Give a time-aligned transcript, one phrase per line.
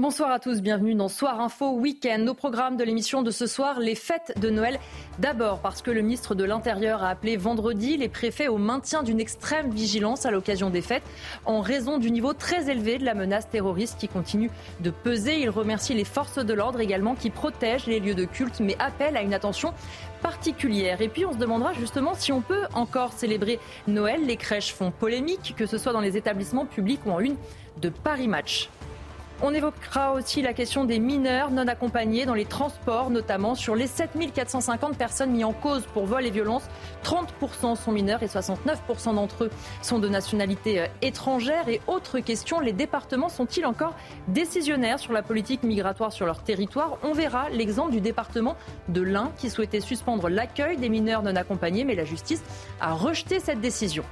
[0.00, 2.24] Bonsoir à tous, bienvenue dans Soir Info Week-end.
[2.26, 4.80] Au programme de l'émission de ce soir, les fêtes de Noël.
[5.18, 9.20] D'abord parce que le ministre de l'Intérieur a appelé vendredi les préfets au maintien d'une
[9.20, 11.02] extrême vigilance à l'occasion des fêtes
[11.44, 14.50] en raison du niveau très élevé de la menace terroriste qui continue
[14.80, 15.38] de peser.
[15.38, 19.18] Il remercie les forces de l'ordre également qui protègent les lieux de culte mais appelle
[19.18, 19.74] à une attention
[20.22, 21.02] particulière.
[21.02, 24.24] Et puis on se demandera justement si on peut encore célébrer Noël.
[24.24, 27.36] Les crèches font polémique, que ce soit dans les établissements publics ou en une
[27.82, 28.70] de Paris Match.
[29.42, 33.86] On évoquera aussi la question des mineurs non accompagnés dans les transports, notamment sur les
[33.86, 36.64] 7450 personnes mises en cause pour vol et violence.
[37.04, 41.70] 30% sont mineurs et 69% d'entre eux sont de nationalité euh, étrangère.
[41.70, 43.94] Et autre question, les départements sont-ils encore
[44.28, 46.98] décisionnaires sur la politique migratoire sur leur territoire?
[47.02, 48.56] On verra l'exemple du département
[48.88, 52.42] de l'Ain qui souhaitait suspendre l'accueil des mineurs non accompagnés, mais la justice
[52.78, 54.04] a rejeté cette décision.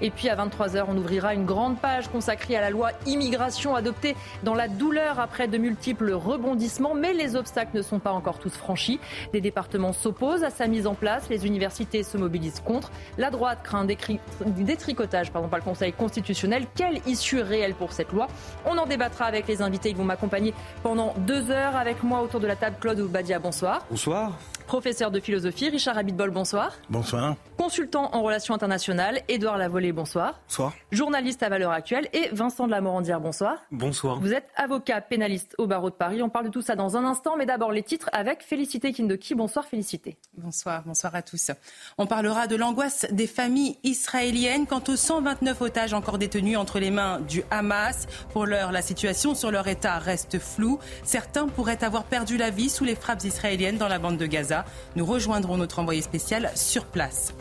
[0.00, 4.16] Et puis à 23h, on ouvrira une grande page consacrée à la loi immigration adoptée
[4.42, 6.94] dans la douleur après de multiples rebondissements.
[6.94, 9.00] Mais les obstacles ne sont pas encore tous franchis.
[9.32, 11.28] Des départements s'opposent à sa mise en place.
[11.28, 12.90] Les universités se mobilisent contre.
[13.18, 13.96] La droite craint des
[14.44, 16.66] détricotage pardon, par le Conseil constitutionnel.
[16.74, 18.28] Quelle issue réelle pour cette loi?
[18.64, 19.90] On en débattra avec les invités.
[19.90, 22.76] Ils vont m'accompagner pendant deux heures avec moi autour de la table.
[22.80, 23.84] Claude Oubadia, bonsoir.
[23.90, 24.32] Bonsoir
[24.66, 25.68] professeur de philosophie.
[25.68, 26.72] Richard Abitbol, bonsoir.
[26.90, 27.36] Bonsoir.
[27.56, 30.40] Consultant en relations internationales, Édouard Lavolée, bonsoir.
[30.48, 30.72] Bonsoir.
[30.90, 33.58] Journaliste à valeur actuelle et Vincent de la Morandière, bonsoir.
[33.70, 34.20] Bonsoir.
[34.20, 36.22] Vous êtes avocat pénaliste au barreau de Paris.
[36.22, 39.34] On parle de tout ça dans un instant, mais d'abord les titres avec Félicité Kindoki.
[39.34, 40.16] Bonsoir Félicité.
[40.36, 41.50] Bonsoir, bonsoir à tous.
[41.98, 46.90] On parlera de l'angoisse des familles israéliennes quant aux 129 otages encore détenus entre les
[46.90, 48.06] mains du Hamas.
[48.32, 50.78] Pour l'heure, la situation sur leur état reste floue.
[51.04, 54.55] Certains pourraient avoir perdu la vie sous les frappes israéliennes dans la bande de Gaza.
[54.94, 57.34] Nous rejoindrons notre envoyé spécial sur place.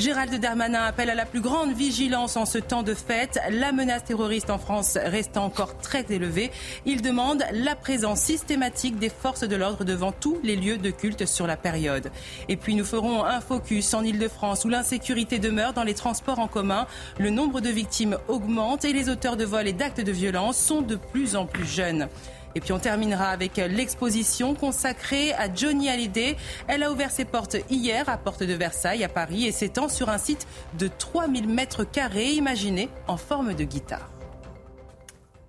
[0.00, 3.38] Gérald Darmanin appelle à la plus grande vigilance en ce temps de fête.
[3.50, 6.50] La menace terroriste en France reste encore très élevée.
[6.86, 11.26] Il demande la présence systématique des forces de l'ordre devant tous les lieux de culte
[11.26, 12.10] sur la période.
[12.48, 16.48] Et puis nous ferons un focus en Ile-de-France où l'insécurité demeure dans les transports en
[16.48, 16.86] commun.
[17.18, 20.80] Le nombre de victimes augmente et les auteurs de vols et d'actes de violence sont
[20.80, 22.08] de plus en plus jeunes.
[22.54, 26.36] Et puis on terminera avec l'exposition consacrée à Johnny Hallyday.
[26.66, 30.08] Elle a ouvert ses portes hier à Porte de Versailles à Paris et s'étend sur
[30.08, 30.46] un site
[30.78, 34.10] de 3000 mètres carrés imaginé en forme de guitare.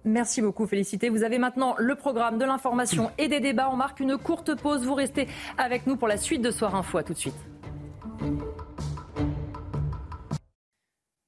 [0.03, 1.09] Merci beaucoup, Félicité.
[1.09, 3.69] Vous avez maintenant le programme de l'information et des débats.
[3.71, 4.83] On marque une courte pause.
[4.83, 6.97] Vous restez avec nous pour la suite de Soir Info.
[6.97, 7.35] À tout de suite.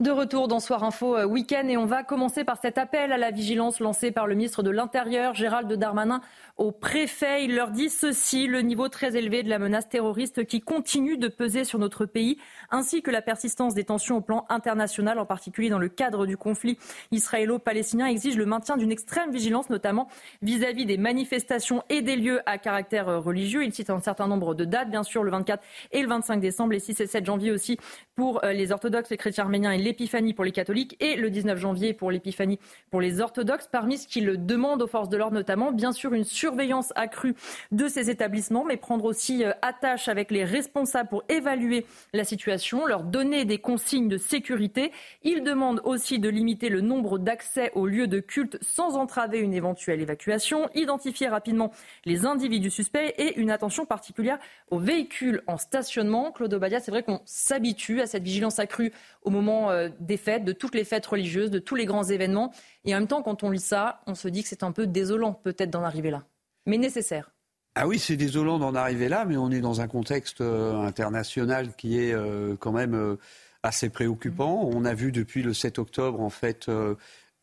[0.03, 3.17] De retour dans Soir Info euh, Week-end et on va commencer par cet appel à
[3.17, 6.19] la vigilance lancé par le ministre de l'Intérieur, Gérald Darmanin,
[6.57, 7.45] au préfet.
[7.45, 11.29] Il leur dit ceci, le niveau très élevé de la menace terroriste qui continue de
[11.29, 12.37] peser sur notre pays,
[12.69, 16.35] ainsi que la persistance des tensions au plan international, en particulier dans le cadre du
[16.35, 16.77] conflit
[17.11, 20.09] israélo-palestinien, exige le maintien d'une extrême vigilance, notamment
[20.41, 23.63] vis-à-vis des manifestations et des lieux à caractère religieux.
[23.63, 26.73] Il cite un certain nombre de dates, bien sûr, le 24 et le 25 décembre,
[26.73, 27.77] les 6 et 7 janvier aussi
[28.17, 31.59] pour euh, les orthodoxes, les chrétiens arméniens et l'épiphanie pour les catholiques, et le 19
[31.59, 32.57] janvier pour l'épiphanie
[32.89, 33.69] pour les orthodoxes.
[33.71, 37.35] Parmi ce qu'il demande aux forces de l'ordre, notamment, bien sûr, une surveillance accrue
[37.71, 42.87] de ces établissements, mais prendre aussi euh, attache avec les responsables pour évaluer la situation,
[42.87, 44.91] leur donner des consignes de sécurité.
[45.21, 49.53] Il demande aussi de limiter le nombre d'accès aux lieux de culte sans entraver une
[49.53, 51.71] éventuelle évacuation, identifier rapidement
[52.05, 54.39] les individus suspects et une attention particulière
[54.71, 56.31] aux véhicules en stationnement.
[56.31, 60.45] Claude Obadia, c'est vrai qu'on s'habitue à cette vigilance accrue au moment euh, des fêtes,
[60.45, 62.53] de toutes les fêtes religieuses, de tous les grands événements.
[62.85, 64.87] Et en même temps, quand on lit ça, on se dit que c'est un peu
[64.87, 66.23] désolant peut-être d'en arriver là
[66.65, 67.31] mais nécessaire.
[67.75, 71.75] Ah oui, c'est désolant d'en arriver là, mais on est dans un contexte euh, international
[71.75, 73.15] qui est euh, quand même euh,
[73.63, 74.69] assez préoccupant.
[74.71, 76.69] On a vu depuis le 7 octobre, en fait,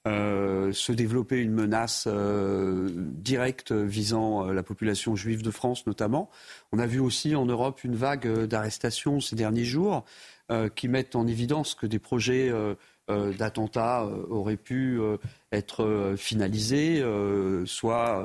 [0.07, 6.31] se développer une menace directe visant la population juive de France, notamment.
[6.73, 10.05] On a vu aussi en Europe une vague d'arrestations ces derniers jours
[10.75, 12.51] qui mettent en évidence que des projets
[13.11, 15.17] euh, d'attentats euh, auraient pu euh,
[15.53, 17.03] être finalisés,
[17.65, 18.25] soit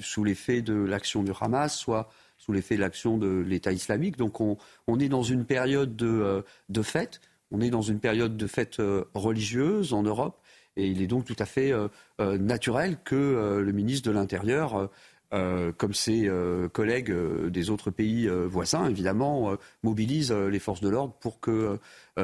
[0.00, 4.16] sous l'effet de l'action du Hamas, soit sous l'effet de l'action de l'État islamique.
[4.18, 4.58] Donc on,
[4.98, 8.82] est dans une période de, de fête, on est dans une période de fête
[9.14, 10.38] religieuse en Europe.
[10.76, 11.72] Il est donc tout à fait
[12.18, 14.90] naturel que le ministre de l'Intérieur
[15.32, 20.88] euh, comme ses euh, collègues euh, des autres pays voisins, évidemment, mobilisent les forces de
[20.88, 21.78] l'ordre pour que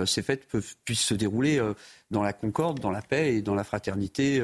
[0.07, 0.47] ces fêtes
[0.85, 1.61] puissent se dérouler
[2.11, 4.43] dans la concorde, dans la paix et dans la fraternité,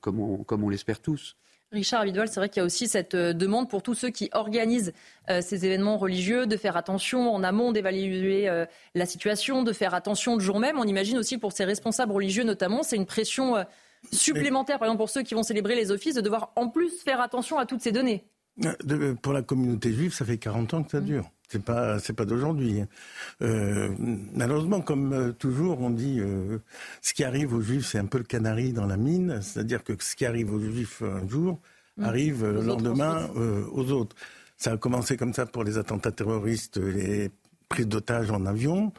[0.00, 1.36] comme on, l'espère tous.
[1.74, 4.92] Richard Abidoual, c'est vrai qu'il y a aussi cette demande pour tous ceux qui organisent
[5.40, 8.48] ces événements religieux de faire attention en amont, d'évaluer
[8.94, 10.78] la situation, de faire attention le jour même.
[10.78, 13.64] On imagine aussi pour ces responsables religieux notamment, c'est une pression
[14.12, 17.20] supplémentaire, par exemple pour ceux qui vont célébrer les offices, de devoir en plus faire
[17.20, 18.24] attention à toutes ces données
[18.64, 21.04] euh, Pour la communauté juive, ça fait 40 ans que ça mmh.
[21.04, 21.30] dure.
[21.48, 22.80] C'est pas, c'est pas d'aujourd'hui.
[22.80, 22.88] Hein.
[23.42, 23.94] Euh,
[24.34, 26.20] malheureusement, comme euh, toujours, on dit
[27.02, 29.40] ce qui arrive aux juifs, c'est un peu le canari dans la mine.
[29.42, 31.60] C'est-à-dire que ce qui arrive aux juifs un jour
[31.96, 32.04] mmh.
[32.04, 33.28] arrive le lendemain
[33.72, 34.16] aux autres.
[34.56, 37.30] Ça a commencé comme ça pour les attentats terroristes, les
[37.68, 38.92] prises d'otages en avion.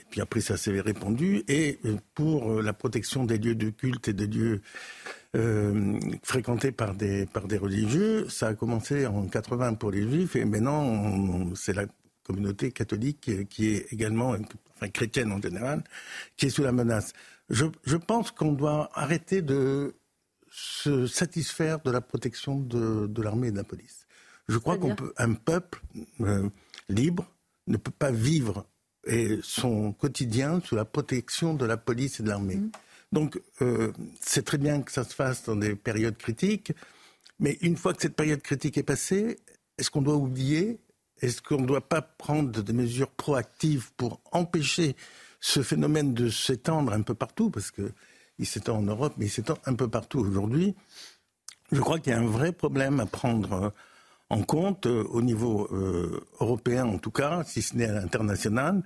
[0.00, 1.44] Et puis après, ça s'est répandu.
[1.48, 4.60] Et euh, pour euh, la protection des lieux de culte et des lieux
[5.36, 10.36] euh, fréquentés par des, par des religieux, ça a commencé en 80 pour les juifs.
[10.36, 11.86] Et maintenant, c'est la
[12.24, 14.34] communauté catholique qui est également,
[14.76, 15.82] enfin chrétienne en général,
[16.36, 17.12] qui est sous la menace.
[17.48, 19.94] Je, je pense qu'on doit arrêter de
[20.50, 24.06] se satisfaire de la protection de, de l'armée et de la police.
[24.48, 25.80] Je crois qu'on peut, un peuple
[26.88, 27.30] libre
[27.68, 28.66] ne peut pas vivre
[29.06, 32.56] et son quotidien sous la protection de la police et de l'armée.
[32.56, 32.70] Mm.
[33.12, 36.72] Donc, euh, c'est très bien que ça se fasse dans des périodes critiques,
[37.38, 39.38] mais une fois que cette période critique est passée,
[39.78, 40.78] est-ce qu'on doit oublier?
[41.20, 44.94] Est-ce qu'on ne doit pas prendre des mesures proactives pour empêcher
[45.40, 47.50] ce phénomène de s'étendre un peu partout?
[47.50, 50.74] Parce qu'il s'étend en Europe, mais il s'étend un peu partout aujourd'hui.
[51.72, 53.72] Je crois qu'il y a un vrai problème à prendre
[54.30, 58.82] en compte euh, au niveau euh, européen en tout cas, si ce n'est à l'international,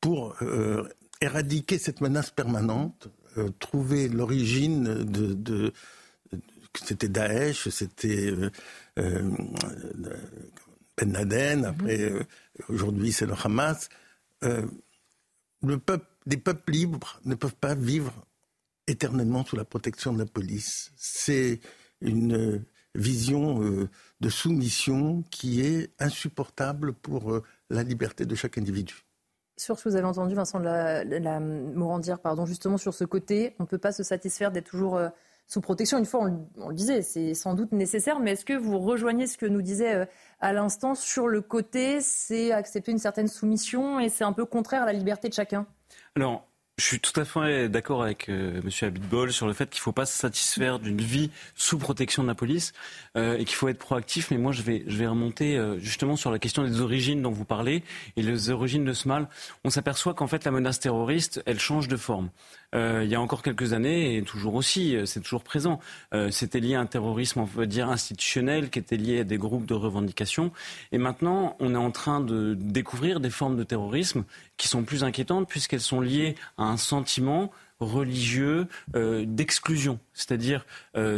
[0.00, 0.88] pour euh,
[1.20, 3.08] éradiquer cette menace permanente,
[3.58, 5.72] trouver l'origine de, de,
[6.74, 8.32] c'était Daesh, c'était
[8.96, 9.30] Ben
[11.12, 11.64] Laden, mhm.
[11.64, 12.12] après
[12.68, 13.88] aujourd'hui c'est le Hamas.
[14.42, 18.12] le peuple, des peuples libres ne peuvent pas vivre
[18.86, 20.92] éternellement sous la protection de la police.
[20.96, 21.60] C'est
[22.00, 22.64] une
[22.96, 23.88] vision euh,
[24.20, 29.05] de soumission qui est insupportable pour euh, la liberté de chaque individu.
[29.56, 33.62] Sur ce que vous avez entendu, Vincent de la, pardon, justement sur ce côté, on
[33.62, 35.08] ne peut pas se satisfaire d'être toujours euh,
[35.46, 35.98] sous protection.
[35.98, 39.38] Une fois, on, le disait, c'est sans doute nécessaire, mais est-ce que vous rejoignez ce
[39.38, 40.08] que nous disait
[40.40, 44.82] à l'instant sur le côté, c'est accepter une certaine soumission et c'est un peu contraire
[44.82, 45.66] à la liberté de chacun?
[46.16, 46.46] Alors,
[46.78, 49.84] je suis tout à fait d'accord avec euh, Monsieur Abitbol sur le fait qu'il ne
[49.84, 52.74] faut pas se satisfaire d'une vie sous protection de la police
[53.16, 54.30] euh, et qu'il faut être proactif.
[54.30, 57.46] Mais moi, je vais, je remonter euh, justement sur la question des origines dont vous
[57.46, 57.82] parlez
[58.16, 59.26] et les origines de ce mal.
[59.64, 62.28] On s'aperçoit qu'en fait, la menace terroriste, elle change de forme.
[62.76, 65.80] Euh, il y a encore quelques années, et toujours aussi, euh, c'est toujours présent,
[66.14, 69.38] euh, c'était lié à un terrorisme, on veut dire, institutionnel, qui était lié à des
[69.38, 70.52] groupes de revendication.
[70.92, 74.24] Et maintenant, on est en train de découvrir des formes de terrorisme
[74.56, 80.64] qui sont plus inquiétantes, puisqu'elles sont liées à un sentiment religieux d'exclusion, c'est-à-dire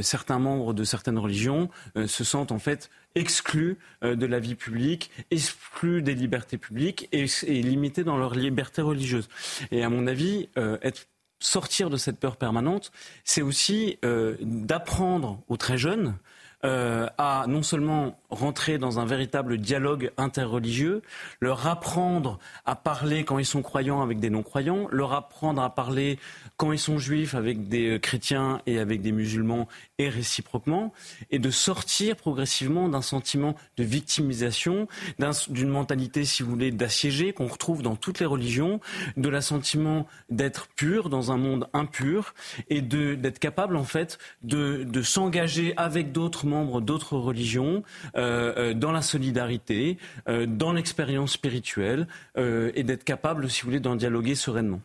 [0.00, 6.02] certains membres de certaines religions se sentent en fait exclus de la vie publique, exclus
[6.02, 9.28] des libertés publiques et, et, limités dans leur liberté religieuse.
[9.70, 10.48] Et à mon avis,
[10.82, 11.06] être
[11.40, 12.90] sortir de cette peur permanente,
[13.24, 16.16] c'est aussi euh, d'apprendre aux très jeunes
[16.64, 21.02] euh, à non seulement rentrer dans un véritable dialogue interreligieux,
[21.40, 26.18] leur apprendre à parler quand ils sont croyants avec des non-croyants, leur apprendre à parler
[26.56, 29.68] quand ils sont juifs avec des euh, chrétiens et avec des musulmans
[29.98, 30.92] et réciproquement,
[31.30, 34.88] et de sortir progressivement d'un sentiment de victimisation,
[35.48, 38.80] d'une mentalité, si vous voulez, d'assiégé qu'on retrouve dans toutes les religions,
[39.16, 42.34] de l'assentiment d'être pur dans un monde impur,
[42.68, 47.82] et d'être capable, en fait, de, de s'engager avec d'autres membres d'autres religions,
[48.74, 49.98] dans la solidarité,
[50.28, 52.06] euh, dans l'expérience spirituelle,
[52.36, 54.80] et d'être capable, si vous voulez, d'en dialoguer sereinement.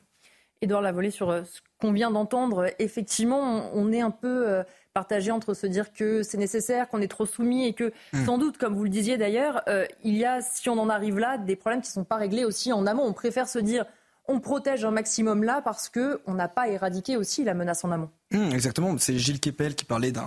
[0.62, 4.64] Édouard Lavolée, sur ce qu'on vient d'entendre, effectivement, on est un peu
[4.94, 8.26] partagé entre se dire que c'est nécessaire, qu'on est trop soumis et que, hmm.
[8.26, 9.62] sans doute, comme vous le disiez d'ailleurs,
[10.04, 12.46] il y a, si on en arrive là, des problèmes qui ne sont pas réglés
[12.46, 13.04] aussi en amont.
[13.04, 13.86] On préfère se dire
[14.28, 18.10] on protège un maximum là parce qu'on n'a pas éradiqué aussi la menace en amont.
[18.34, 20.26] Mmh, exactement, c'est Gilles Kepel qui parlait d'un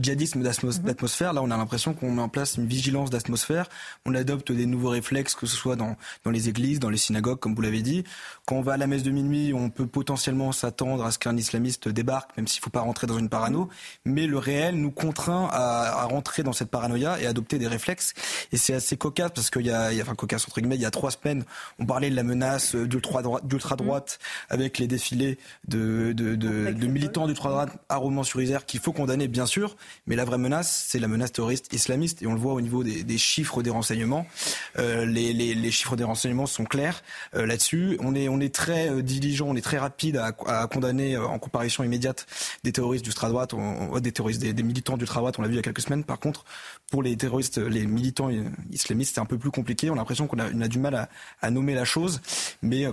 [0.00, 0.82] djihadisme mmh.
[0.84, 1.32] d'atmosphère.
[1.32, 3.68] Là, on a l'impression qu'on met en place une vigilance d'atmosphère.
[4.06, 7.38] On adopte des nouveaux réflexes, que ce soit dans, dans les églises, dans les synagogues,
[7.38, 8.04] comme vous l'avez dit.
[8.46, 11.36] Quand on va à la messe de minuit, on peut potentiellement s'attendre à ce qu'un
[11.36, 13.68] islamiste débarque, même s'il ne faut pas rentrer dans une parano.
[14.04, 17.66] Mais le réel nous contraint à, à, rentrer dans cette paranoïa et à adopter des
[17.66, 18.14] réflexes.
[18.52, 20.76] Et c'est assez cocasse parce qu'il y a, il y a, enfin cocasse entre guillemets,
[20.76, 21.44] il y a trois semaines,
[21.78, 24.54] on parlait de la menace d'ultra droite, mmh.
[24.54, 25.38] avec les défilés
[25.68, 29.76] de, de, de, de militants militants du droite à Romans-sur-Isère qu'il faut condamner, bien sûr,
[30.06, 32.22] mais la vraie menace, c'est la menace terroriste islamiste.
[32.22, 34.26] Et on le voit au niveau des, chiffres des renseignements.
[34.78, 37.02] Euh, les, les, chiffres des renseignements sont clairs
[37.34, 37.96] euh, là-dessus.
[38.00, 40.32] On est, on est très euh, diligent, on est très rapide à,
[40.66, 42.26] condamner en comparution immédiate
[42.64, 43.54] des terroristes du droit droite,
[44.00, 45.38] des terroristes, des, militants du droit droite.
[45.38, 46.04] On l'a vu il y a quelques semaines.
[46.04, 46.44] Par contre,
[46.90, 48.30] pour les terroristes, les militants
[48.70, 49.90] islamistes, c'est un peu plus compliqué.
[49.90, 51.08] On a l'impression qu'on a, du mal
[51.40, 52.20] à, nommer la chose.
[52.62, 52.86] Mais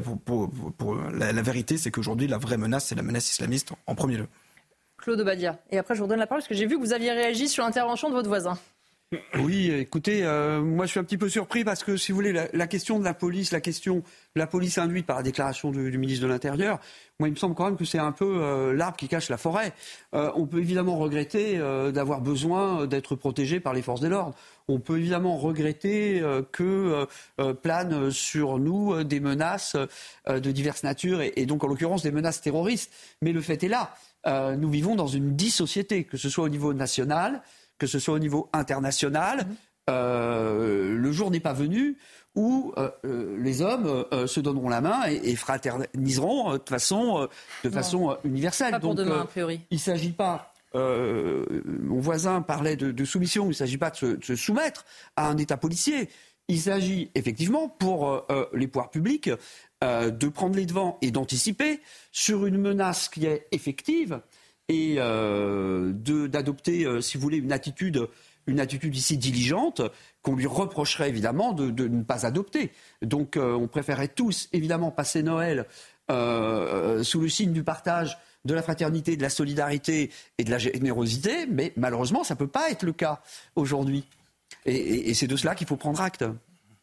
[1.14, 4.23] la, la vérité, c'est qu'aujourd'hui, la vraie menace, c'est la menace islamiste en premier lieu.
[5.04, 5.60] Claude Badia.
[5.70, 7.50] Et après, je vous redonne la parole parce que j'ai vu que vous aviez réagi
[7.50, 8.58] sur l'intervention de votre voisin.
[9.38, 12.34] Oui, écoutez, euh, moi je suis un petit peu surpris parce que si vous voulez,
[12.52, 15.98] la, question de la police, la question de la police induite par la déclaration du,
[16.00, 16.80] ministre de l'Intérieur,
[17.20, 19.38] moi il me semble quand même que c'est un peu euh, l'arbre qui cache la
[19.38, 19.74] forêt.
[20.16, 21.60] Euh, on peut évidemment regretter
[21.94, 24.34] d'avoir besoin d'être protégé par les forces de l'ordre.
[24.68, 27.06] On peut évidemment regretter que
[27.62, 29.76] planent sur nous des menaces
[30.28, 32.92] de diverses natures et donc en l'occurrence des menaces terroristes.
[33.22, 33.94] Mais le fait est là.
[34.26, 37.42] Nous vivons dans une dissociété, que ce soit au niveau national,
[37.78, 39.46] que ce soit au niveau international.
[39.48, 39.56] Mhm.
[39.90, 41.98] Euh, le jour n'est pas venu
[42.36, 47.28] où euh, euh, les hommes se donneront la main et, fraterniseront de façon,
[47.64, 48.72] de façon universelle.
[48.72, 49.62] Pas pour demain, a priori.
[49.70, 54.36] Il ne s'agit pas mon voisin parlait de, soumission, il ne s'agit pas de se,
[54.36, 56.10] soumettre à un État policier.
[56.48, 59.30] Il s'agit effectivement pour les pouvoirs publics
[59.84, 64.22] de prendre les devants et d'anticiper sur une menace qui est effective
[64.70, 65.92] et euh,
[66.28, 68.08] d'adopter, euh, si vous voulez, une attitude,
[68.48, 69.82] une ici diligente
[70.22, 72.72] qu'on lui reprocherait évidemment de, ne pas adopter.
[73.02, 75.66] Donc euh, on préférait tous évidemment passer Noël
[76.10, 81.46] sous le signe du partage de la fraternité, de la solidarité et de la générosité,
[81.50, 83.22] mais malheureusement, ça ne peut pas être le cas
[83.56, 84.04] aujourd'hui.
[84.66, 86.26] Et c'est de cela qu'il faut prendre acte.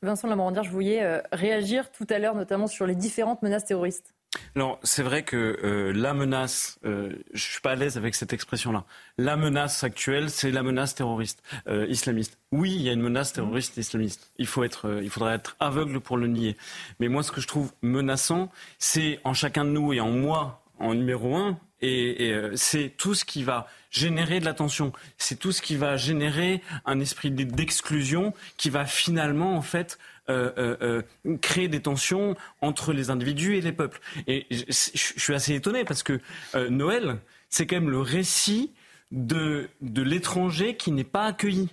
[0.02, 4.14] Vincent Lamorandière, je voulais réagir tout à l'heure, notamment sur les différentes menaces terroristes.
[4.54, 8.32] Alors, c'est vrai que euh, la menace, euh, je suis pas à l'aise avec cette
[8.32, 8.84] expression-là.
[9.18, 12.38] La menace actuelle, c'est la menace terroriste euh, islamiste.
[12.52, 14.32] Oui, il y a une menace terroriste islamiste.
[14.38, 16.56] Il faut être, euh, il faudrait être aveugle pour le nier.
[17.00, 20.62] Mais moi, ce que je trouve menaçant, c'est en chacun de nous et en moi,
[20.78, 24.92] en numéro un, et, et c'est tout ce qui va générer de l'attention.
[25.18, 30.52] C'est tout ce qui va générer un esprit d'exclusion qui va finalement, en fait, euh,
[30.58, 34.00] euh, euh, créer des tensions entre les individus et les peuples.
[34.28, 36.20] Et je, suis assez étonné parce que
[36.68, 37.18] Noël,
[37.48, 38.72] c'est quand même le récit
[39.10, 41.68] de, de l'étranger qui n'est pas accueilli.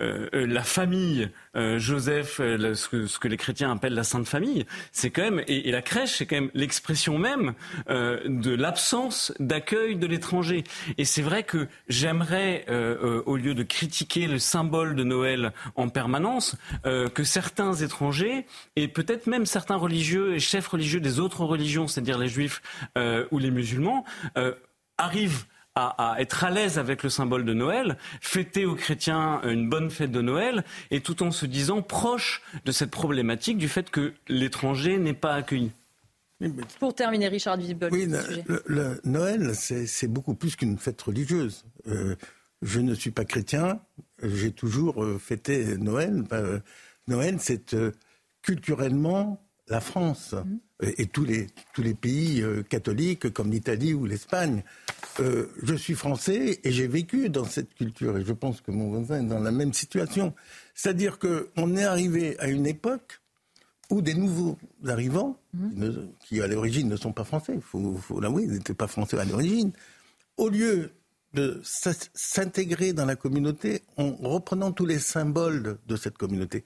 [0.00, 5.10] Euh, euh, la famille, euh, Joseph, ce que, les chrétiens appellent la Sainte Famille, c'est
[5.10, 7.54] quand même et, la crèche, c'est quand même l'expression même
[7.88, 10.64] de l'absence d'accueil de l'étranger.
[10.98, 12.64] Et c'est vrai que j'aimerais,
[13.26, 19.26] au lieu de critiquer le symbole de Noël en permanence, que certains étrangers et peut-être
[19.26, 22.62] même certains religieux et chefs religieux des autres religions, c'est-à-dire les juifs
[23.30, 24.04] ou les musulmans,
[24.96, 25.44] arrivent
[25.78, 30.12] à, être à l'aise avec le symbole de Noël, fêter aux chrétiens une bonne fête
[30.12, 34.98] de Noël, et tout en se disant proche de cette problématique du fait que l'étranger
[34.98, 35.70] n'est pas accueilli.
[36.78, 37.90] Pour terminer, Richard Dubol.
[37.92, 38.08] Oui,
[38.66, 41.64] le, Noël, c'est beaucoup plus qu'une fête religieuse.
[41.88, 42.14] Euh,
[42.62, 43.80] je ne suis pas chrétien,
[44.22, 46.24] j'ai toujours euh, fêté Noël.
[46.32, 46.60] Euh,
[47.08, 47.74] Noël, c'est
[48.42, 50.94] culturellement la France mm-hmm.
[50.98, 54.62] et, tous les, tous les pays catholiques comme l'Italie ou l'Espagne.
[55.20, 58.88] Euh, je suis français et j'ai vécu dans cette culture et je pense que mon
[58.88, 60.34] voisin est dans la même situation.
[60.74, 63.20] C'est-à-dire qu'on est arrivé à une époque
[63.90, 66.10] où des nouveaux arrivants, mhm.
[66.20, 69.24] qui à l'origine ne sont pas français, il faut, l'avouer, ils n'étaient pas français à
[69.24, 69.72] l'origine,
[70.36, 70.92] au lieu
[71.34, 76.64] de s'intégrer dans la communauté en reprenant tous les symboles de cette communauté.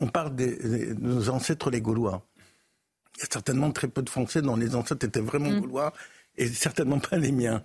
[0.00, 2.26] On parle de nos ancêtres les Gaulois.
[3.16, 5.60] Il y a certainement très peu de Français dont les ancêtres étaient vraiment mhm.
[5.60, 5.92] Gaulois
[6.36, 7.62] et certainement pas les miens.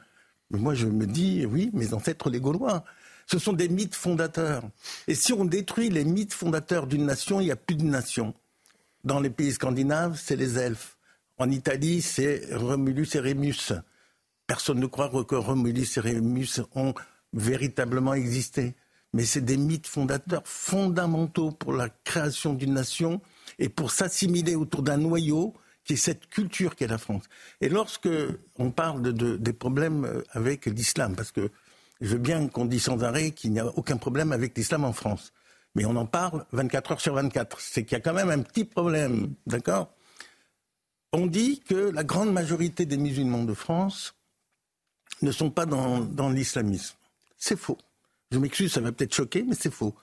[0.49, 2.83] Mais moi, je me dis, oui, mes ancêtres, les Gaulois.
[3.27, 4.63] Ce sont des mythes fondateurs.
[5.07, 8.33] Et si on détruit les mythes fondateurs d'une nation, il n'y a plus de nation.
[9.03, 10.97] Dans les pays scandinaves, c'est les elfes.
[11.37, 13.73] En Italie, c'est Romulus et Rémus.
[14.47, 16.93] Personne ne croit que Romulus et Rémus ont
[17.33, 18.75] véritablement existé.
[19.13, 23.21] Mais c'est des mythes fondateurs fondamentaux pour la création d'une nation
[23.59, 25.53] et pour s'assimiler autour d'un noyau
[25.83, 27.23] qui est cette culture qu'est la France.
[27.61, 28.09] Et lorsque
[28.57, 31.51] on parle de, des problèmes euh, avec l'islam, parce que
[32.01, 34.93] je veux bien qu'on dise sans arrêt qu'il n'y a aucun problème avec l'islam en
[34.93, 35.33] France,
[35.75, 37.59] mais on en parle 24 heures sur 24.
[37.59, 39.93] C'est qu'il y a quand même un petit problème, d'accord?
[41.11, 44.15] On dit que la grande majorité des musulmans de France
[45.21, 46.95] ne sont pas dans l'islamisme.
[47.37, 47.77] C'est faux.
[48.33, 49.93] Je m'excuse, ça va peut-être choquer, mais c'est faux.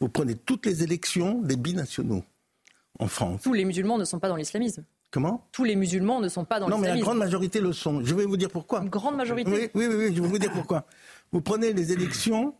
[0.00, 2.22] Vous prenez toutes les élections des binationaux
[3.00, 3.42] en France.
[3.42, 4.84] Tous les musulmans ne sont pas dans l'islamisme.
[5.10, 5.44] Comment?
[5.50, 7.04] Tous les musulmans ne sont pas dans Non, mais la l'islamisme.
[7.04, 8.04] grande majorité le sont.
[8.04, 8.80] Je vais vous dire pourquoi.
[8.80, 9.50] Une grande majorité.
[9.50, 10.86] Oui, oui, oui, oui, je vais vous dire pourquoi.
[11.32, 12.54] Vous prenez les élections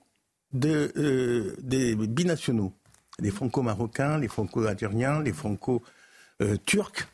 [0.52, 2.72] de, euh, des binationaux,
[3.20, 7.08] les franco-marocains, les franco-algériens, les franco-turcs.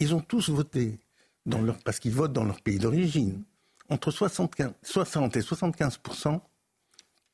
[0.00, 0.98] Ils ont tous voté
[1.46, 3.44] dans leur, parce qu'ils votent dans leur pays d'origine.
[3.88, 6.00] Entre 75 60 et 75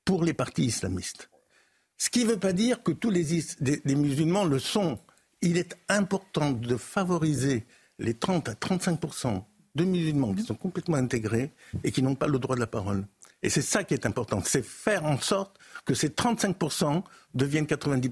[0.05, 1.31] pour les partis islamistes.
[1.99, 3.25] Ce qui ne veut pas dire que tous les,
[3.95, 4.99] musulmans le sont.
[5.41, 7.67] Il est important de favoriser
[7.99, 9.01] les 30 à 35
[9.75, 11.53] de musulmans qui sont complètement intégrés
[11.85, 13.07] et qui n'ont pas le droit de la parole.
[13.43, 16.57] Et c'est ça qui est important, c'est faire en sorte que ces 35
[17.35, 18.11] deviennent 90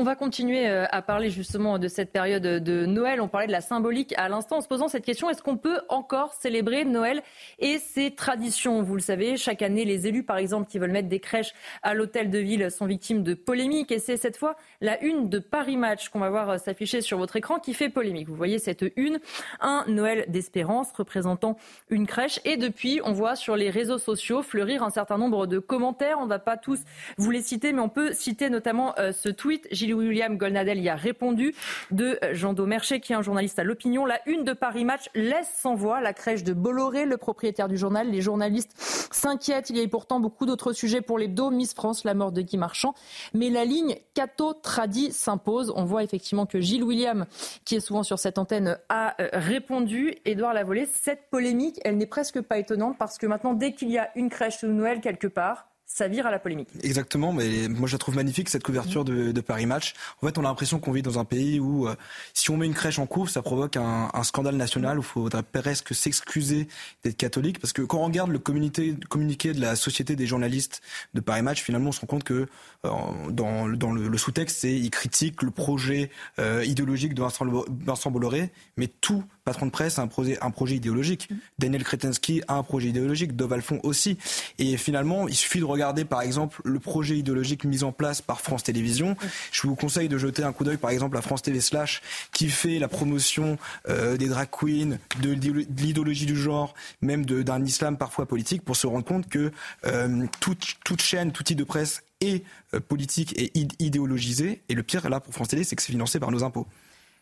[0.00, 3.20] On va continuer euh, à parler justement de cette période de Noël.
[3.20, 5.78] On parlait de la symbolique à l'instant en se posant cette question est-ce qu'on peut
[5.90, 7.22] encore célébrer Noël
[7.58, 8.82] et ses traditions?
[8.82, 11.52] Vous le savez, chaque année, les élus, par exemple, qui veulent mettre des crèches
[11.82, 13.92] à l'hôtel de ville sont victimes de polémiques.
[13.92, 17.18] Et c'est cette fois la une de Paris Match qu'on va voir euh, s'afficher sur
[17.18, 18.30] votre écran qui fait polémique.
[18.30, 19.20] Vous voyez cette une,
[19.60, 21.58] un Noël d'espérance représentant
[21.90, 22.40] une crèche.
[22.46, 26.16] Et depuis, on voit sur les réseaux sociaux fleurir un certain nombre de commentaires.
[26.20, 26.80] On ne va pas tous
[27.18, 29.68] vous les citer, mais on peut citer notamment euh, ce tweet.
[29.94, 31.54] William Golnadel y a répondu
[31.90, 34.04] de Jean Daumerchet, qui est un journaliste à l'opinion.
[34.04, 37.76] La une de Paris Match laisse sans voix la crèche de Bolloré, le propriétaire du
[37.76, 38.10] journal.
[38.10, 38.74] Les journalistes
[39.10, 39.70] s'inquiètent.
[39.70, 41.50] Il y a eu pourtant beaucoup d'autres sujets pour l'hebdo.
[41.50, 42.94] Miss France, la mort de Guy Marchand.
[43.34, 45.72] Mais la ligne Cato Tradi s'impose.
[45.76, 47.26] On voit effectivement que Gilles William,
[47.64, 50.14] qui est souvent sur cette antenne, a euh, répondu.
[50.24, 53.98] Édouard Lavolée, cette polémique, elle n'est presque pas étonnante parce que maintenant, dès qu'il y
[53.98, 55.69] a une crèche de Noël quelque part,
[56.00, 56.68] ça vire à la polémique.
[56.82, 59.94] Exactement, mais moi je la trouve magnifique cette couverture de, de Paris Match.
[60.22, 61.94] En fait, on a l'impression qu'on vit dans un pays où euh,
[62.32, 65.04] si on met une crèche en cours, ça provoque un, un scandale national où il
[65.04, 66.68] faudrait presque s'excuser
[67.04, 67.58] d'être catholique.
[67.58, 70.80] Parce que quand on regarde le communiqué, communiqué de la Société des journalistes
[71.12, 72.46] de Paris Match, finalement on se rend compte que
[72.86, 72.90] euh,
[73.30, 77.44] dans, dans le, le sous-texte, c'est il critique le projet euh, idéologique de Vincent,
[77.84, 81.28] Vincent Bolloré, mais tout patron de presse a un projet, un projet idéologique.
[81.58, 84.16] Daniel Kretinsky a un projet idéologique, Dov Alphon aussi.
[84.58, 88.40] Et finalement, il suffit de regarder par exemple le projet idéologique mis en place par
[88.40, 89.16] France Télévisions.
[89.52, 92.00] Je vous conseille de jeter un coup d'œil par exemple à France TV Slash
[92.32, 97.96] qui fait la promotion euh, des drag queens, de l'idéologie du genre, même d'un islam
[97.96, 99.52] parfois politique pour se rendre compte que
[99.86, 104.62] euh, toute, toute chaîne, tout type de presse est euh, politique et id- idéologisée.
[104.68, 106.66] Et le pire là pour France Télé, c'est que c'est financé par nos impôts.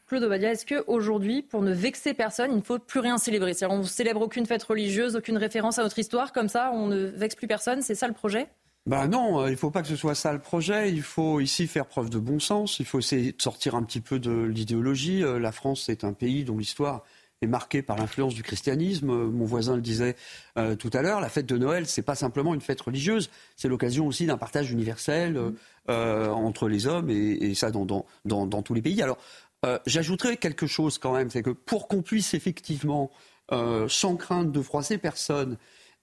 [0.09, 3.53] Claude Obadia, est-ce qu'aujourd'hui, pour ne vexer personne, il ne faut plus rien célébrer?
[3.53, 6.87] C'est-à-dire, on ne célèbre aucune fête religieuse, aucune référence à notre histoire, comme ça, on
[6.87, 8.49] ne vexe plus personne C'est ça le projet?
[8.87, 10.90] Ben non, euh, il ne faut pas que ce soit ça le projet.
[10.90, 12.79] Il faut ici faire preuve de bon sens.
[12.79, 15.23] Il faut essayer de sortir un petit peu de l'idéologie.
[15.23, 17.05] Euh, La France est un pays dont l'histoire
[17.42, 19.11] est marquée par l'influence du christianisme.
[19.11, 20.16] Euh, Mon voisin le disait
[20.79, 21.21] tout à l'heure.
[21.21, 23.31] La fête de Noël, c'est pas simplement une fête religieuse.
[23.57, 25.38] C'est l'occasion aussi d'un partage universel
[25.87, 27.87] entre les hommes et, ça dans,
[28.25, 29.01] dans tous les pays.
[29.01, 29.18] Alors,
[29.66, 33.11] euh, j'ajouterais quelque chose quand même, c'est que pour qu'on puisse effectivement,
[33.53, 35.57] euh, sans crainte de froisser personne,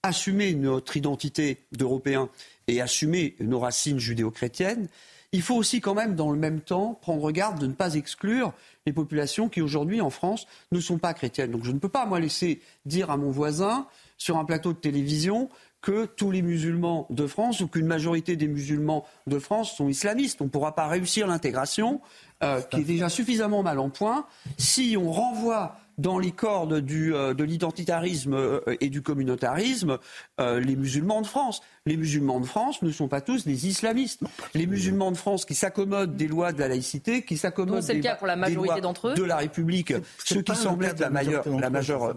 [0.03, 2.29] assumer notre identité d'Européens
[2.67, 4.87] et assumer nos racines judéo-chrétiennes,
[5.31, 8.53] il faut aussi quand même, dans le même temps, prendre garde de ne pas exclure
[8.85, 11.51] les populations qui aujourd'hui en France ne sont pas chrétiennes.
[11.51, 13.87] Donc je ne peux pas, moi, laisser dire à mon voisin
[14.17, 15.49] sur un plateau de télévision
[15.85, 20.41] que tous les musulmans de France ou qu'une majorité des musulmans de France sont islamistes.
[20.41, 22.01] On ne pourra pas réussir l'intégration,
[22.43, 24.25] euh, qui est déjà suffisamment mal en point,
[24.57, 29.97] si on renvoie dans les cordes du, euh, de l'identitarisme euh, et du communautarisme
[30.39, 31.61] euh, les musulmans de France.
[31.87, 34.21] Les musulmans de France ne sont pas tous des islamistes.
[34.55, 38.15] Les musulmans de France qui s'accommodent des lois de la laïcité, qui s'accommodent des- cas
[38.15, 39.13] pour la des majorité lois d'entre eux.
[39.13, 39.93] de la République,
[40.41, 41.69] pas qui le semblent cas être la majeure, la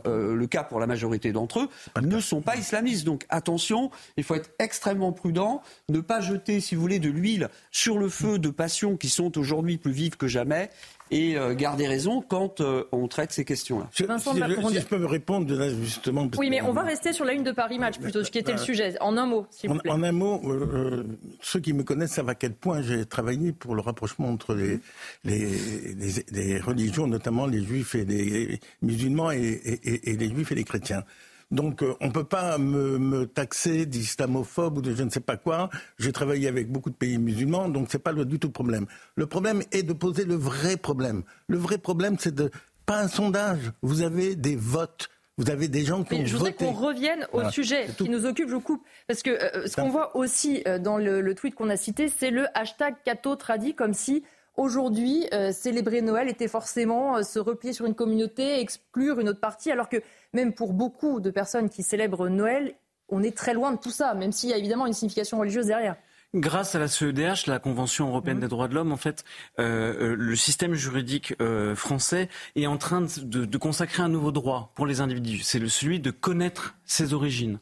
[0.06, 1.68] euh, le cas pour la majorité d'entre eux,
[2.00, 3.04] ne sont pas islamistes.
[3.04, 7.50] Donc attention, il faut être extrêmement prudent, ne pas jeter, si vous voulez, de l'huile
[7.70, 10.70] sur le feu de passions qui sont aujourd'hui plus vives que jamais
[11.10, 13.88] et euh, garder raison quand euh, on traite ces questions-là.
[13.94, 16.28] Je- si, si peux me répondre là, justement.
[16.38, 18.52] Oui, mais on va rester sur la une de Paris Match plutôt, ce qui était
[18.52, 18.94] le sujet.
[19.00, 19.90] En un mot, vous En, plaît.
[19.90, 21.04] en un mot, euh, euh,
[21.42, 24.78] ceux qui me connaissent savent à quel point j'ai travaillé pour le rapprochement entre les,
[25.24, 25.48] les,
[25.94, 30.52] les- les religions, notamment les juifs et les musulmans et, et- et- et les juifs
[30.52, 31.02] et les chrétiens.
[31.50, 35.20] Donc euh, on ne peut pas me, me taxer d'islamophobe ou de je ne sais
[35.20, 35.70] pas quoi.
[35.98, 38.84] J'ai travaillé avec beaucoup de pays musulmans, donc c'est pas le, du tout le problème.
[39.16, 41.22] Le problème est de poser le vrai problème.
[41.48, 42.50] Le vrai problème, c'est de
[42.84, 43.72] pas un sondage.
[43.82, 45.08] Vous avez des votes.
[45.38, 47.50] Vous avez des gens qui ont je voudrais qu'on revienne au Voilà.
[47.50, 48.84] sujet qui nous occupe, je vous coupe.
[49.06, 52.08] Parce que euh, ce qu'on voit aussi euh, dans le, le tweet qu'on a cité,
[52.08, 54.24] c'est le hashtag Cato Tradi, comme si
[54.56, 59.38] aujourd'hui, euh, célébrer Noël était forcément euh, se replier sur une communauté, exclure une autre
[59.40, 59.98] partie, alors que
[60.32, 62.74] même pour beaucoup de personnes qui célèbrent Noël,
[63.08, 65.66] on est très loin de tout ça, même s'il y a évidemment une signification religieuse
[65.66, 65.94] derrière.
[66.34, 68.40] Grâce à la CEDH, la Convention européenne mmh.
[68.40, 69.24] des droits de l'homme, en fait,
[69.58, 74.30] euh, euh, le système juridique euh, français est en train de, de, consacrer un nouveau
[74.30, 75.40] droit pour les individus.
[75.42, 77.60] C'est celui de connaître ses origines.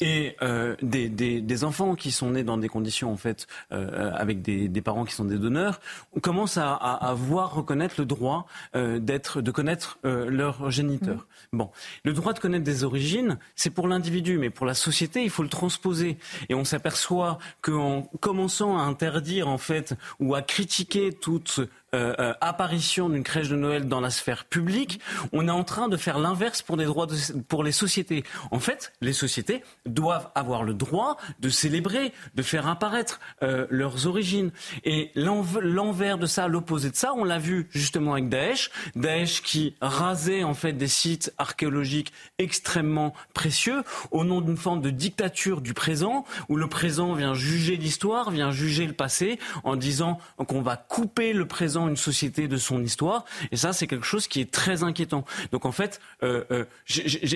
[0.00, 4.12] Et euh, des, des, des, enfants qui sont nés dans des conditions en fait euh,
[4.14, 5.80] avec des, des, parents qui sont des donneurs,
[6.16, 10.70] on commence à, à, à voir reconnaître le droit euh, d'être, de connaître euh, leur
[10.70, 11.26] géniteur.
[11.52, 11.58] Mmh.
[11.58, 11.70] Bon,
[12.04, 15.42] le droit de connaître des origines, c'est pour l'individu, mais pour la société, il faut
[15.42, 16.18] le transposer.
[16.48, 21.60] Et on s'aperçoit qu'en commençant à interdire en fait ou à critiquer toute
[21.94, 24.98] euh, euh, apparition d'une crèche de Noël dans la sphère publique,
[25.32, 28.24] on est en train de faire l'inverse pour les sociétés.
[28.50, 34.06] En fait, les sociétés doivent avoir le droit de célébrer, de faire apparaître euh, leurs
[34.06, 34.52] origines.
[34.84, 38.70] Et l'envers de ça, l'opposé de ça, on l'a vu justement avec Daesh.
[38.96, 44.88] Daesh qui rasait en fait des sites archéologiques extrêmement précieux au nom d'une forme de
[44.90, 50.18] dictature du présent, où le présent vient juger l'histoire, vient juger le passé, en disant
[50.48, 53.24] qu'on va couper le présent une société de son histoire.
[53.50, 55.24] Et ça, c'est quelque chose qui est très inquiétant.
[55.52, 56.64] Donc en fait, euh, euh,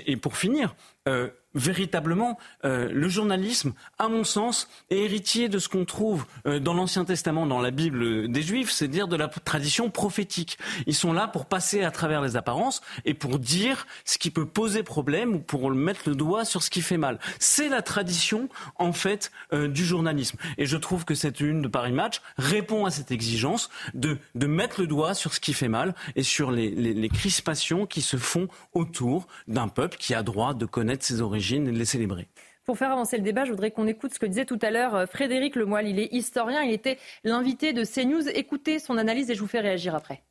[0.06, 0.74] et pour finir,
[1.06, 6.60] euh, véritablement, euh, le journalisme, à mon sens, est héritier de ce qu'on trouve euh,
[6.60, 10.58] dans l'Ancien Testament, dans la Bible des Juifs, c'est-à-dire de la tradition prophétique.
[10.86, 14.44] Ils sont là pour passer à travers les apparences et pour dire ce qui peut
[14.44, 17.18] poser problème ou pour mettre le doigt sur ce qui fait mal.
[17.38, 20.36] C'est la tradition, en fait, du journalisme.
[20.58, 24.46] Et je trouve que cette une de Paris Match répond à cette exigence de, de
[24.46, 28.48] mettre le doigt sur ce qui fait mal et sur les crispations qui se font
[28.74, 32.28] autour d'un peuple qui a droit de connaître ses origines et de les célébrer.
[32.64, 34.94] Pour faire avancer le débat, je voudrais qu'on écoute ce que disait tout à l'heure
[34.96, 35.86] euh, Frédéric Lemoyle.
[35.86, 38.28] Il est historien, il était l'invité de CNews.
[38.28, 40.24] Écoutez son analyse et je vous fais réagir après.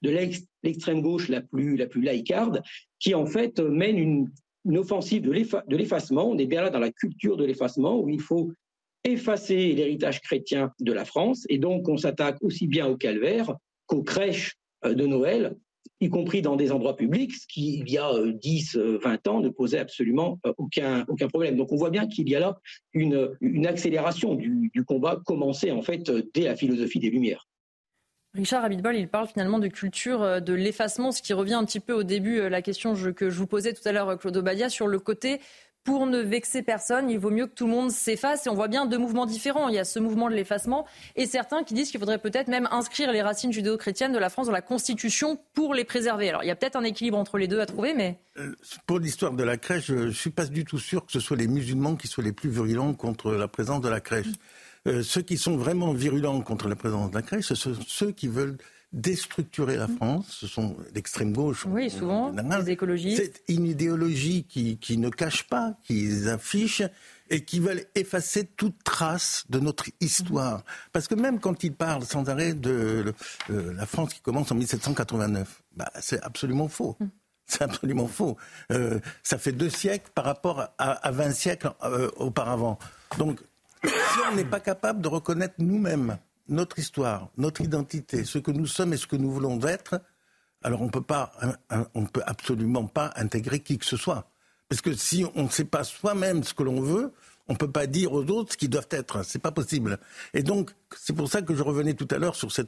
[0.00, 0.10] De
[0.62, 2.62] l'extrême gauche la plus, la plus laïcarde,
[2.98, 4.30] qui en fait mène une,
[4.64, 6.30] une offensive de l'effacement.
[6.30, 8.52] On est bien là dans la culture de l'effacement où il faut
[9.04, 11.44] effacer l'héritage chrétien de la France.
[11.48, 13.54] Et donc, on s'attaque aussi bien au calvaire
[13.86, 15.56] qu'aux crèches euh, de Noël
[16.02, 19.30] y compris dans des endroits publics, ce qui, il y a 10, euh, 20 euh,
[19.30, 21.56] ans, ne posait absolument euh, aucun, aucun problème.
[21.56, 22.58] Donc on voit bien qu'il y a là
[22.92, 27.46] une, une accélération du, du, combat commencé en fait dès la philosophie des Lumières.
[28.34, 31.92] Richard Abitbol, il parle finalement de culture de l'effacement, ce qui revient un petit peu
[31.92, 34.98] au début, la question que je vous posais tout à l'heure, Claude Obadia, sur le
[34.98, 35.38] côté
[35.84, 38.46] pour ne vexer personne, il vaut mieux que tout le monde s'efface.
[38.46, 39.68] Et on voit bien deux mouvements différents.
[39.68, 42.68] Il y a ce mouvement de l'effacement et certains qui disent qu'il faudrait peut-être même
[42.70, 46.28] inscrire les racines judéo-chrétiennes de la France dans la Constitution pour les préserver.
[46.28, 48.18] Alors il y a peut-être un équilibre entre les deux à trouver, mais...
[48.38, 48.54] Euh,
[48.86, 51.36] pour l'histoire de la crèche, je ne suis pas du tout sûr que ce soit
[51.36, 54.28] les musulmans qui soient les plus virulents contre la présence de la crèche.
[54.86, 58.12] Euh, ceux qui sont vraiment virulents contre la présence de la crèche, ce sont ceux
[58.12, 58.56] qui veulent
[58.92, 60.26] déstructurer la France.
[60.28, 61.66] Ce sont l'extrême gauche.
[61.66, 63.22] Oui, souvent, les écologistes.
[63.22, 66.82] C'est une idéologie qui, qui ne cache pas, qui affiche
[67.30, 70.62] et qui veulent effacer toute trace de notre histoire.
[70.92, 73.14] Parce que même quand ils parlent sans arrêt de
[73.50, 76.96] euh, la France qui commence en 1789, bah, c'est absolument faux.
[77.00, 77.06] Mm.
[77.46, 78.36] C'est absolument faux.
[78.70, 82.78] Euh, ça fait deux siècles par rapport à, à 20 siècles euh, auparavant.
[83.18, 83.40] Donc,
[83.84, 83.90] si
[84.30, 88.92] on n'est pas capable de reconnaître nous-mêmes notre histoire, notre identité, ce que nous sommes
[88.92, 90.00] et ce que nous voulons être,
[90.62, 91.32] alors on peut pas,
[91.94, 94.30] on peut absolument pas intégrer qui que ce soit.
[94.68, 97.12] Parce que si on ne sait pas soi-même ce que l'on veut,
[97.48, 99.24] on ne peut pas dire aux autres ce qu'ils doivent être.
[99.24, 99.98] C'est pas possible.
[100.32, 102.62] Et donc, c'est pour ça que je revenais tout à l'heure sur ce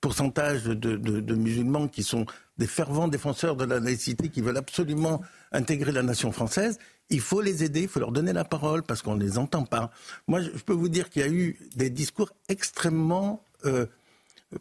[0.00, 2.26] pourcentage de, de, de, musulmans qui sont
[2.58, 6.78] des fervents défenseurs de la laïcité, qui veulent absolument intégrer la nation française.
[7.10, 9.64] Il faut les aider, il faut leur donner la parole parce qu'on ne les entend
[9.64, 9.90] pas.
[10.28, 13.86] Moi, je peux vous dire qu'il y a eu des discours extrêmement euh,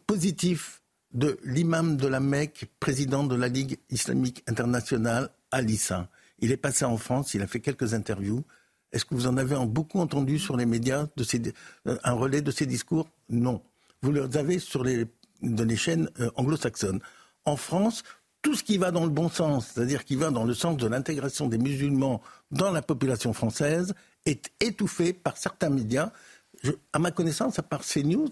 [0.07, 0.81] positifs
[1.13, 6.09] de l'imam de la Mecque, président de la Ligue islamique internationale, Alissa.
[6.39, 8.43] Il est passé en France, il a fait quelques interviews.
[8.91, 11.07] Est-ce que vous en avez beaucoup entendu sur les médias
[11.87, 13.07] euh, un relais de ces discours?
[13.29, 13.61] Non.
[14.01, 15.05] Vous les avez sur les,
[15.41, 16.99] les chaînes euh, anglo-saxonnes.
[17.45, 18.03] En France,
[18.41, 20.87] tout ce qui va dans le bon sens, c'est-à-dire qui va dans le sens de
[20.87, 22.21] l'intégration des musulmans
[22.51, 23.93] dans la population française,
[24.25, 26.11] est étouffé par certains médias.
[26.93, 28.29] à ma connaissance, à part CNews,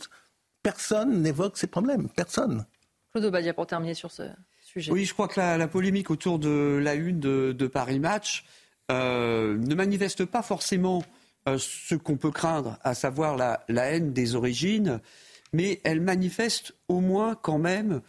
[0.63, 2.09] personne n'évoque ces problèmes.
[2.09, 2.65] Personne.
[3.11, 4.23] Claude Obadia, pour terminer sur ce
[4.61, 4.91] sujet.
[4.91, 8.45] Oui, je crois que la, polémique autour de la une de, Paris Match
[8.91, 11.03] euh, ne manifeste pas forcément
[11.47, 14.99] euh, ce qu'on peut craindre, à savoir la, la, haine des origines,
[15.53, 17.99] mais elle manifeste au moins quand même euh,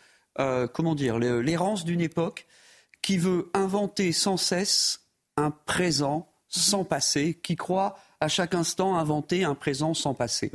[0.73, 2.47] comment dire, l'errance d'une époque
[3.03, 5.01] qui veut inventer sans cesse
[5.37, 10.51] un présent sans passé, qui croit à chaque instant inventer un présent sans passé.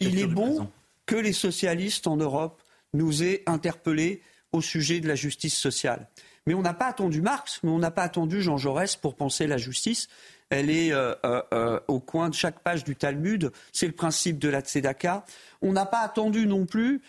[0.00, 0.68] Il est bon
[1.06, 6.08] que les socialistes en Europe nous aient interpellés au sujet de la justice sociale.
[6.46, 9.46] Mais on n'a pas attendu Marx, mais on n'a pas attendu Jean Jaurès pour penser
[9.46, 10.08] la justice.
[10.50, 13.52] Elle est euh, euh, au coin de chaque page du Talmud.
[13.72, 15.24] C'est le principe de la tzedaka.
[15.62, 17.02] On n'a pas attendu non plus,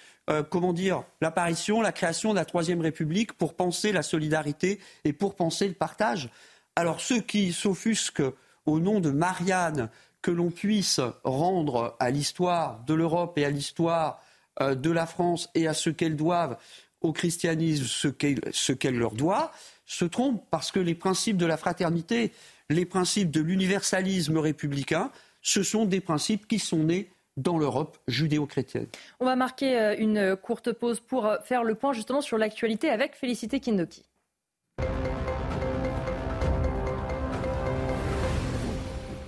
[0.50, 5.36] comment dire, l'apparition, la création de la Troisième République pour penser la solidarité et pour
[5.36, 6.30] penser le partage.
[6.78, 8.24] Alors ceux qui s'offusquent
[8.66, 9.90] au nom de Marianne
[10.22, 14.22] que l'on puisse rendre à l'histoire de l'Europe et à l'histoire
[14.62, 16.58] de la France et à ce qu'elles doivent
[17.02, 19.52] au christianisme ce qu'elle leur doit,
[19.86, 22.32] se trompe parce que les principes de la fraternité,
[22.72, 28.88] les principes de l'universalisme républicain, ce sont des principes qui sont nés dans l'Europe judéo-chrétienne.
[29.20, 32.90] On va marquer euh, une courte pause pour euh, faire le point justement sur l'actualité
[32.90, 34.04] avec Félicité Kindoki.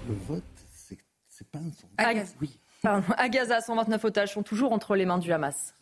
[0.08, 1.88] Le vote, c'est pas un son.
[2.42, 2.60] Oui.
[2.84, 5.74] À Gaza, 129 otages sont toujours entre les mains du Hamas.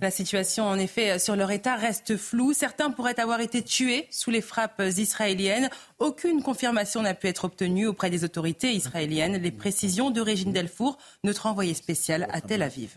[0.00, 2.52] La situation, en effet, sur leur état reste floue.
[2.52, 5.70] Certains pourraient avoir été tués sous les frappes israéliennes.
[5.98, 9.36] Aucune confirmation n'a pu être obtenue auprès des autorités israéliennes.
[9.36, 12.96] Les précisions de Régine Delfour, notre envoyé spécial à Tel Aviv.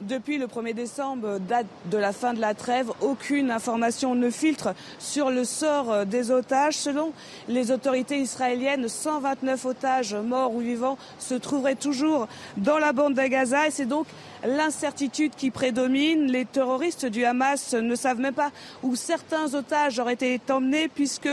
[0.00, 4.74] Depuis le 1er décembre, date de la fin de la trêve, aucune information ne filtre
[4.98, 6.74] sur le sort euh, des otages.
[6.74, 7.12] Selon
[7.46, 12.26] les autorités israéliennes, 129 otages morts ou vivants se trouveraient toujours
[12.56, 14.08] dans la bande de Gaza et c'est donc
[14.44, 16.26] l'incertitude qui prédomine.
[16.26, 18.50] Les terroristes du Hamas ne savent même pas
[18.82, 21.30] où certains otages auraient été emmenés puisque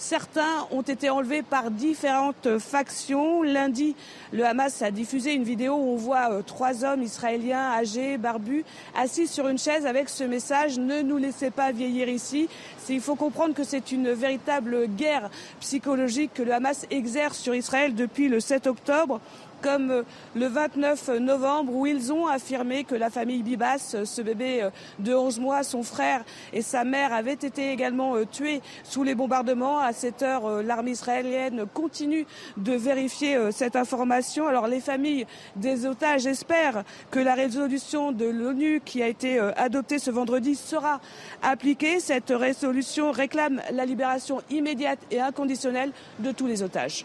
[0.00, 3.42] Certains ont été enlevés par différentes factions.
[3.42, 3.94] Lundi,
[4.32, 8.64] le Hamas a diffusé une vidéo où on voit euh, trois hommes israéliens âgés, barbus,
[8.96, 12.48] assis sur une chaise avec ce message Ne nous laissez pas vieillir ici.
[12.88, 15.28] Il faut comprendre que c'est une véritable guerre
[15.60, 19.20] psychologique que le Hamas exerce sur Israël depuis le 7 octobre
[19.60, 20.02] comme euh,
[20.34, 24.70] le 29 novembre où ils ont affirmé que la famille Bibas, euh, ce bébé euh,
[24.98, 29.78] de 11 mois, son frère et sa mère avaient été également tués sous les bombardements.
[29.78, 34.46] À cette heure, l'armée israélienne continue de vérifier cette information.
[34.46, 39.98] Alors les familles des otages espèrent que la résolution de l'ONU qui a été adoptée
[39.98, 41.00] ce vendredi sera
[41.42, 42.00] appliquée.
[42.00, 47.04] Cette résolution réclame la libération immédiate et inconditionnelle de tous les otages.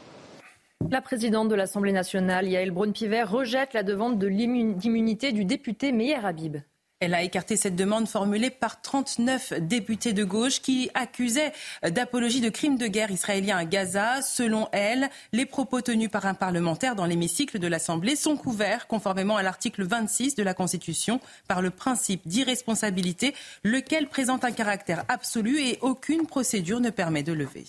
[0.91, 6.57] La présidente de l'Assemblée nationale, Yael Braun-Pivet, rejette la demande d'immunité du député Meyer Habib.
[7.01, 11.51] Elle a écarté cette demande formulée par 39 députés de gauche qui accusaient
[11.83, 14.21] d'apologie de crimes de guerre israéliens à Gaza.
[14.21, 19.37] Selon elle, les propos tenus par un parlementaire dans l'hémicycle de l'Assemblée sont couverts, conformément
[19.37, 25.59] à l'article 26 de la Constitution, par le principe d'irresponsabilité, lequel présente un caractère absolu
[25.59, 27.65] et aucune procédure ne permet de lever.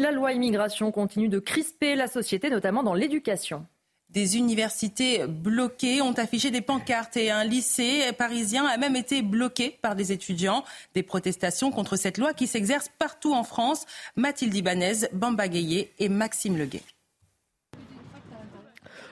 [0.00, 3.66] La loi immigration continue de crisper la société, notamment dans l'éducation.
[4.10, 9.76] Des universités bloquées ont affiché des pancartes et un lycée parisien a même été bloqué
[9.82, 10.64] par des étudiants.
[10.94, 13.86] Des protestations contre cette loi qui s'exerce partout en France.
[14.14, 16.82] Mathilde Ibanez, Bamba Gayé et Maxime Leguet.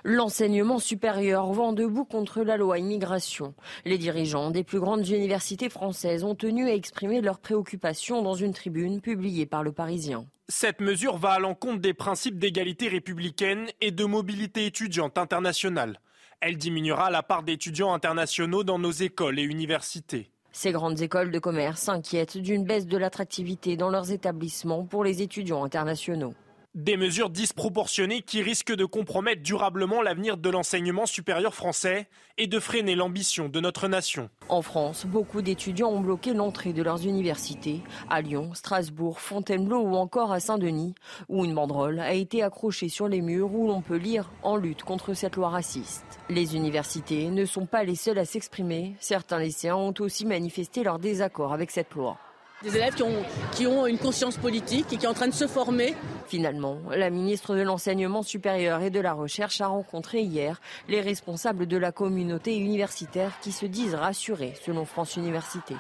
[0.09, 3.55] L'enseignement supérieur vend debout contre la loi immigration.
[3.85, 8.53] Les dirigeants des plus grandes universités françaises ont tenu à exprimer leurs préoccupations dans une
[8.53, 10.25] tribune publiée par le Parisien.
[10.49, 15.99] Cette mesure va à l'encontre des principes d'égalité républicaine et de mobilité étudiante internationale.
[16.39, 20.31] Elle diminuera la part d'étudiants internationaux dans nos écoles et universités.
[20.53, 25.21] Ces grandes écoles de commerce s'inquiètent d'une baisse de l'attractivité dans leurs établissements pour les
[25.21, 26.35] étudiants internationaux.
[26.77, 32.61] Des mesures disproportionnées qui risquent de compromettre durablement l'avenir de l'enseignement supérieur français et de
[32.61, 34.29] freiner l'ambition de notre nation.
[34.51, 39.97] En France, beaucoup d'étudiants ont bloqué l'entrée de leurs universités, à Lyon, Strasbourg, Fontainebleau ou
[39.97, 40.95] encore à Saint-Denis,
[41.31, 44.83] où une banderole a été accrochée sur les murs où l'on peut lire en lutte
[44.83, 46.05] contre cette loi raciste.
[46.29, 50.99] Les universités ne sont pas les seules à s'exprimer, certains lycéens ont aussi manifesté leur
[50.99, 52.19] désaccord avec cette loi.
[52.63, 55.35] Des élèves qui ont, qui ont une conscience politique et qui sont en train de
[55.35, 55.95] se former.
[56.27, 61.67] Finalement, la ministre de l'Enseignement supérieur et de la Recherche a rencontré hier les responsables
[61.67, 65.77] de la communauté universitaire qui se disent rassurés, selon France Université.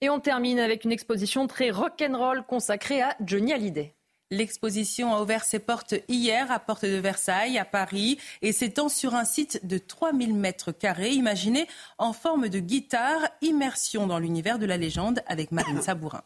[0.00, 3.94] Et on termine avec une exposition très rock'n'roll consacrée à Johnny Hallyday.
[4.32, 9.14] L'exposition a ouvert ses portes hier à Porte de Versailles, à Paris, et s'étend sur
[9.14, 14.66] un site de 3000 mètres carrés, imaginé en forme de guitare, immersion dans l'univers de
[14.66, 16.22] la légende avec Marine Sabourin.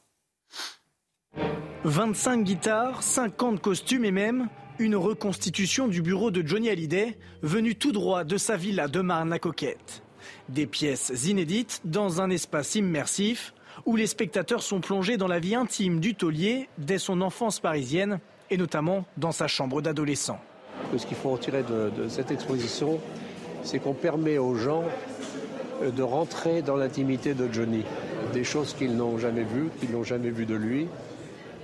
[1.84, 7.92] 25 guitares, 50 costumes et même une reconstitution du bureau de Johnny Hallyday, venu tout
[7.92, 10.02] droit de sa villa de Marne-la-Coquette.
[10.48, 13.52] Des pièces inédites dans un espace immersif
[13.86, 18.20] où les spectateurs sont plongés dans la vie intime du taulier dès son enfance parisienne
[18.50, 20.38] et notamment dans sa chambre d'adolescent.
[20.96, 22.98] Ce qu'il faut retirer de, de cette exposition,
[23.62, 24.84] c'est qu'on permet aux gens
[25.82, 27.84] euh, de rentrer dans l'intimité de Johnny.
[28.32, 30.88] des choses qu'ils n'ont jamais vues, qu'ils n'ont jamais vues de lui.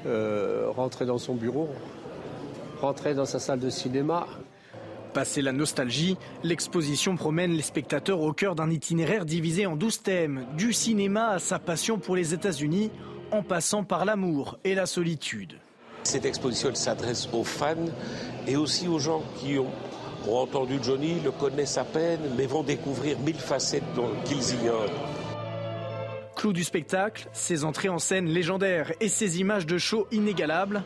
[0.06, 1.68] Euh, rentrer dans son bureau,
[2.80, 4.26] rentrer dans sa salle de cinéma.
[5.16, 10.46] Passé la nostalgie, l'exposition promène les spectateurs au cœur d'un itinéraire divisé en 12 thèmes,
[10.58, 12.90] du cinéma à sa passion pour les États-Unis,
[13.30, 15.54] en passant par l'amour et la solitude.
[16.02, 17.86] Cette exposition s'adresse aux fans
[18.46, 19.72] et aussi aux gens qui ont,
[20.28, 23.84] ont, entendu Johnny, le connaissent à peine, mais vont découvrir mille facettes
[24.26, 24.90] qu'ils ignorent.
[26.36, 30.84] Clou du spectacle, ses entrées en scène légendaires et ses images de show inégalables.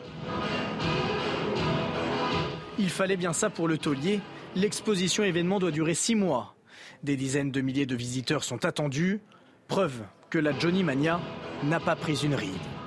[2.81, 4.21] Il fallait bien ça pour le taulier.
[4.57, 6.55] L'exposition événement doit durer six mois.
[7.03, 9.21] Des dizaines de milliers de visiteurs sont attendus.
[9.69, 11.21] Preuve que la Johnny Mania
[11.63, 12.80] n'a pas pris une ride.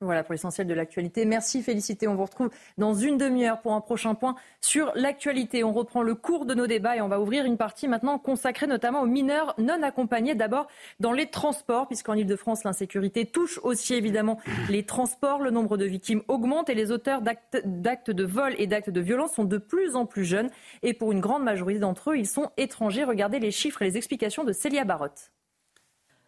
[0.00, 1.24] Voilà pour l'essentiel de l'actualité.
[1.24, 2.06] Merci Félicité.
[2.06, 5.64] On vous retrouve dans une demi-heure pour un prochain point sur l'actualité.
[5.64, 8.68] On reprend le cours de nos débats et on va ouvrir une partie maintenant consacrée
[8.68, 10.36] notamment aux mineurs non accompagnés.
[10.36, 10.68] D'abord
[11.00, 15.42] dans les transports, puisqu'en Ile-de-France, l'insécurité touche aussi évidemment les transports.
[15.42, 19.32] Le nombre de victimes augmente et les auteurs d'actes de vol et d'actes de violence
[19.32, 20.50] sont de plus en plus jeunes.
[20.84, 23.02] Et pour une grande majorité d'entre eux, ils sont étrangers.
[23.02, 25.32] Regardez les chiffres et les explications de Célia Barotte.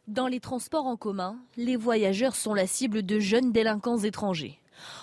[0.08, 4.58] Dans les transports en commun, les voyageurs sont la cible de jeunes délinquants étrangers.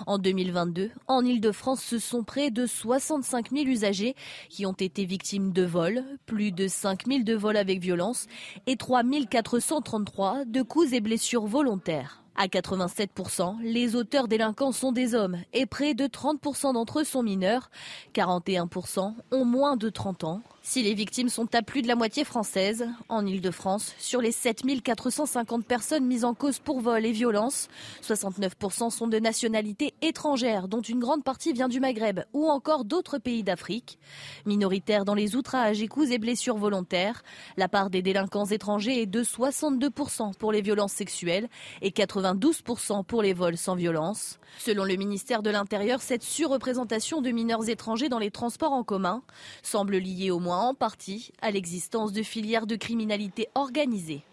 [0.08, 4.16] En 2022, en Ile-de-France, ce sont près de 65 000 usagers
[4.50, 8.26] qui ont été victimes de vols, plus de 5 000 de vols avec violence
[8.66, 12.24] et 3 433 de coups et blessures volontaires.
[12.40, 17.24] À 87%, les auteurs délinquants sont des hommes et près de 30% d'entre eux sont
[17.24, 17.72] mineurs.
[18.14, 20.42] 41% ont moins de 30 ans.
[20.62, 25.66] Si les victimes sont à plus de la moitié françaises, en Ile-de-France, sur les 7450
[25.66, 27.70] personnes mises en cause pour vol et violence,
[28.04, 33.18] 69% sont de nationalité étrangère, dont une grande partie vient du Maghreb ou encore d'autres
[33.18, 33.98] pays d'Afrique.
[34.46, 37.24] Minoritaires dans les outrages coups et blessures volontaires,
[37.56, 41.48] la part des délinquants étrangers est de 62% pour les violences sexuelles
[41.82, 41.92] et
[42.36, 44.40] 92% pour les vols sans violence.
[44.58, 49.22] Selon le ministère de l'Intérieur, cette surreprésentation de mineurs étrangers dans les transports en commun
[49.64, 54.24] semble liée au moins en partie à l'existence de filières de criminalité organisée.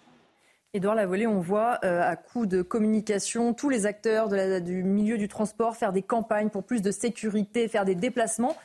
[0.73, 5.29] Édouard Lavolée, on voit euh, à coup de communication tous les acteurs du milieu du
[5.29, 8.57] transport faire des campagnes pour plus de sécurité, faire des déplacements.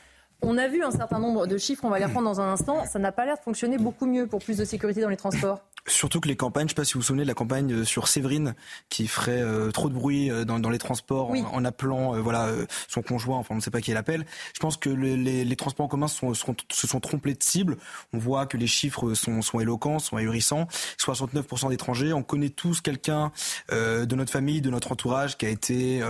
[0.42, 2.84] On a vu un certain nombre de chiffres, on va les reprendre dans un instant.
[2.86, 5.60] Ça n'a pas l'air de fonctionner beaucoup mieux pour plus de sécurité dans les transports.
[5.86, 7.72] Surtout que les campagnes, je ne sais pas si vous vous souvenez de la campagne
[7.72, 8.54] euh, sur Séverine
[8.88, 12.48] qui ferait euh, trop de bruit euh, dans, dans les transports en, en, appelant voilà
[12.88, 14.26] son conjoint, enfin on ne sait pas qui l'appelle.
[14.54, 17.42] Je pense que les, les, les transports en commun sont, sont, se sont trompés de
[17.42, 17.76] cible.
[18.12, 20.66] On voit que les chiffres sont, sont éloquents, sont ahurissants.
[20.98, 22.12] 69% d'étrangers.
[22.12, 23.32] On connaît tous quelqu'un
[23.70, 26.02] de notre famille, de notre entourage qui a été,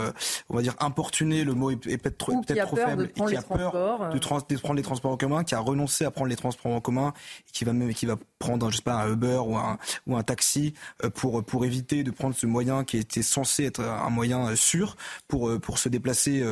[0.49, 1.45] on va dire, importuné.
[1.45, 4.39] Le mot est, est peut-être trop, peut trop faible et qui a peur de, trans,
[4.49, 7.13] de prendre les transports en commun, qui a renoncé à prendre les transports en commun
[7.49, 9.60] et qui va même qui va prendre, je sais pas, un Uber ou un,
[10.07, 13.81] ou un taxi euh, pour, pour éviter de prendre ce moyen qui était censé être
[13.81, 14.97] un moyen euh, sûr
[15.29, 16.45] pour, euh, pour se déplacer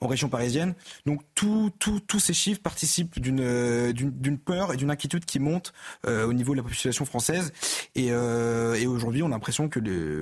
[0.00, 0.74] en région parisienne.
[1.06, 5.72] Donc tous ces chiffres participent d'une, peur et d'une inquiétude qui monte
[6.06, 7.52] au niveau de la population française.
[7.94, 9.80] Et, et aujourd'hui, on a l'impression que,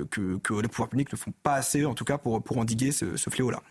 [0.09, 3.15] que, les pouvoirs publics ne font pas assez, en tout cas, pour, pour endiguer ce,
[3.29, 3.61] fléau-là.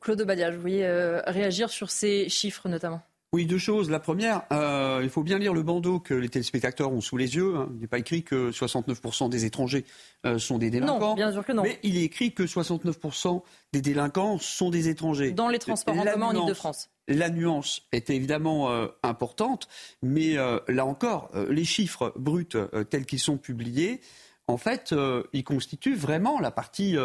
[0.00, 3.02] Claude Badia, je voulais réagir sur ces chiffres notamment.
[3.32, 3.90] Oui, deux choses.
[3.90, 7.36] La première, euh, il faut bien lire le bandeau que les téléspectateurs ont sous les
[7.36, 7.54] yeux.
[7.56, 7.68] Hein.
[7.74, 9.84] Il n'est pas écrit que 69% des étrangers
[10.26, 11.10] euh, sont des délinquants.
[11.10, 11.62] Non, bien sûr que non.
[11.62, 15.30] Mais il est écrit que 69% des délinquants sont des étrangers.
[15.30, 16.90] Dans les transports en commun en Ile-de-France.
[17.10, 19.68] La nuance est évidemment euh, importante,
[20.00, 24.00] mais euh, là encore, euh, les chiffres bruts euh, tels qu'ils sont publiés,
[24.46, 24.92] en fait,
[25.32, 26.96] ils constituent vraiment la partie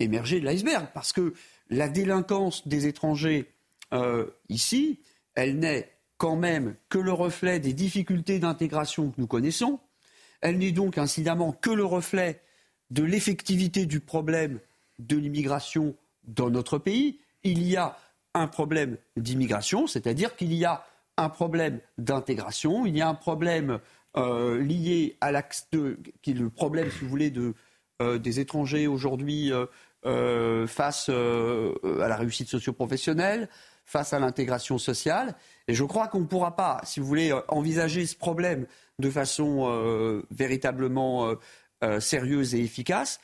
[0.00, 0.86] émergée de l'iceberg.
[0.94, 1.34] Parce que
[1.68, 3.52] la délinquance des étrangers
[4.48, 4.98] ici,
[5.38, 9.78] elle n'est quand même que le reflet des difficultés d'intégration que nous connaissons.
[10.40, 12.42] Elle n'est donc incidemment que le reflet
[12.90, 14.58] de l'effectivité du problème
[14.98, 17.20] de l'immigration dans notre pays.
[17.44, 17.96] Il y a
[18.34, 20.84] un problème d'immigration, c'est-à-dire qu'il y a
[21.16, 23.78] un problème d'intégration, il y a un problème
[24.16, 25.68] euh, lié à l'axe
[26.20, 27.32] qui est le problème, si vous voulez,
[28.02, 29.52] euh, des étrangers aujourd'hui
[30.04, 33.48] euh, face à la réussite socio-professionnelle,
[33.88, 35.34] face à l'intégration sociale.
[35.66, 38.66] Et je crois qu'on ne pourra pas, si vous voulez, euh, envisager ce problème
[38.98, 41.34] de façon euh, véritablement
[41.82, 43.18] euh, sérieuse et efficace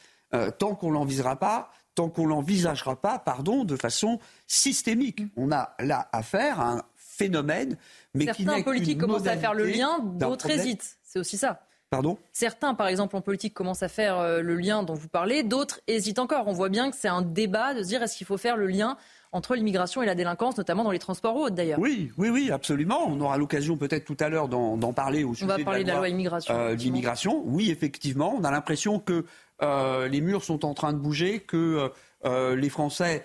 [0.58, 5.22] tant qu'on l'envisagera pas, tant qu'on l'envisagera pas, pardon, de façon systémique.
[5.36, 7.76] On a là affaire à un phénomène,
[8.14, 10.96] mais Certains qui n'est politiques commencent à faire le lien, d'autres hésitent.
[11.04, 11.60] C'est aussi ça.
[11.88, 12.18] Pardon?
[12.32, 16.18] Certains, par exemple, en politique, commencent à faire le lien dont vous parlez, d'autres hésitent
[16.18, 16.48] encore.
[16.48, 18.66] On voit bien que c'est un débat de se dire est-ce qu'il faut faire le
[18.66, 18.96] lien
[19.34, 21.80] entre l'immigration et la délinquance, notamment dans les transports hauts d'ailleurs.
[21.80, 23.00] Oui, oui, oui, absolument.
[23.08, 25.88] On aura l'occasion peut-être tout à l'heure d'en parler au sujet On va parler de
[25.88, 26.54] la loi, immigration.
[26.54, 28.32] Euh, l'immigration, oui, effectivement.
[28.38, 29.26] On a l'impression que
[29.62, 31.90] euh, les murs sont en train de bouger, que
[32.24, 33.24] euh, les Français,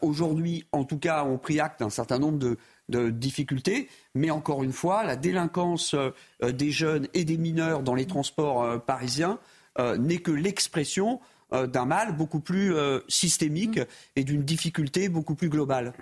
[0.00, 2.56] aujourd'hui, en tout cas, ont pris acte d'un certain nombre de,
[2.88, 3.88] de difficultés.
[4.14, 5.94] Mais encore une fois, la délinquance
[6.42, 9.38] des jeunes et des mineurs dans les transports parisiens
[9.78, 11.20] n'est que l'expression
[11.52, 12.74] d'un mal beaucoup plus
[13.08, 13.86] systémique mmh.
[14.16, 15.92] et d'une difficulté beaucoup plus globale.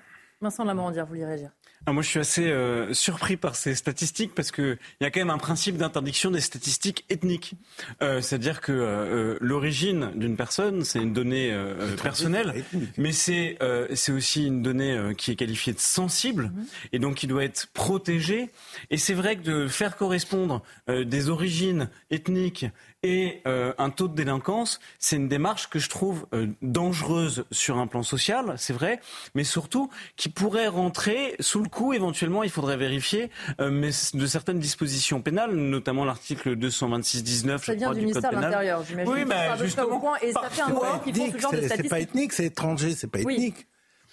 [0.40, 1.50] Vincent Lamorandière, vous voulez réagir
[1.86, 5.20] ah, moi, je suis assez euh, surpris par ces statistiques parce qu'il y a quand
[5.20, 7.54] même un principe d'interdiction des statistiques ethniques.
[8.02, 12.64] Euh, C'est-à-dire que euh, l'origine d'une personne, c'est une donnée euh, personnelle,
[12.98, 13.58] mais c'est
[13.94, 16.66] c'est aussi une donnée qui est qualifiée de sensible mhm.
[16.92, 18.50] et donc qui doit être protégée.
[18.90, 22.66] Et c'est vrai que de faire correspondre des origines ethniques
[23.02, 27.78] et euh, un taux de délinquance, c'est une démarche que je trouve euh, dangereuse sur
[27.78, 29.00] un plan social, c'est vrai,
[29.34, 33.30] mais surtout qui pourrait rentrer sous le coup, éventuellement, il faudrait vérifier,
[33.60, 38.82] euh, mais de certaines dispositions pénales, notamment l'article 226-19, ça vient du, ministère de l'Intérieur,
[38.86, 39.12] j'imagine.
[39.12, 41.82] Oui, mais justement, et ça fait un moment qu'ils font ce genre de statistiques.
[41.82, 43.66] C'est pas ethnique, c'est étranger, c'est pas ethnique.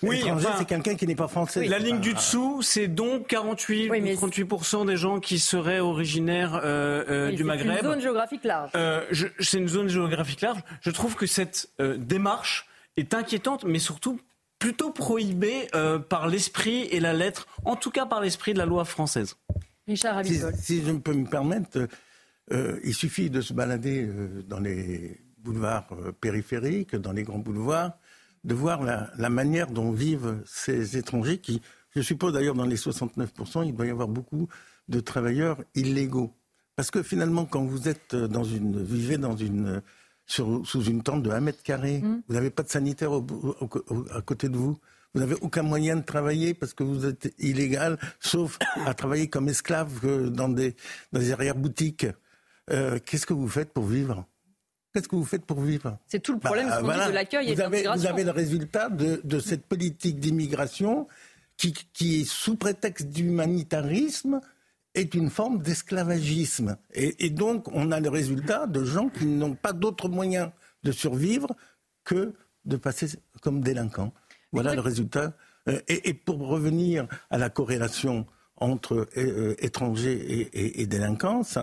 [0.03, 1.65] Oui, enfin, c'est quelqu'un qui n'est pas français.
[1.67, 7.03] La ligne du dessous, c'est donc 48 ou 38 des gens qui seraient originaires euh,
[7.09, 7.71] euh, du Maghreb.
[7.71, 8.71] C'est une zone géographique large.
[8.75, 9.05] Euh,
[9.39, 10.59] c'est une zone géographique large.
[10.81, 14.19] Je trouve que cette euh, démarche est inquiétante, mais surtout
[14.59, 18.65] plutôt prohibée euh, par l'esprit et la lettre, en tout cas par l'esprit de la
[18.65, 19.35] loi française.
[19.87, 21.87] Richard si, si, je peux me permettre,
[22.51, 24.09] il suffit de se balader
[24.47, 25.87] dans les boulevards
[26.19, 27.93] périphériques, dans les grands boulevards
[28.47, 31.61] de voir la, manière dont vivent ces étrangers qui,
[31.95, 34.47] je suppose d'ailleurs dans les 69%, il doit y avoir beaucoup
[34.87, 36.31] de travailleurs illégaux.
[36.77, 39.81] Parce que finalement, quand vous êtes dans une, vivez dans une,
[40.25, 42.21] sous une tente de 1 mètre carré, mmh.
[42.25, 44.77] vous n'avez pas de sanitaire à côté de vous,
[45.13, 49.49] vous n'avez aucun moyen de travailler parce que vous êtes illégal, sauf à travailler comme
[49.49, 50.73] esclave dans des,
[51.11, 52.07] dans des arrière-boutiques.
[52.71, 54.25] Euh, qu'est-ce que vous faites pour vivre?
[54.93, 57.95] Qu'est-ce que vous faites pour vivre C'est tout le problème bah, de l'accueil et de.
[57.95, 61.07] Vous avez le résultat de, cette politique d'immigration
[61.57, 64.41] qui, qui, sous prétexte d'humanitarisme,
[64.95, 66.77] est une forme d'esclavagisme.
[66.93, 71.55] Et, donc, on a le résultat de gens qui n'ont pas d'autre moyen de survivre
[72.03, 72.33] que
[72.65, 73.07] de passer
[73.41, 74.13] comme délinquants.
[74.51, 75.33] Voilà le résultat.
[75.67, 78.25] Euh, et, pour revenir à la corrélation
[78.55, 81.59] entre euh, étrangers et délinquance,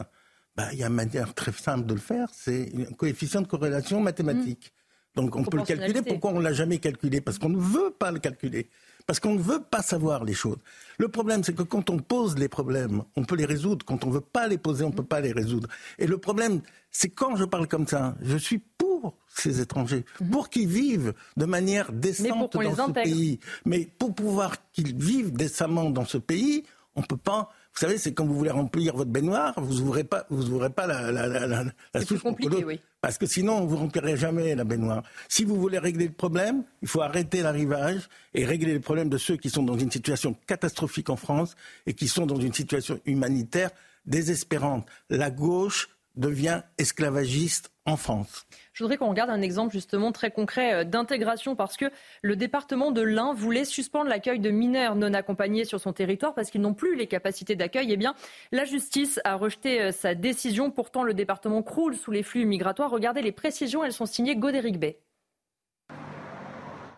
[0.56, 3.46] bah, il y a une manière très simple de le faire, c'est un coefficient de
[3.46, 4.72] corrélation mathématique.
[5.16, 5.20] Mmh.
[5.20, 6.02] Donc on peut le calculer.
[6.02, 7.20] Pourquoi on ne l'a jamais calculé?
[7.20, 8.68] Parce qu'on ne veut pas le calculer.
[9.06, 10.56] Parce qu'on ne veut pas savoir les choses.
[10.98, 13.84] Le problème, c'est que quand on pose les problèmes, on peut les résoudre.
[13.84, 15.68] Quand on ne veut pas les poser, on ne peut pas les résoudre.
[15.98, 20.30] Et le problème, c'est quand je parle comme ça, je suis pour ces étrangers, mmh.
[20.30, 23.40] pour qu'ils vivent de manière décente dans ce pays.
[23.66, 26.64] Mais pour pouvoir qu'ils vivent décemment dans ce pays,
[26.96, 30.04] on ne peut pas vous savez, c'est quand vous voulez remplir votre baignoire, vous ouvrez
[30.04, 32.80] pas, vous ouvrez pas la, la, la, la, la souche compliqué, oui.
[33.00, 35.02] Parce que sinon, vous remplirez jamais la baignoire.
[35.28, 39.18] Si vous voulez régler le problème, il faut arrêter l'arrivage et régler le problème de
[39.18, 41.56] ceux qui sont dans une situation catastrophique en France
[41.86, 43.70] et qui sont dans une situation humanitaire
[44.06, 44.86] désespérante.
[45.10, 48.46] La gauche devient esclavagiste en France.
[48.72, 51.86] Je voudrais qu'on regarde un exemple justement très concret euh, d'intégration parce que
[52.22, 56.50] le département de l'Ain voulait suspendre l'accueil de mineurs non accompagnés sur son territoire parce
[56.50, 57.92] qu'ils n'ont plus les capacités d'accueil.
[57.92, 58.14] Eh bien,
[58.52, 60.70] la justice a rejeté euh, sa décision.
[60.70, 62.90] Pourtant, le département croule sous les flux migratoires.
[62.90, 64.98] Regardez les précisions, elles sont signées Godéric Bay.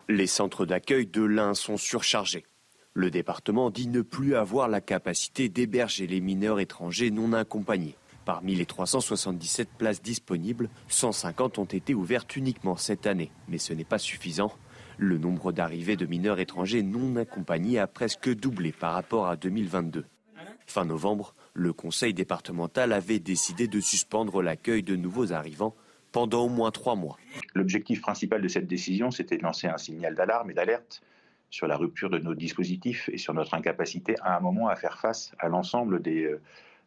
[0.09, 2.45] Les centres d'accueil de l'Ain sont surchargés.
[2.93, 7.95] Le département dit ne plus avoir la capacité d'héberger les mineurs étrangers non accompagnés.
[8.27, 13.31] Parmi les 377 places disponibles, 150 ont été ouvertes uniquement cette année.
[13.47, 14.51] Mais ce n'est pas suffisant.
[14.97, 20.03] Le nombre d'arrivées de mineurs étrangers non accompagnés a presque doublé par rapport à 2022.
[20.65, 25.73] Fin novembre, le conseil départemental avait décidé de suspendre l'accueil de nouveaux arrivants
[26.11, 27.15] pendant au moins trois mois.
[27.55, 31.01] L'objectif principal de cette décision, c'était de lancer un signal d'alarme et d'alerte
[31.49, 34.99] sur la rupture de nos dispositifs et sur notre incapacité à un moment à faire
[34.99, 36.41] face à l'ensemble des euh,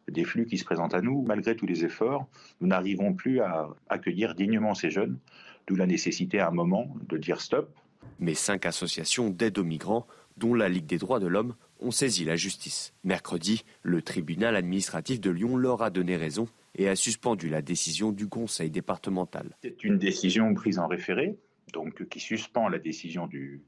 [0.09, 1.23] des flux qui se présentent à nous.
[1.23, 2.27] Malgré tous les efforts,
[2.59, 5.19] nous n'arrivons plus à accueillir dignement ces jeunes,
[5.67, 7.75] d'où la nécessité à un moment de dire stop.
[8.19, 12.25] Mais cinq associations d'aide aux migrants, dont la Ligue des droits de l'homme, ont saisi
[12.25, 12.93] la justice.
[13.03, 18.11] Mercredi, le tribunal administratif de Lyon leur a donné raison et a suspendu la décision
[18.11, 19.55] du conseil départemental.
[19.61, 21.37] C'est une décision prise en référé,
[21.73, 23.61] donc qui suspend la décision du,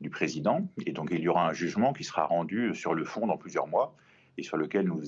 [0.00, 3.26] du président, et donc il y aura un jugement qui sera rendu sur le fond
[3.26, 3.94] dans plusieurs mois
[4.38, 5.02] et sur lequel nous,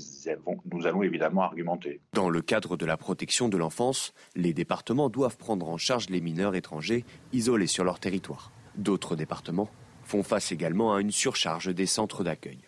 [0.72, 2.00] nous allons évidemment argumenter.
[2.12, 6.20] Dans le cadre de la protection de l'enfance, les départements doivent prendre en charge les
[6.20, 8.52] mineurs étrangers isolés sur leur territoire.
[8.76, 9.68] D'autres départements
[10.04, 12.58] font face également à une surcharge des centres d'accueil.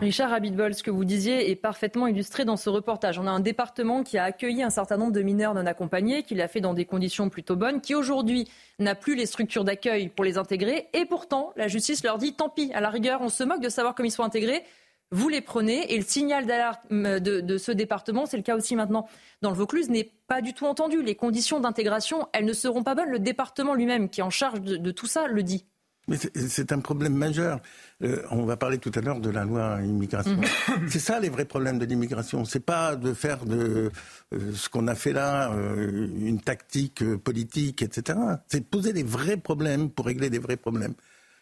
[0.00, 3.18] Richard Habitbol, ce que vous disiez est parfaitement illustré dans ce reportage.
[3.18, 6.36] On a un département qui a accueilli un certain nombre de mineurs non accompagnés, qui
[6.36, 10.24] l'a fait dans des conditions plutôt bonnes, qui aujourd'hui n'a plus les structures d'accueil pour
[10.24, 10.88] les intégrer.
[10.92, 13.68] Et pourtant, la justice leur dit tant pis, à la rigueur, on se moque de
[13.68, 14.62] savoir comment ils sont intégrés.
[15.10, 18.76] Vous les prenez et le signal d'alarme de, de, ce département, c'est le cas aussi
[18.76, 19.08] maintenant
[19.40, 21.02] dans le Vaucluse, n'est pas du tout entendu.
[21.02, 23.08] Les conditions d'intégration, elles ne seront pas bonnes.
[23.08, 25.64] Le département lui-même, qui est en charge de, de tout ça, le dit.
[26.08, 27.60] Mais c'est un problème majeur.
[28.02, 30.36] Euh, on va parler tout à l'heure de la loi immigration.
[30.36, 30.88] Mhm.
[30.88, 32.44] c'est ça les vrais problèmes de l'immigration.
[32.46, 33.90] C'est pas de faire de
[34.32, 38.18] euh, ce qu'on a fait là euh, une tactique politique, etc.
[38.48, 40.94] C'est de poser des vrais problèmes pour régler des vrais problèmes.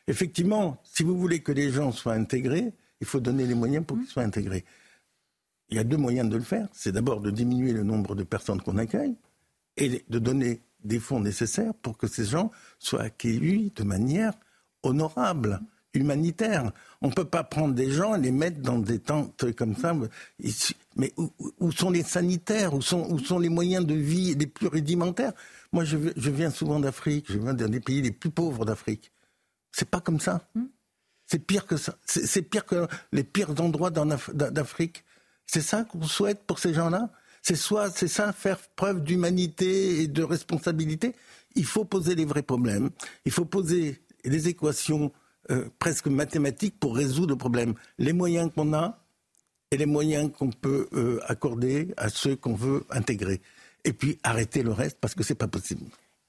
[0.08, 3.99] Effectivement, si vous voulez que les gens soient intégrés, il faut donner les moyens pour
[3.99, 4.64] qu'ils soient intégrés.
[5.68, 6.68] Il y a deux moyens de le faire.
[6.72, 9.16] C'est d'abord de diminuer le nombre de personnes qu'on accueille
[9.76, 14.32] et de donner des fonds nécessaires pour que ces gens soient accueillis de manière
[14.82, 15.61] honorable,
[15.94, 16.70] humanitaire.
[17.03, 19.94] On ne peut pas prendre des gens et les mettre dans des tentes comme ça.
[20.97, 22.74] Mais où, sont les sanitaires?
[22.74, 25.32] Où sont, où sont, les moyens de vie les plus rudimentaires?
[25.72, 29.12] Moi, je, je, viens souvent d'Afrique, je viens d'un des pays les plus pauvres d'Afrique.
[29.72, 30.49] C'est pas comme ça.
[31.27, 31.97] C'est pire que ça.
[32.05, 35.05] C'est pire que les pires endroits d'Afrique.
[35.47, 37.11] C'est ça qu'on souhaite pour ces gens-là?
[37.43, 41.14] C'est soit, ça, faire preuve d'humanité et de responsabilité?
[41.55, 42.91] Il faut poser les vrais problèmes.
[43.24, 45.12] Il faut poser des équations
[45.51, 47.74] euh, presque mathématiques pour résoudre le problème.
[47.99, 48.99] Les moyens qu'on a
[49.70, 53.41] et les moyens qu'on peut euh, accorder à ceux qu'on veut intégrer.
[53.85, 55.83] Et puis arrêter le reste parce que c'est pas possible.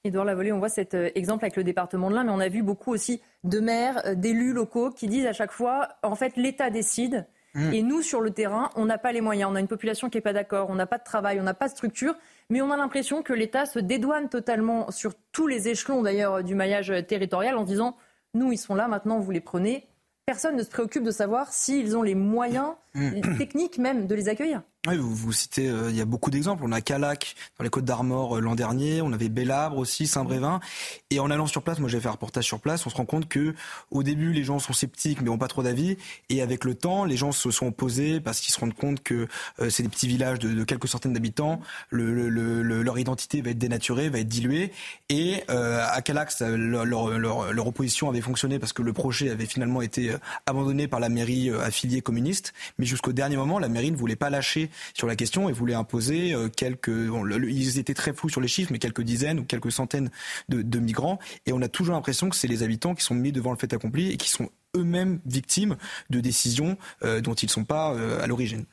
[0.07, 2.49] Édouard Lavolée, on voit cet euh, exemple avec le département de l'Ain, mais on a
[2.49, 6.69] vu beaucoup aussi de maires, d'élus locaux qui disent à chaque fois, en fait, l'État
[6.69, 7.25] décide.
[7.53, 7.73] Mmh.
[7.73, 9.49] Et nous, sur le terrain, on n'a pas les moyens.
[9.51, 11.53] On a une population qui n'est pas d'accord, on n'a pas de travail, on n'a
[11.53, 12.15] pas de structure
[12.49, 16.55] mais on a l'impression que l'État se dédouane totalement sur tous les échelons d'ailleurs du
[16.55, 17.97] maillage territorial en disant
[18.33, 19.87] nous, ils sont là, maintenant, vous les prenez.
[20.25, 23.37] Personne ne se préoccupe de savoir s'ils ont les moyens mmh.
[23.37, 24.61] techniques même de les accueillir.
[24.87, 26.63] Oui, vous, vous citez, euh, il y a beaucoup d'exemples.
[26.65, 30.61] On a Calac dans les Côtes d'Armor euh, l'an dernier, on avait Bellabre aussi, Saint-Brévin.
[31.09, 33.03] Et en allant sur place, moi j'ai fait un reportage sur place, on se rend
[33.03, 33.53] compte que
[33.91, 35.97] au début les gens sont sceptiques mais n'ont pas trop d'avis.
[36.29, 39.27] Et avec le temps, les gens se sont opposés parce qu'ils se rendent compte que
[39.59, 41.59] euh, c'est des petits villages de, de quelques centaines d'habitants,
[41.89, 44.71] le, le, leur identité va être dénaturée, va être diluée.
[45.09, 49.81] Et à Calac, leur, leur, leur, opposition avait fonctionné parce que le projet avait finalement
[49.81, 50.15] été
[50.45, 52.53] abandonné par la mairie affiliée communiste.
[52.77, 55.73] Mais jusqu'au dernier moment, la mairie ne voulait pas lâcher sur la question et voulait
[55.73, 56.87] imposer euh, quelques.
[56.87, 60.09] ils étaient très flous sur les chiffres, mais quelques dizaines ou quelques centaines
[60.49, 61.19] de, migrants.
[61.45, 63.73] Et on a toujours l'impression que c'est les habitants qui sont mis devant le fait
[63.73, 65.77] accompli et qui sont eux-mêmes victimes
[66.09, 68.65] de décisions euh, dont ils ne sont pas euh, à l'origine.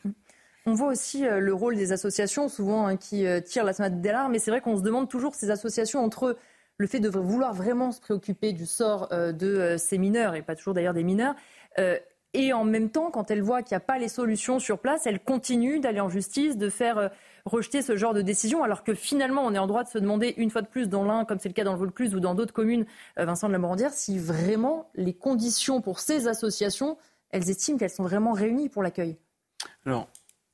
[0.66, 4.38] On voit aussi le rôle des associations, souvent hein, qui tirent la sonnette d'alarme, mais
[4.38, 6.38] c'est vrai qu'on se demande toujours ces associations entre
[6.78, 10.72] le fait de vouloir vraiment se préoccuper du sort de ces mineurs, et pas toujours
[10.72, 11.34] d'ailleurs des mineurs,
[12.35, 15.07] et en même temps, quand elle voit qu'il n'y a pas les solutions sur place,
[15.07, 17.09] elle continue d'aller en justice, de faire euh,
[17.47, 20.35] rejeter ce genre de décision, alors que finalement, on est en droit de se demander
[20.37, 22.35] une fois de plus dans l'un, comme c'est le cas dans le Vaucluse ou dans
[22.35, 22.87] d'autres communes,
[23.18, 26.99] euh, Vincent de la Morandière, si vraiment les conditions pour ces associations,
[27.30, 29.16] elles estiment qu'elles sont vraiment réunies pour l'accueil.
[29.87, 30.09] Alors,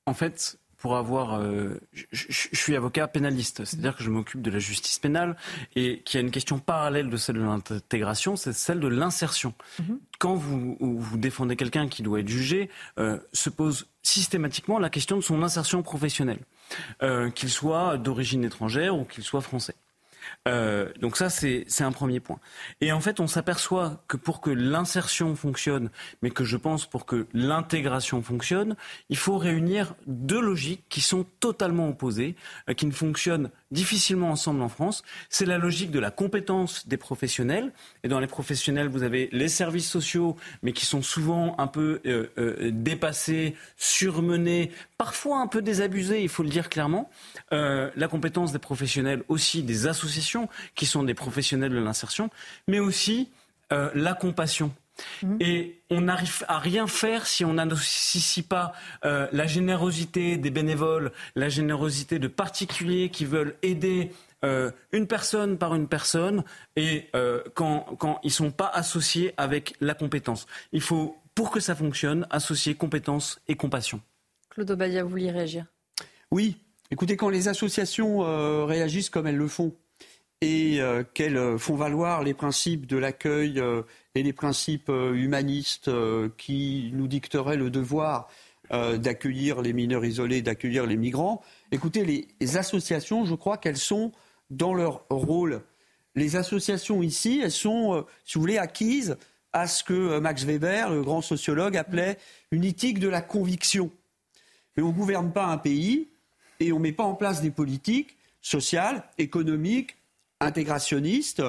[0.07, 1.39] en fait, pour avoir.
[1.39, 5.37] Euh, je, suis avocat pénaliste, c'est-à-dire que je m'occupe de la justice pénale
[5.77, 9.55] et qu'il y a une question parallèle de celle de l'intégration, c'est celle de l'insertion.
[9.79, 10.01] Mhm.
[10.19, 15.17] Quand vous, vous défendez quelqu'un qui doit être jugé, euh, se pose systématiquement la question
[15.17, 16.41] de son insertion professionnelle,
[17.03, 19.75] euh, qu'il soit d'origine étrangère ou qu'il soit français.
[20.49, 22.39] Euh, donc ça, c'est un premier point.
[22.81, 25.91] Et en fait, on s'aperçoit que pour que l'insertion fonctionne,
[26.23, 28.77] mais que je pense pour que l'intégration fonctionne,
[29.09, 32.37] il faut réunir deux logiques qui sont totalement opposées,
[32.69, 35.03] euh, qui ne fonctionnent difficilement ensemble en France.
[35.29, 37.73] C'est la logique de la compétence des professionnels.
[38.03, 42.01] Et dans les professionnels, vous avez les services sociaux, mais qui sont souvent un peu
[42.07, 47.11] euh, dépassés, surmenés, parfois un peu désabusés, il faut le dire clairement.
[47.51, 50.10] La compétence des professionnels aussi, des associations,
[50.75, 52.31] qui sont des professionnels de l'insertion,
[52.69, 53.31] mais aussi
[53.71, 54.73] la compassion.
[55.23, 55.37] Mmh.
[55.41, 58.73] Et on n'arrive à rien faire si on n'associe pas
[59.05, 64.13] euh, la générosité des bénévoles, la générosité de particuliers qui veulent aider
[64.45, 66.45] euh, une personne par une personne
[66.77, 70.47] et euh, quand, quand ils ne sont pas associés avec la compétence.
[70.73, 74.01] Il faut, pour que ça fonctionne, associer compétence et compassion.
[74.49, 75.67] Claude Obadia, vous vouliez réagir?
[76.31, 76.57] Oui.
[76.91, 79.73] Écoutez, quand les associations réagissent comme elles le font,
[80.43, 80.81] et
[81.13, 83.63] qu'elles font valoir les principes de l'accueil
[84.15, 88.29] et les principes euh, humanistes euh, qui nous dicteraient le devoir
[88.73, 91.43] euh, d'accueillir les mineurs isolés, d'accueillir les migrants.
[91.71, 92.05] Écoutez,
[92.41, 94.13] les associations, je crois qu'elles sont
[94.51, 95.63] dans leur rôle.
[96.17, 99.17] Les associations ici, elles sont, si vous voulez, acquises
[99.53, 102.19] à ce que Max Weber, le grand sociologue, appelait
[102.51, 103.91] une éthique de la conviction.
[104.77, 106.09] Mais on ne gouverne pas un pays
[106.59, 109.97] et on ne met pas en place des politiques sociales, économiques,
[110.41, 111.43] intégrationnistes,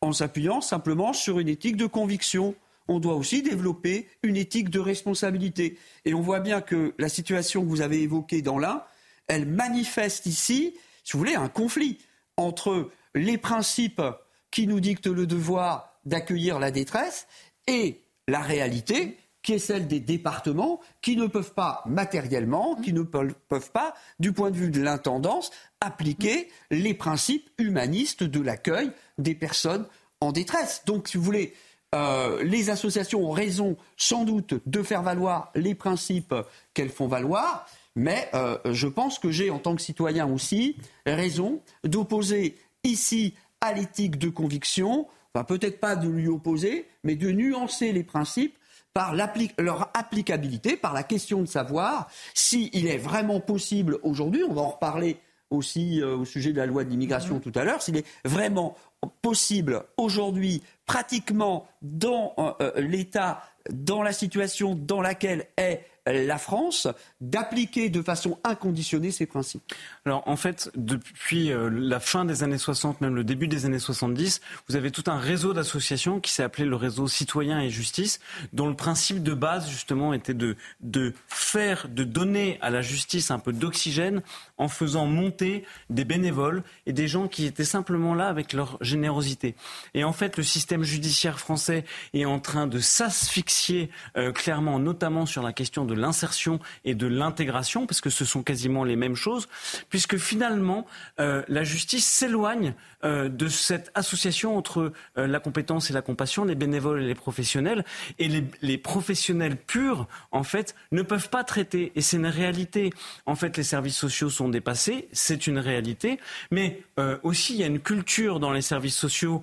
[0.00, 2.54] en s'appuyant simplement sur une éthique de conviction.
[2.88, 5.78] On doit aussi développer une éthique de responsabilité.
[6.04, 8.84] Et on voit bien que la situation que vous avez évoquée dans l'un,
[9.26, 11.98] elle manifeste ici, si vous voulez, un conflit
[12.36, 14.02] entre les principes
[14.50, 17.26] qui nous dictent le devoir d'accueillir la détresse
[17.66, 23.02] et la réalité qui est celle des départements qui ne peuvent pas matériellement, qui ne
[23.02, 29.34] peuvent pas, du point de vue de l'intendance, appliquer les principes humanistes de l'accueil des
[29.34, 29.86] personnes
[30.20, 30.82] en détresse.
[30.86, 31.54] Donc, si vous voulez,
[31.94, 36.34] euh, les associations ont raison sans doute de faire valoir les principes
[36.74, 41.60] qu'elles font valoir, mais euh, je pense que j'ai, en tant que citoyen aussi, raison
[41.84, 47.92] d'opposer ici à l'éthique de conviction, enfin, peut-être pas de lui opposer, mais de nuancer
[47.92, 48.56] les principes
[48.92, 54.62] par leur applicabilité, par la question de savoir s'il est vraiment possible aujourd'hui, on va
[54.62, 55.18] en reparler
[55.50, 58.76] aussi euh, au sujet de la loi d'immigration tout à l'heure, s'il est vraiment
[59.22, 66.88] possible aujourd'hui, pratiquement dans euh, euh, l'état, dans la situation dans laquelle est la France
[67.20, 69.62] d'appliquer de façon inconditionnée ces principes.
[70.04, 73.78] Alors en fait, depuis euh, la fin des années 60, même le début des années
[73.78, 78.20] 70, vous avez tout un réseau d'associations qui s'est appelé le réseau Citoyen et Justice,
[78.52, 83.30] dont le principe de base justement était de, de faire, de donner à la justice
[83.30, 84.22] un peu d'oxygène
[84.58, 89.54] en faisant monter des bénévoles et des gens qui étaient simplement là avec leur générosité.
[89.94, 91.84] Et en fait, le système judiciaire français
[92.14, 97.06] est en train de s'asphyxier euh, clairement, notamment sur la question de l'insertion et de
[97.06, 99.48] l'intégration, parce que ce sont quasiment les mêmes choses,
[99.90, 100.86] puisque finalement,
[101.20, 102.74] euh, la justice s'éloigne
[103.04, 107.84] euh, de cette association entre la compétence et la compassion, les bénévoles et les professionnels.
[108.18, 111.92] Et les, les, professionnels purs, en fait, ne peuvent pas traiter.
[111.94, 112.90] Et c'est une réalité.
[113.24, 116.18] En fait, les services sociaux sont dépassés, c'est une réalité.
[116.50, 116.82] Mais
[117.22, 119.42] aussi, il y a une culture dans les services sociaux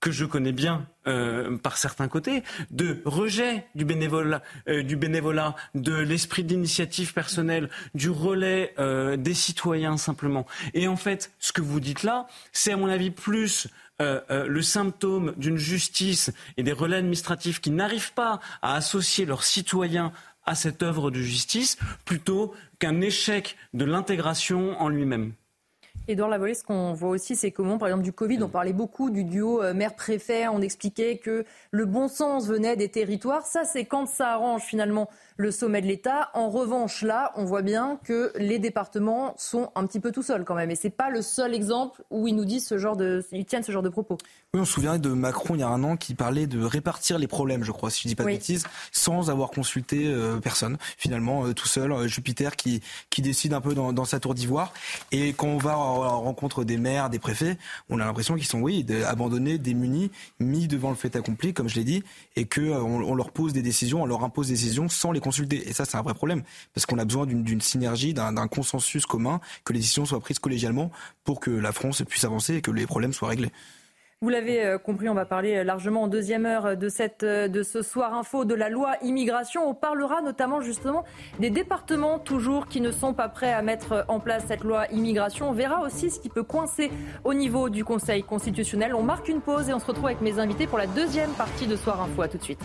[0.00, 5.56] que je connais bien euh, par certains côtés, de rejet du bénévolat, euh, du bénévolat
[5.74, 10.46] de l'esprit d'initiative personnelle, du relais euh, des citoyens simplement.
[10.74, 13.68] Et en fait, ce que vous dites là, c'est à mon avis plus
[14.00, 20.12] le symptôme d'une justice et des relais administratifs qui n'arrivent pas à associer leurs citoyens
[20.46, 25.32] à cette œuvre de justice, plutôt qu'un échec de l'intégration en lui-même.
[26.10, 28.48] Et dans la volée, ce qu'on voit aussi, c'est comment, par exemple, du Covid, on
[28.48, 33.44] parlait beaucoup du duo euh, maire-préfet, on expliquait que le bon sens venait des territoires.
[33.44, 36.30] Ça, c'est quand ça arrange finalement le sommet de l'État.
[36.34, 40.44] En revanche, là, on voit bien que les départements sont un petit peu tout seuls
[40.44, 40.70] quand même.
[40.70, 43.46] Et ce n'est pas le seul exemple où ils nous disent ce genre de, ils
[43.46, 44.18] tiennent ce genre de propos.
[44.52, 47.18] Oui, on se souvient de Macron il y a un an qui parlait de répartir
[47.18, 50.76] les problèmes, je crois, si je dis pas de bêtises, sans avoir consulté euh, personne.
[50.96, 54.34] Finalement, euh, tout seul, euh, Jupiter qui, qui décide un peu dans, dans sa tour
[54.34, 54.72] d'ivoire.
[55.12, 57.58] Et quand on va en rencontre des maires, des préfets,
[57.90, 60.10] on a l'impression qu'ils sont, oui, abandonnés, démunis,
[60.40, 62.02] mis devant le fait accompli, comme je l'ai dit,
[62.34, 65.20] et qu'on on leur pose des décisions, on leur impose des décisions sans les
[65.50, 66.42] et ça, c'est un vrai problème,
[66.74, 70.90] parce qu'on a besoin d'une synergie, d'un consensus commun, que les décisions soient prises collégialement
[71.24, 73.52] pour que la France puisse avancer et que les problèmes soient réglés.
[74.20, 77.46] Vous l'avez euh, compris, on va parler euh, largement en deuxième heure de, cette, euh,
[77.46, 79.70] de ce soir info de la loi immigration.
[79.70, 81.04] On parlera notamment justement
[81.38, 85.50] des départements toujours qui ne sont pas prêts à mettre en place cette loi immigration.
[85.50, 86.90] On verra aussi ce qui peut coincer
[87.22, 88.92] au niveau du Conseil constitutionnel.
[88.92, 91.68] On marque une pause et on se retrouve avec mes invités pour la deuxième partie
[91.68, 92.22] de Soir info.
[92.22, 92.60] À tout de suite.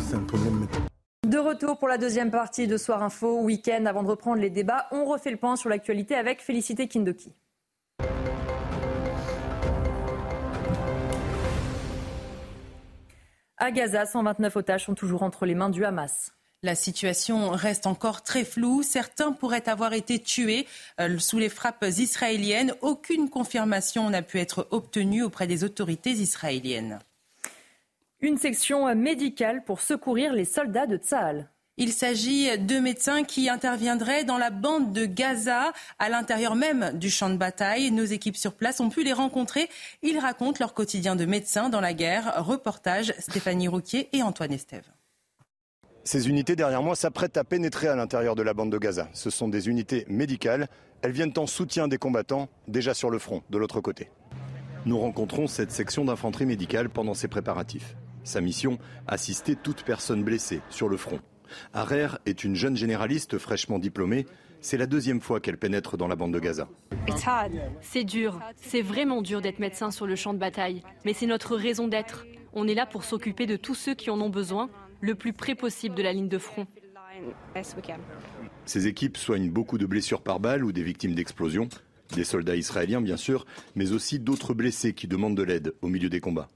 [0.00, 0.66] C'est un problème.
[1.26, 3.84] De retour pour la deuxième partie de Soir Info, week-end.
[3.86, 7.32] Avant de reprendre les débats, on refait le point sur l'actualité avec Félicité Kindoki.
[13.58, 16.32] À Gaza, 129 otages sont toujours entre les mains du Hamas.
[16.62, 18.82] La situation reste encore très floue.
[18.82, 20.66] Certains pourraient avoir été tués
[21.00, 22.74] euh, sous les frappes israéliennes.
[22.82, 26.98] Aucune confirmation n'a pu être obtenue auprès des autorités israéliennes.
[28.22, 31.50] Une section médicale pour secourir les soldats de Tsahal.
[31.76, 37.10] Il s'agit de médecins qui interviendraient dans la bande de Gaza, à l'intérieur même du
[37.10, 37.90] champ de bataille.
[37.90, 39.68] Nos équipes sur place ont pu les rencontrer.
[40.00, 42.32] Ils racontent leur quotidien de médecins dans la guerre.
[42.38, 44.90] Reportage Stéphanie Rouquier et Antoine Estève.
[46.04, 49.10] Ces unités derrière moi s'apprêtent à pénétrer à l'intérieur de la bande de Gaza.
[49.12, 50.68] Ce sont des unités médicales.
[51.02, 54.08] Elles viennent en soutien des combattants déjà sur le front, de l'autre côté.
[54.86, 57.94] Nous rencontrons cette section d'infanterie médicale pendant ces préparatifs.
[58.26, 61.20] Sa mission, assister toute personne blessée sur le front.
[61.72, 64.26] Arer est une jeune généraliste fraîchement diplômée.
[64.60, 66.68] C'est la deuxième fois qu'elle pénètre dans la bande de Gaza.
[67.80, 71.54] C'est dur, c'est vraiment dur d'être médecin sur le champ de bataille, mais c'est notre
[71.54, 72.26] raison d'être.
[72.52, 74.70] On est là pour s'occuper de tous ceux qui en ont besoin,
[75.00, 76.66] le plus près possible de la ligne de front.
[78.64, 81.68] Ces équipes soignent beaucoup de blessures par balle ou des victimes d'explosions.
[82.14, 86.08] Des soldats israéliens, bien sûr, mais aussi d'autres blessés qui demandent de l'aide au milieu
[86.08, 86.48] des combats.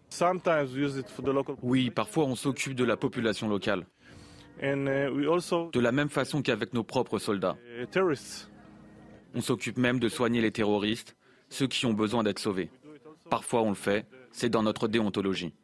[1.62, 3.86] Oui, parfois on s'occupe de la population locale.
[4.62, 7.57] Uh, De la même façon qu'avec nos propres soldats.
[9.34, 11.16] On s'occupe même de soigner les terroristes,
[11.48, 12.70] ceux qui ont besoin d'être sauvés.
[13.30, 15.55] Parfois on le fait, c'est dans notre déontologie.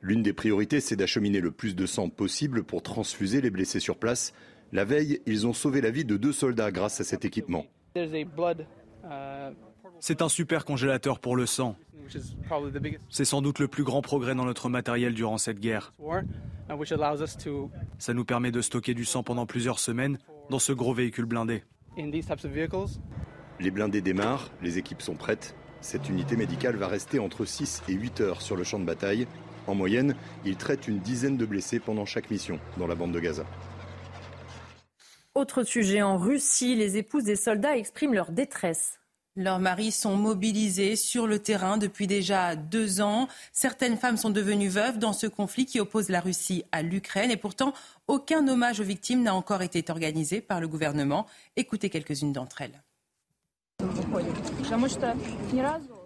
[0.00, 3.96] L'une des priorités, c'est d'acheminer le plus de sang possible pour transfuser les blessés sur
[3.96, 4.32] place.
[4.72, 7.64] La veille, ils ont sauvé la vie de deux soldats grâce à cet équipement.
[10.00, 11.76] C'est un super congélateur pour le sang.
[13.10, 15.92] C'est sans doute le plus grand progrès dans notre matériel durant cette guerre.
[17.98, 20.18] Ça nous permet de stocker du sang pendant plusieurs semaines
[20.50, 21.64] dans ce gros véhicule blindé.
[23.60, 25.54] Les blindés démarrent, les équipes sont prêtes.
[25.80, 29.26] Cette unité médicale va rester entre 6 et 8 heures sur le champ de bataille.
[29.66, 30.14] En moyenne,
[30.44, 33.44] ils traitent une dizaine de blessés pendant chaque mission dans la bande de Gaza.
[35.38, 38.98] Autre sujet, en Russie, les épouses des soldats expriment leur détresse.
[39.36, 43.28] Leurs maris sont mobilisés sur le terrain depuis déjà deux ans.
[43.52, 47.30] Certaines femmes sont devenues veuves dans ce conflit qui oppose la Russie à l'Ukraine.
[47.30, 47.72] Et pourtant,
[48.08, 51.24] aucun hommage aux victimes n'a encore été organisé par le gouvernement.
[51.54, 52.82] Écoutez quelques-unes d'entre elles.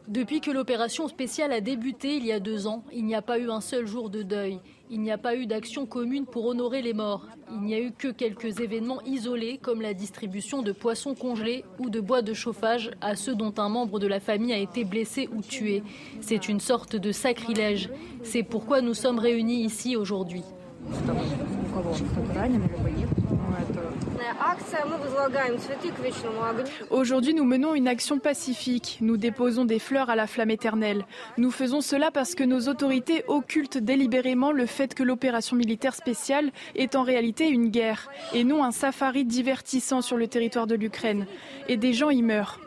[0.09, 3.39] Depuis que l'opération spéciale a débuté il y a deux ans, il n'y a pas
[3.39, 4.61] eu un seul jour de deuil.
[4.95, 7.27] Il n'y a pas eu d'action commune pour honorer les morts.
[7.51, 11.89] Il n'y a eu que quelques événements isolés comme la distribution de poissons congelés ou
[11.89, 15.31] de bois de chauffage à ceux dont un membre de la famille a été blessé
[15.35, 15.83] ou tué.
[16.21, 17.89] C'est une sorte de sacrilège.
[18.23, 20.43] C'est pourquoi nous sommes réunis ici aujourd'hui.
[26.91, 28.99] Aujourd'hui, nous menons une action pacifique.
[29.01, 31.05] Nous déposons des fleurs à la flamme éternelle.
[31.39, 36.51] Nous faisons cela parce que nos autorités occultent délibérément le fait que l'opération militaire spéciale
[36.75, 41.27] est en réalité une guerre et non un safari divertissant sur le territoire de l'Ukraine.
[41.69, 42.61] Et des gens y meurent.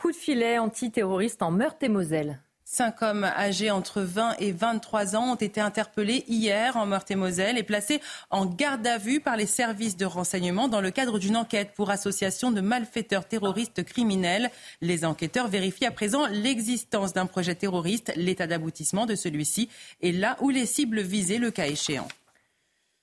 [0.00, 2.40] Coup de filet antiterroriste en Meurthe-et-Moselle.
[2.70, 7.62] Cinq hommes âgés entre 20 et 23 ans ont été interpellés hier en Meurthe-et-Moselle et
[7.62, 11.72] placés en garde à vue par les services de renseignement dans le cadre d'une enquête
[11.74, 14.50] pour association de malfaiteurs terroristes criminels.
[14.82, 19.70] Les enquêteurs vérifient à présent l'existence d'un projet terroriste, l'état d'aboutissement de celui-ci
[20.02, 22.08] et là où les cibles visées le cas échéant.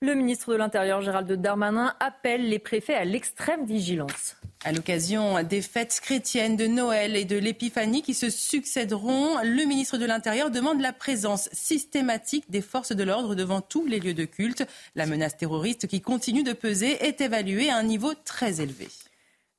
[0.00, 4.36] Le ministre de l'Intérieur, Gérald Darmanin, appelle les préfets à l'extrême vigilance.
[4.64, 9.98] À l'occasion des fêtes chrétiennes de Noël et de l'Épiphanie qui se succéderont, le ministre
[9.98, 14.24] de l'Intérieur demande la présence systématique des forces de l'ordre devant tous les lieux de
[14.24, 14.66] culte.
[14.94, 18.88] La menace terroriste qui continue de peser est évaluée à un niveau très élevé.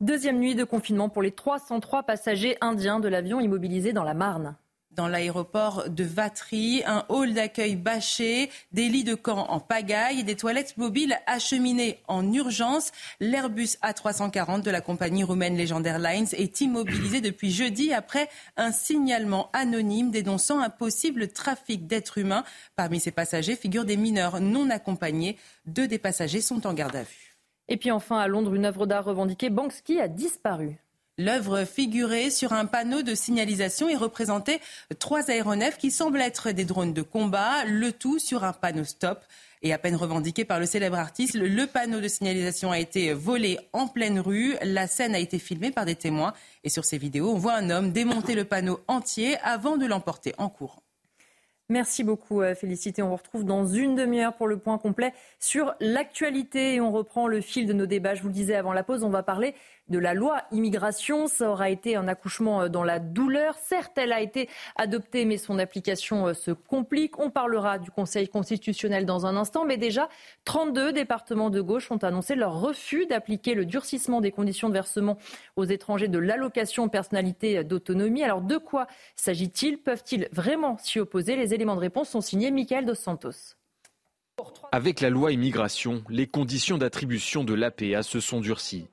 [0.02, 4.56] Deuxième nuit de confinement pour les 303 passagers indiens de l'avion immobilisé dans la Marne
[4.98, 10.36] dans l'aéroport de Vatry, un hall d'accueil bâché, des lits de camp en pagaille des
[10.36, 12.91] toilettes mobiles acheminées en urgence.
[13.20, 18.28] L'Airbus A340 de la compagnie roumaine Legend Airlines est immobilisé depuis jeudi après
[18.58, 22.43] un signalement anonyme dénonçant un possible trafic d'êtres humains.
[22.76, 25.38] Parmi ces passagers figurent des mineurs non accompagnés.
[25.68, 27.38] Deux des passagers sont en garde à vue.
[27.70, 30.80] Et puis enfin, à Londres, une œuvre d'art revendiquée, Banksy, a disparu.
[31.20, 34.59] L'œuvre figurait sur un panneau de signalisation et représentait
[34.99, 39.24] trois aéronefs qui semblent être des drones de combat, le tout sur un panneau stop.
[39.63, 43.57] Et à peine revendiqué par le célèbre artiste, le panneau de signalisation a été volé
[43.74, 44.55] en pleine rue.
[44.61, 46.34] La scène a été filmée par des témoins.
[46.63, 50.36] Et sur ces vidéos, on voit un homme démonter le panneau entier avant de l'emporter
[50.38, 50.84] en courant.
[51.70, 53.01] Merci beaucoup, euh, Félicité.
[53.01, 56.76] On vous retrouve dans une demi-heure pour le point complet sur l'actualité.
[56.76, 58.15] Et on reprend le fil de nos débats.
[58.15, 59.53] Je vous le disais avant la pause, on va parler
[59.89, 61.27] de la loi immigration.
[61.27, 63.55] Ça aura été un accouchement euh, dans la douleur.
[63.57, 67.19] Certes, elle a été adoptée, mais son application euh, se complique.
[67.19, 69.65] On parlera du Conseil constitutionnel dans un instant.
[69.65, 70.09] Mais déjà,
[70.45, 75.17] 32 départements de gauche ont annoncé leur refus d'appliquer le durcissement des conditions de versement
[75.55, 78.23] aux étrangers de l'allocation personnalité d'autonomie.
[78.23, 79.77] Alors, de quoi s'agit-il?
[79.77, 81.35] Peuvent-ils vraiment s'y opposer?
[81.35, 83.55] Les éléments de réponse sont signés Michael Dos Santos.
[84.71, 88.88] Avec la loi immigration, les conditions d'attribution de l'APA se sont durcies.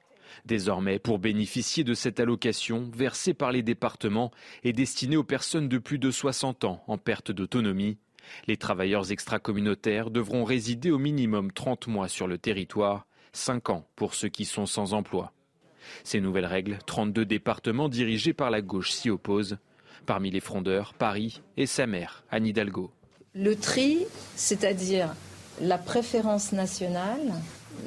[0.45, 4.30] Désormais, pour bénéficier de cette allocation versée par les départements
[4.62, 7.99] et destinée aux personnes de plus de 60 ans en perte d'autonomie,
[8.47, 14.14] les travailleurs extracommunautaires devront résider au minimum 30 mois sur le territoire, 5 ans pour
[14.14, 15.32] ceux qui sont sans emploi.
[16.03, 19.59] Ces nouvelles règles, 32 départements dirigés par la gauche s'y opposent.
[20.07, 22.91] Parmi les frondeurs, Paris et sa mère, Anne Hidalgo.
[23.35, 24.07] Le tri,
[24.37, 25.14] c'est-à-dire
[25.61, 27.32] la préférence nationale,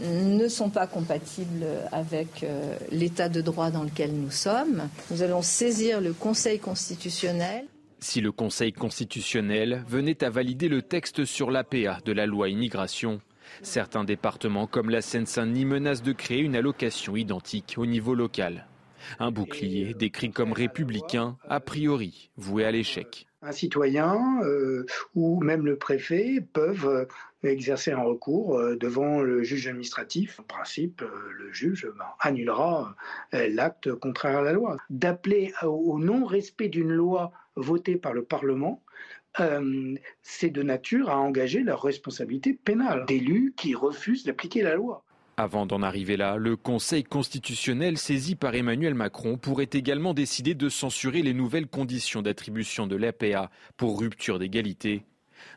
[0.03, 4.89] ne sont pas compatibles avec euh, l'état de droit dans lequel nous sommes.
[5.11, 7.65] Nous allons saisir le Conseil constitutionnel.
[7.99, 13.21] Si le Conseil constitutionnel venait à valider le texte sur l'APA de la loi immigration,
[13.63, 18.67] certains départements comme la Seine-Saint-Denis menacent de créer une allocation identique au niveau local.
[19.19, 23.27] Un bouclier décrit comme républicain, a priori voué à l'échec.
[23.41, 24.85] Un citoyen euh,
[25.15, 27.05] ou même le préfet peuvent euh,
[27.51, 30.39] exercer un recours euh, devant le juge administratif.
[30.39, 32.95] En principe, le juge ben, annulera
[33.31, 34.77] l'acte contraire à la loi.
[34.89, 38.83] D'appeler au non-respect d'une loi votée par le Parlement,
[40.23, 45.03] c'est de nature à engager leur responsabilité pénale d'élus qui refusent d'appliquer la loi.
[45.39, 50.67] Avant d'en arriver là, le Conseil constitutionnel saisi par Emmanuel Macron pourrait également décider de
[50.67, 55.03] censurer les nouvelles conditions d'attribution de l'APA pour rupture d'égalité.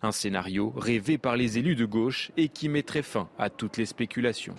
[0.02, 3.86] Un scénario rêvé par les élus de gauche et qui mettrait fin à toutes les
[3.86, 4.54] spéculations.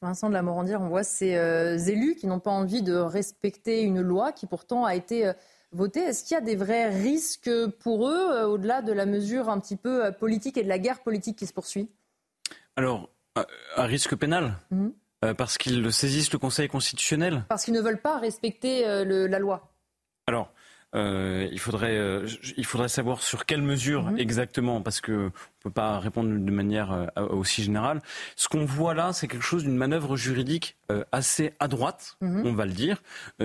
[0.00, 3.82] Vincent de la Morandière, on voit ces euh, élus qui n'ont pas envie de respecter
[3.82, 5.32] une loi qui pourtant a été euh,
[5.72, 6.00] votée.
[6.00, 9.58] Est-ce qu'il y a des vrais risques pour eux, euh, au-delà de la mesure un
[9.58, 11.88] petit peu politique et de la guerre politique qui se poursuit?
[12.76, 13.10] Alors,
[13.76, 14.54] un risque pénal?
[14.70, 14.92] Mhm.
[15.24, 17.44] euh, Parce qu'ils saisissent le Conseil constitutionnel?
[17.48, 19.72] Parce qu'ils ne veulent pas respecter euh, la loi?
[20.26, 20.52] Alors,
[20.94, 21.98] euh, il, faudrait,
[22.56, 24.18] il faudrait savoir sur quelle mesure mhm.
[24.18, 25.30] exactement, parce qu'on ne
[25.62, 28.00] peut pas répondre de manière aussi générale.
[28.36, 30.76] Ce qu'on voit là, c'est quelque chose d'une manœuvre juridique
[31.12, 32.46] assez à droite, mhm.
[32.46, 33.02] on va le dire,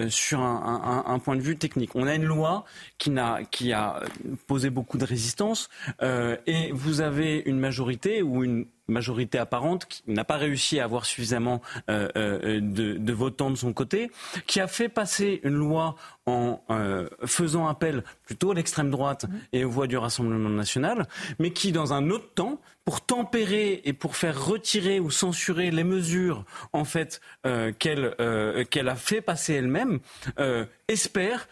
[0.08, 1.96] sur un, un, point de vue technique.
[1.96, 2.64] On a une loi
[2.98, 4.02] qui, a, qui a
[4.48, 5.70] posé beaucoup de résistance,
[6.02, 11.06] et vous avez une majorité ou une majorité apparente, qui n'a pas réussi à avoir
[11.06, 14.10] suffisamment euh, euh, de, votants de son côté,
[14.48, 19.36] qui a fait passer une loi en euh, faisant appel plutôt à l'extrême droite mmh.
[19.52, 21.08] et aux voix du Rassemblement national,
[21.40, 25.84] mais qui, dans un autre temps, pour tempérer et pour faire retirer ou censurer les
[25.84, 30.00] mesures en fait euh, qu'elle euh, qu'elle a fait passer elle-même,
[30.40, 31.48] euh, espère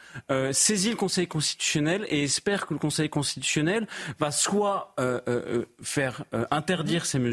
[0.51, 3.87] saisir le Conseil constitutionnel et espère que le Conseil constitutionnel
[4.19, 4.93] va soit
[5.81, 7.30] faire interdire ces mesures,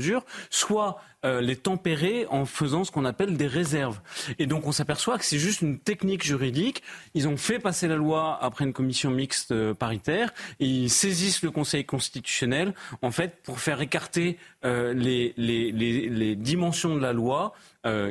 [0.51, 3.99] soit euh, les tempérer en faisant ce qu'on appelle des réserves.
[4.39, 6.81] Et donc on s'aperçoit que c'est juste une technique juridique.
[7.15, 11.43] Ils ont fait passer la loi après une commission mixte euh, paritaire et ils saisissent
[11.43, 12.73] le Conseil constitutionnel
[13.03, 17.53] en fait pour faire écarter euh, les, dimensions de la loi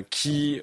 [0.09, 0.59] qui,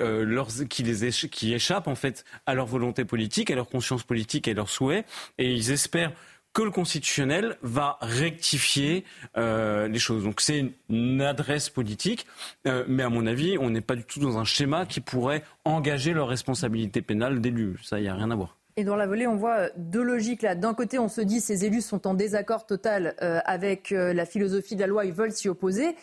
[0.69, 4.51] qui, les qui échappent en fait à leur volonté politique, à leur conscience politique et
[4.51, 5.07] à leurs souhaits.
[5.39, 6.13] Et ils espèrent
[6.55, 9.05] que le constitutionnel va rectifier
[9.37, 10.23] euh, les choses.
[10.23, 12.27] Donc c'est une, adresse politique,
[12.67, 15.43] euh, mais à mon avis, on n'est pas du tout dans un schéma qui pourrait
[15.65, 17.77] engager leur responsabilité pénale d'élus.
[17.83, 18.57] Ça, il n'y a rien à voir.
[18.77, 20.55] Et dans la volée, on voit deux logiques là.
[20.55, 24.77] D'un côté, on se dit ces élus sont en désaccord total euh, avec la philosophie
[24.77, 25.97] de la loi, ils veulent s'y opposer.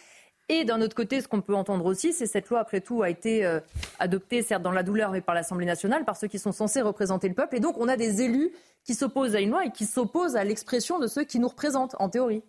[0.50, 3.10] Et d'un autre côté, ce qu'on peut entendre aussi, c'est cette loi, après tout, a
[3.10, 3.60] été
[4.00, 7.30] adoptée, certes dans la douleur, mais par l'Assemblée nationale, par ceux qui sont censés représenter
[7.30, 7.56] le peuple.
[7.56, 8.52] Et donc, on a des élus
[8.84, 11.96] qui s'opposent à une loi et qui s'opposent à l'expression de ceux qui nous représentent,
[12.00, 12.42] en théorie.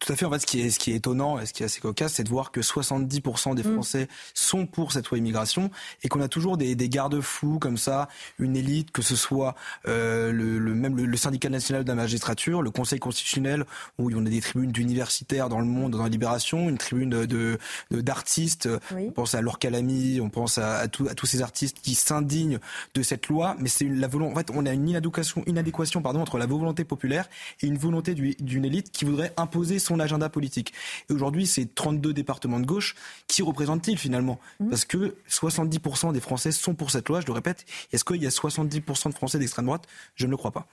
[0.00, 0.26] Tout à fait.
[0.26, 2.14] En fait, ce qui est, ce qui est étonnant et ce qui est assez cocasse,
[2.14, 3.72] c'est de voir que 70% des mm.
[3.72, 5.70] Français sont pour cette loi immigration
[6.02, 8.08] et qu'on a toujours des, des garde-fous comme ça,
[8.38, 9.54] une élite, que ce soit
[9.86, 13.64] euh, le, le, même le, syndicat national de la magistrature, le Conseil constitutionnel,
[13.98, 17.58] où on a des tribunes d'universitaires dans le monde, dans la Libération, une tribune de
[17.90, 18.68] d'artistes.
[18.94, 22.58] On pense à Laure Calamy, on pense à, à, à tous ces artistes qui s'indignent
[22.94, 24.32] de cette loi, mais c'est la volonté.
[24.32, 27.28] En fait, on a une inadéquation, inadéquation pardon, entre la volonté populaire
[27.62, 30.72] et une volonté d'une élite qui voudrait imposer son agenda politique.
[31.08, 32.94] Et aujourd'hui, c'est 32 départements de gauche.
[33.26, 34.70] Qui représentent-ils finalement mmh.
[34.70, 37.64] Parce que 70% des Français sont pour cette loi, je le répète.
[37.92, 39.86] Est-ce qu'il y a 70% de Français d'extrême droite?
[40.14, 40.66] Je ne le crois pas.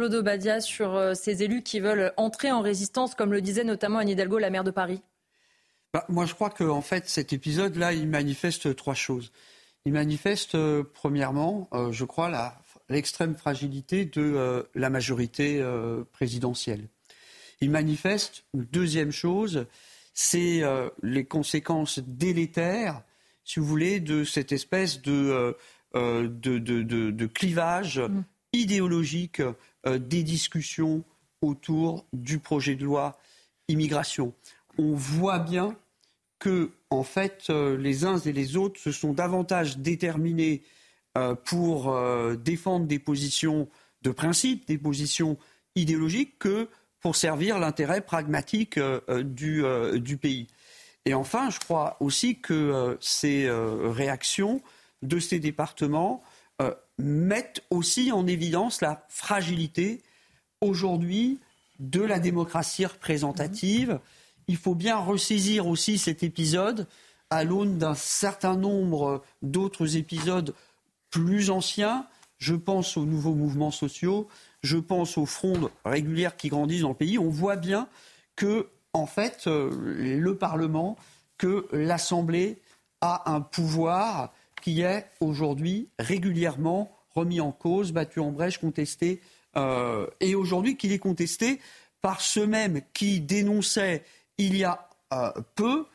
[0.00, 3.98] Claude Obadia, sur euh, ces élus qui veulent entrer en résistance, comme le disait notamment
[3.98, 5.02] Anne Hidalgo, la maire de Paris
[5.92, 9.30] bah, Moi, je crois qu'en en fait, cet épisode-là, il manifeste trois choses.
[9.84, 12.30] Il manifeste, euh, premièrement, euh, je crois,
[12.90, 15.64] l'extrême fragilité de la majorité
[16.12, 16.88] présidentielle.
[17.60, 19.66] Il manifeste, une deuxième chose,
[20.14, 23.02] c'est euh, les conséquences délétères,
[23.44, 25.56] si vous voulez, de cette espèce de,
[25.94, 28.22] euh, de, clivage mm.
[28.52, 29.40] idéologique
[29.86, 31.04] euh, des discussions
[31.42, 33.18] autour du projet de loi
[33.68, 34.34] immigration.
[34.78, 35.76] On voit bien
[36.38, 40.62] que, en fait, les uns et les autres se sont davantage déterminés
[41.44, 41.96] pour
[42.36, 43.68] défendre des positions
[44.02, 45.36] de principe, des positions
[45.74, 46.68] idéologiques, que
[47.00, 50.46] pour servir l'intérêt pragmatique euh, euh, du, euh, du, pays.
[51.06, 54.60] Et enfin, je crois aussi que ces réactions
[55.00, 56.22] de ces départements
[56.98, 60.02] mettent aussi en évidence la fragilité
[60.60, 61.40] aujourd'hui
[61.78, 63.98] de la démocratie représentative.
[64.46, 66.86] Il faut bien ressaisir aussi cet épisode
[67.30, 70.54] à l'aune d'un certain nombre d'autres épisodes
[71.10, 72.06] plus anciens.
[72.38, 74.28] Je pense aux nouveaux mouvements sociaux,
[74.62, 77.18] je pense aux frondes régulières qui grandissent dans le pays.
[77.18, 77.88] On voit bien
[78.36, 80.96] que, en fait, euh, le Parlement,
[81.36, 82.58] que l'Assemblée
[83.00, 84.32] a un pouvoir
[84.62, 89.20] qui est aujourd'hui régulièrement remis en cause, battu en brèche, contesté,
[89.56, 91.60] euh, et aujourd'hui qu'il est contesté
[92.02, 94.04] par ceux mêmes qui dénonçaient
[94.38, 95.86] il y a euh, peu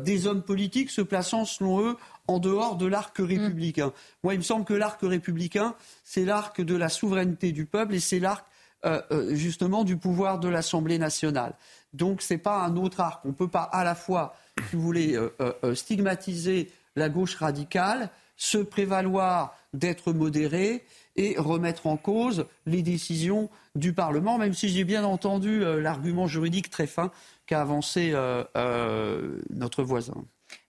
[0.00, 1.96] des hommes politiques se plaçant, selon eux,
[2.28, 3.92] en dehors de l'arc républicain.
[4.22, 5.74] Moi, il me semble que l'arc républicain,
[6.04, 8.46] c'est l'arc de la souveraineté du peuple et c'est l'arc
[9.30, 11.54] justement du pouvoir de l'Assemblée nationale.
[11.94, 13.24] Donc, ce n'est pas un autre arc.
[13.24, 14.36] On ne peut pas à la fois,
[14.70, 15.18] si vous voulez,
[15.74, 20.84] stigmatiser la gauche radicale, se prévaloir d'être modéré
[21.16, 26.26] et remettre en cause les décisions du Parlement, même si j'ai bien entendu euh, l'argument
[26.26, 27.10] juridique très fin
[27.46, 30.24] qu'a avancé euh, euh, notre voisin.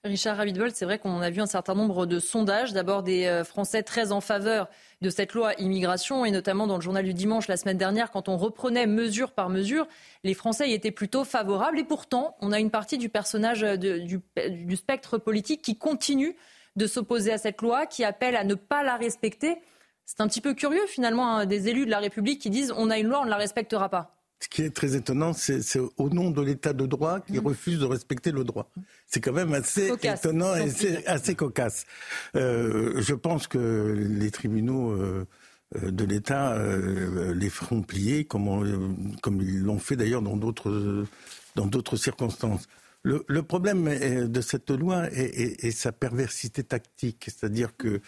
[0.05, 3.83] Richard Ravidbol, c'est vrai qu'on a vu un certain nombre de sondages, d'abord des Français
[3.83, 4.69] très en faveur
[5.01, 8.29] de cette loi immigration, et notamment dans le journal du dimanche la semaine dernière, quand
[8.29, 9.87] on reprenait mesure par mesure,
[10.23, 14.21] les Français y étaient plutôt favorables, et pourtant, on a une partie du personnage du,
[14.49, 16.37] du spectre politique qui continue
[16.77, 19.57] de s'opposer à cette loi, qui appelle à ne pas la respecter.
[20.05, 22.89] C'est un petit peu curieux finalement hein, des élus de la République qui disent on
[22.89, 24.18] a une loi, on ne la respectera pas.
[24.41, 27.47] Ce qui est très étonnant, c'est au nom de l'état de droit qu'ils mmh.
[27.47, 28.71] refusent de respecter le droit.
[29.05, 31.85] C'est quand même assez étonnant et assez, cocasse.
[32.35, 35.27] Euh, je pense que les tribunaux euh,
[35.75, 36.57] euh, de l'État
[37.33, 41.05] les feront plier, comme, comme ils l'ont fait d'ailleurs dans d'autres
[41.55, 42.67] dans d'autres circonstances.
[43.03, 48.01] Le, problème de cette loi est, sa perversité tactique, c'est-à-dire que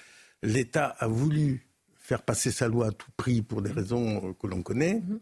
[0.44, 1.68] l'État a voulu
[1.98, 5.20] faire passer sa loi à tout prix pour des raisons que l'on connaît, mhm.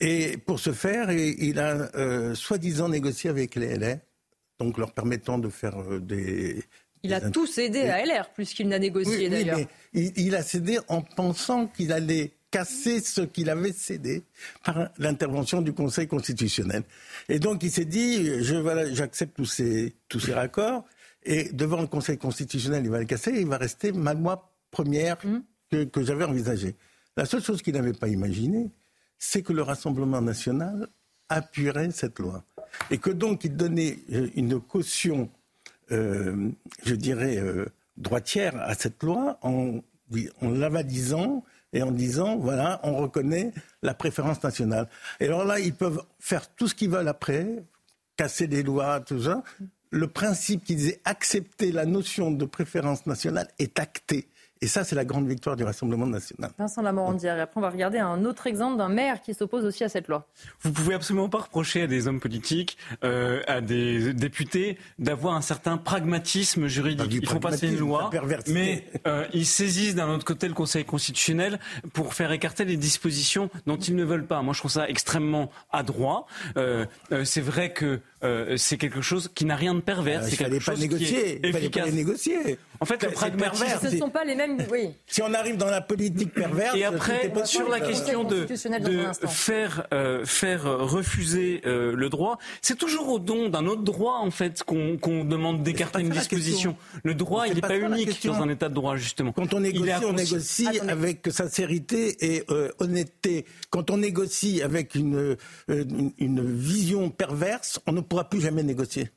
[0.00, 3.98] Et pour ce faire, il a euh, soi-disant négocié avec les LR,
[4.58, 6.62] donc leur permettant de faire euh, des,
[7.02, 9.60] il a tout cédé à LR, plus qu'il n'a négocié d'ailleurs.
[9.92, 14.24] il, a cédé en pensant qu'il allait casser ce qu'il avait cédé
[14.64, 16.82] par l'intervention du Conseil constitutionnel.
[17.28, 20.84] Et donc il s'est dit, je, j'accepte tous ces, tous ces raccords,
[21.24, 24.52] et devant le Conseil constitutionnel, il va le casser, et il va rester ma loi
[24.70, 25.38] première mmh.
[25.70, 26.74] que, que j'avais envisagée.
[27.16, 28.70] La seule chose qu'il n'avait pas imaginée,
[29.18, 30.88] c'est que le Rassemblement national
[31.28, 32.44] appuierait cette loi.
[32.90, 35.30] Et que donc il donnait euh, une caution,
[35.90, 36.50] euh,
[36.84, 39.80] je dirais, euh, droitière à cette loi en,
[40.42, 43.52] en l'avalisant et en disant, voilà, on reconnaît
[43.82, 44.88] la préférence nationale.
[45.20, 47.64] Et alors là, ils peuvent faire tout ce qu'ils veulent après,
[48.16, 49.42] casser des lois, tout ça.
[49.90, 54.28] Le principe qu'ils aient accepté la notion de préférence nationale est acté.
[54.62, 56.50] Et ça, c'est la grande victoire du Rassemblement national.
[56.58, 57.36] Vincent Lamorandière.
[57.36, 60.08] Et après, on va regarder un autre exemple d'un maire qui s'oppose aussi à cette
[60.08, 60.26] loi.
[60.62, 65.42] Vous pouvez absolument pas reprocher à des hommes politiques, euh, à des députés, d'avoir un
[65.42, 67.12] certain pragmatisme juridique.
[67.12, 68.10] Il faut passer une loi,
[68.48, 71.58] mais euh, ils saisissent d'un autre côté le Conseil constitutionnel
[71.92, 74.40] pour faire écarter les dispositions dont ils ne veulent pas.
[74.40, 76.26] Moi, je trouve ça extrêmement adroit.
[76.56, 76.86] Euh,
[77.24, 78.00] c'est vrai que
[78.56, 80.26] c'est quelque chose qui n'a rien de pervers.
[80.28, 81.40] il fallait pas négocier.
[81.44, 82.58] Il fallait pas négocier.
[82.80, 84.55] En fait, le pragmatisme, ce ne sont pas les mêmes
[85.06, 86.76] si on arrive dans la politique perverse.
[86.76, 88.46] Et après, sur la question de,
[89.26, 94.30] faire, euh, faire refuser euh, le droit, c'est toujours au don d'un autre droit, en
[94.30, 96.76] fait, qu'on demande d'écarter une disposition.
[97.02, 99.32] Le droit, il n'est pas, unique dans un état de droit, justement.
[99.32, 103.44] Quand on négocie, on négocie avec sincérité et euh, honnêteté.
[103.70, 105.36] Quand on négocie avec une,
[105.68, 109.10] une vision perverse, on ne pourra plus jamais négocier.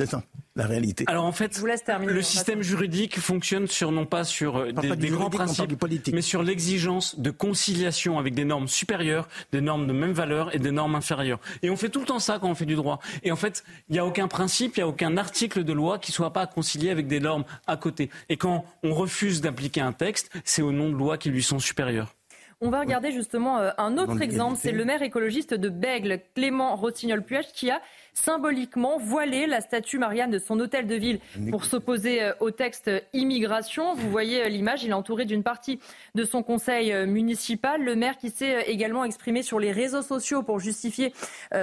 [0.00, 0.22] C'est ça,
[0.56, 1.04] la réalité.
[1.08, 1.62] Alors en fait,
[2.06, 5.76] le système juridique fonctionne sur non pas sur des, grands principes,
[6.14, 10.58] mais sur l'exigence de conciliation avec des normes supérieures, des normes de même valeur et
[10.58, 11.38] des normes inférieures.
[11.62, 12.98] Et on fait tout le temps ça quand on fait du droit.
[13.24, 15.98] Et en fait, il n'y a aucun principe, il n'y a aucun article de loi
[15.98, 18.08] qui soit pas concilié avec des normes à côté.
[18.30, 21.58] Et quand on refuse d'appliquer un texte, c'est au nom de lois qui lui sont
[21.58, 22.14] supérieures.
[22.62, 26.76] On va regarder justement euh, un autre exemple, c'est le maire écologiste de Bègle, Clément
[26.76, 27.80] Rossignol-Puech, qui a
[28.14, 32.90] symboliquement voilé la statue Marianne de son hôtel de ville pour s'opposer euh, au texte
[33.12, 33.94] immigration.
[33.94, 35.80] Vous voyez euh, l'image, il est entouré d'une partie
[36.14, 37.82] de son conseil euh, municipal.
[37.82, 41.12] Le maire qui s'est également exprimé sur les réseaux sociaux pour justifier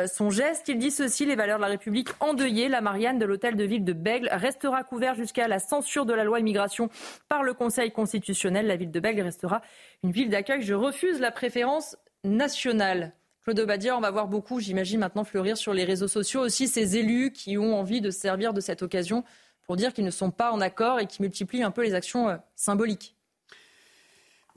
[0.08, 0.68] son geste.
[0.68, 2.68] Il dit ceci, les valeurs de la République endeuillées.
[2.68, 6.24] La Marianne de l'hôtel de ville de Bègle restera couverte jusqu'à la censure de la
[6.24, 6.90] loi immigration
[7.30, 8.68] par le Conseil constitutionnel.
[8.68, 9.62] La ville de Bègle restera
[10.04, 10.62] une ville d'accueil.
[10.62, 13.14] Je refuse la préférence nationale.
[13.48, 16.98] Claude Badia, on va voir beaucoup, j'imagine, maintenant fleurir sur les réseaux sociaux aussi ces
[16.98, 19.24] élus qui ont envie de se servir de cette occasion
[19.66, 22.28] pour dire qu'ils ne sont pas en accord et qui multiplient un peu les actions
[22.28, 23.16] euh, symboliques.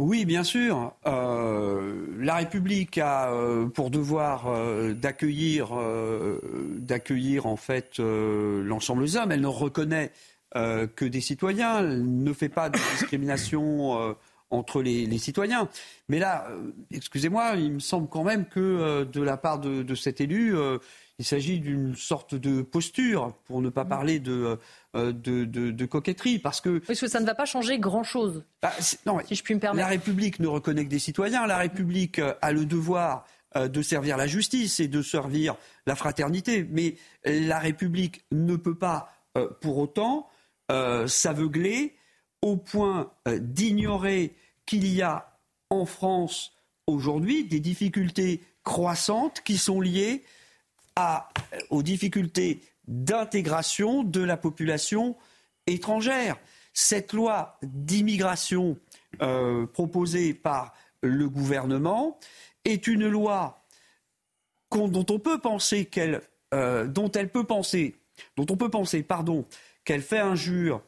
[0.01, 0.93] Oui, bien sûr.
[1.07, 4.49] Euh, la République a euh, pour devoir
[4.97, 5.69] d'accueillir,
[6.79, 9.31] d'accueillir en fait l'ensemble des hommes.
[9.31, 10.11] Elle ne reconnaît
[10.53, 11.79] que des citoyens.
[11.79, 14.17] Elle ne fait pas de discrimination
[14.51, 15.69] entre les, citoyens.
[16.09, 16.49] Mais là,
[16.91, 20.57] excusez-moi, il me semble quand même que de la part de, de cet élu,
[21.21, 24.59] il s'agit d'une sorte de posture, pour ne pas parler de,
[24.97, 26.39] euh, de, coquetterie.
[26.39, 28.73] Parce que, parce que ça ne va pas changer grand-chose, bah,
[29.05, 29.87] non, si je puis me permettre.
[29.87, 31.47] La République ne reconnaît que des citoyens.
[31.47, 35.95] La République euh, a le devoir euh, de servir la justice et de servir la
[35.95, 36.67] fraternité.
[36.71, 36.97] Mais
[37.27, 39.13] la République ne peut pas,
[39.61, 40.27] pour autant,
[41.07, 41.97] s'aveugler
[42.41, 44.35] au point d'ignorer
[44.71, 45.37] qu'il y a
[45.69, 46.53] en France
[46.87, 50.23] aujourd'hui des difficultés croissantes qui sont liées
[51.71, 55.17] aux difficultés d'intégration de la population
[55.67, 56.37] étrangère.
[56.73, 58.79] Cette loi d'immigration
[59.23, 62.17] euh, proposée par le gouvernement
[62.65, 63.65] est une loi
[64.71, 66.21] dont on peut penser qu'elle,
[66.55, 67.97] euh, peut penser,
[68.37, 69.45] dont on peut penser, pardon,
[69.85, 70.81] qu'elle fait injure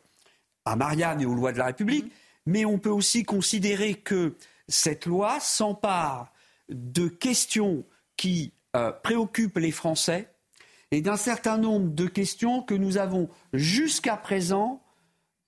[0.67, 2.13] à Marianne et aux lois de la République,
[2.47, 4.37] mais on peut aussi considérer que
[4.69, 6.33] cette loi s'empare
[6.69, 7.85] de questions
[8.17, 10.33] qui euh, préoccupe les Français
[10.91, 14.83] et d'un certain nombre de questions que nous avons jusqu'à présent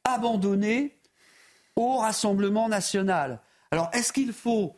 [0.04, 0.98] abandonnées
[1.76, 3.40] au Rassemblement national.
[3.70, 4.76] Alors, est-ce qu'il faut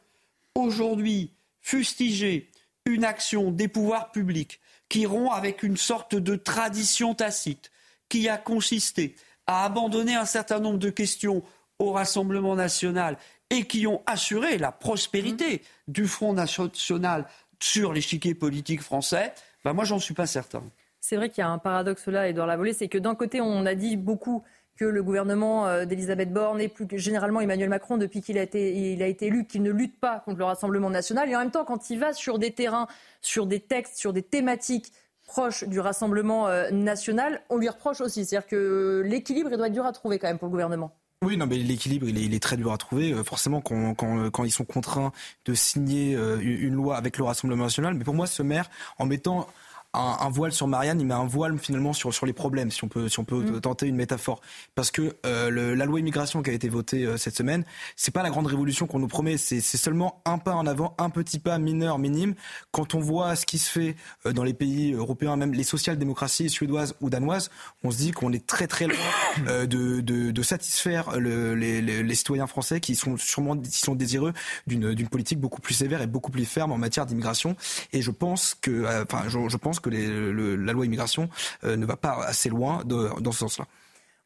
[0.54, 2.50] aujourd'hui fustiger
[2.84, 7.70] une action des pouvoirs publics qui rompt avec une sorte de tradition tacite
[8.08, 11.42] qui a consisté à abandonner un certain nombre de questions
[11.78, 13.16] au Rassemblement national
[13.50, 17.26] et qui ont assuré la prospérité du Front national
[17.60, 19.32] sur l'échiquier politique français,
[19.64, 20.62] ben moi, j'en suis pas certain.
[21.00, 23.64] C'est vrai qu'il y a un paradoxe là, Edouard Lavolée, c'est que d'un côté, on
[23.66, 24.42] a dit beaucoup
[24.76, 28.92] que le gouvernement euh, d'Elisabeth Borne et plus généralement Emmanuel Macron, depuis qu'il a été,
[28.92, 31.30] il a été élu, qu'il ne lutte pas contre le Rassemblement national.
[31.30, 32.86] Et en même temps, quand il va sur des terrains,
[33.22, 34.92] sur des textes, sur des thématiques
[35.24, 38.24] proches du Rassemblement euh, national, on lui reproche aussi.
[38.24, 40.92] C'est-à-dire que l'équilibre, il doit être dur à trouver quand même pour le gouvernement.
[41.24, 43.12] Oui, non, mais l'équilibre, il, est, très dur à trouver.
[43.12, 45.12] Euh, forcément, quand, quand, quand, ils sont contraints
[45.46, 47.94] de signer euh, une loi avec le Rassemblement national.
[47.94, 49.48] Mais pour moi, ce maire, en mettant
[49.96, 52.88] un, voile sur Marianne, il met un voile finalement sur, sur les problèmes, si on
[52.88, 53.60] peut, si on peut mm.
[53.60, 54.40] tenter une métaphore.
[54.74, 57.64] Parce que euh, la loi immigration qui a été votée euh, cette semaine,
[57.96, 61.10] c'est pas la grande révolution qu'on nous promet, c'est seulement un pas en avant, un
[61.10, 62.34] petit pas mineur, minime.
[62.70, 66.50] Quand on voit ce qui se fait euh, dans les pays européens, même les social-démocraties
[66.50, 67.50] suédoises ou danoises,
[67.82, 68.96] on se dit qu'on est très très loin
[69.46, 74.32] de, de, de, satisfaire le, les, les, citoyens français qui sont sûrement qui sont désireux
[74.66, 77.56] d'une politique beaucoup plus sévère et beaucoup plus ferme en matière d'immigration.
[77.92, 81.28] Et je pense que, enfin, je, je pense que que la loi immigration
[81.64, 83.66] euh, ne va pas assez loin dans ce sens-là.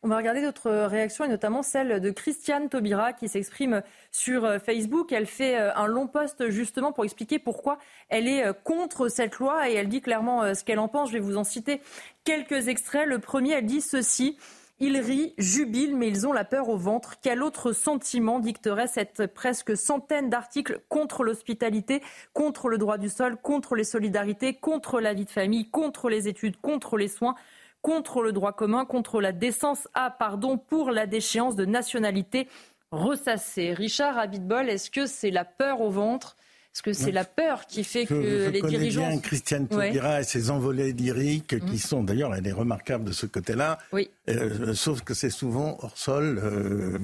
[0.02, 4.58] On va regarder d'autres réactions et notamment celle de Christiane Taubira qui s'exprime sur euh,
[4.58, 5.12] Facebook.
[5.12, 9.68] Elle fait euh, un long post justement pour expliquer pourquoi elle est contre cette loi
[9.68, 11.08] et elle dit clairement ce qu'elle en pense.
[11.08, 11.82] Je vais vous en citer
[12.24, 13.06] quelques extraits.
[13.06, 14.38] Le premier, elle dit ceci.
[14.82, 17.16] Ils rient, jubilent, mais ils ont la peur au ventre.
[17.20, 22.02] Quel autre sentiment dicterait cette presque centaine d'articles contre l'hospitalité,
[22.32, 26.28] contre le droit du sol, contre les solidarités, contre la vie de famille, contre les
[26.28, 27.34] études, contre les soins,
[27.82, 32.48] contre le droit commun, contre la décence, ah pardon, pour la déchéance de nationalité
[32.90, 33.74] ressassée.
[33.74, 36.36] Richard Abitbol, est-ce que c'est la peur au ventre?
[36.72, 39.08] Est-ce que c'est la peur qui fait que les dirigeants.
[39.08, 41.78] bien Christiane Taubira et ses envolées lyriques, qui mm.
[41.78, 43.78] sont d'ailleurs, elle est remarquable de ce côté-là.
[43.92, 44.08] Oui.
[44.28, 46.40] Euh, sauf que c'est souvent hors sol.
[46.42, 46.98] Euh,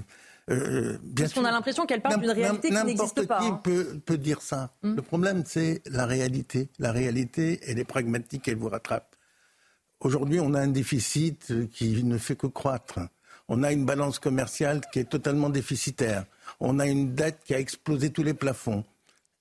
[0.50, 3.40] euh, Parce qu'on a l'impression qu'elle parle d'une réalité qui n'existe pas.
[3.40, 3.60] N'importe qui hein.
[3.64, 4.70] peut, peut, dire ça.
[4.82, 4.94] Mm.
[4.94, 6.68] Le problème, c'est la réalité.
[6.78, 9.16] La réalité, elle est pragmatique, elle vous rattrape.
[9.98, 13.00] Aujourd'hui, on a un déficit qui ne fait que croître.
[13.48, 16.24] On a une balance commerciale qui est totalement déficitaire.
[16.60, 18.84] On a une dette qui a explosé tous les plafonds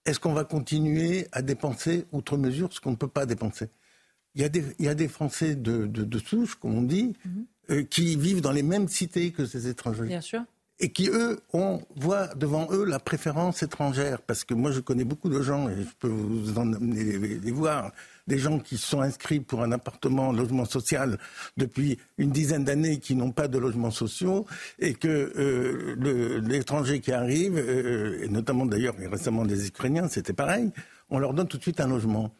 [0.05, 3.69] est-ce qu'on va continuer à dépenser outre mesure ce qu'on ne peut pas dépenser?
[4.35, 7.13] Il y, a des, il y, a des, Français de, de, souche, comme on dit,
[7.23, 7.45] mhm.
[7.69, 10.03] euh, qui vivent dans les mêmes cités que ces étrangers.
[10.03, 10.43] Bien sûr.
[10.79, 14.21] Et qui, eux, on voit devant eux la préférence étrangère.
[14.21, 17.51] Parce que moi, je connais beaucoup de gens, et je peux vous en amener les
[17.51, 17.91] voir,
[18.27, 21.17] des gens qui sont inscrits pour un appartement, logement social
[21.57, 24.45] depuis une dizaine d'années qui n'ont pas de logement sociaux
[24.79, 30.71] et que euh, l'étranger qui arrive, euh, et notamment d'ailleurs récemment des Ukrainiens, c'était pareil,
[31.09, 32.31] on leur donne tout de suite un logement.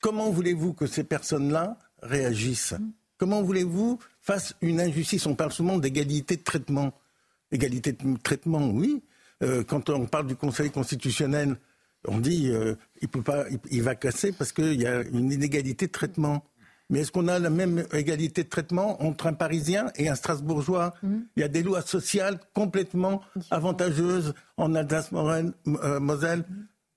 [0.00, 2.74] Comment voulez-vous que ces personnes-là réagissent?
[3.18, 6.92] Comment voulez-vous, face à une injustice, on parle souvent d'égalité de traitement.
[7.54, 9.04] Égalité de traitement, oui.
[9.44, 11.56] Euh, quand on parle du Conseil constitutionnel,
[12.08, 15.86] on dit euh, il peut pas, il, va casser parce qu'il y a une inégalité
[15.86, 16.44] de traitement.
[16.90, 20.94] Mais est-ce qu'on a la même égalité de traitement entre un Parisien et un Strasbourgeois
[21.04, 21.16] mmh.
[21.36, 23.22] Il y a des lois sociales complètement
[23.52, 26.40] avantageuses en Alsace-Moselle.
[26.40, 26.54] Mmh.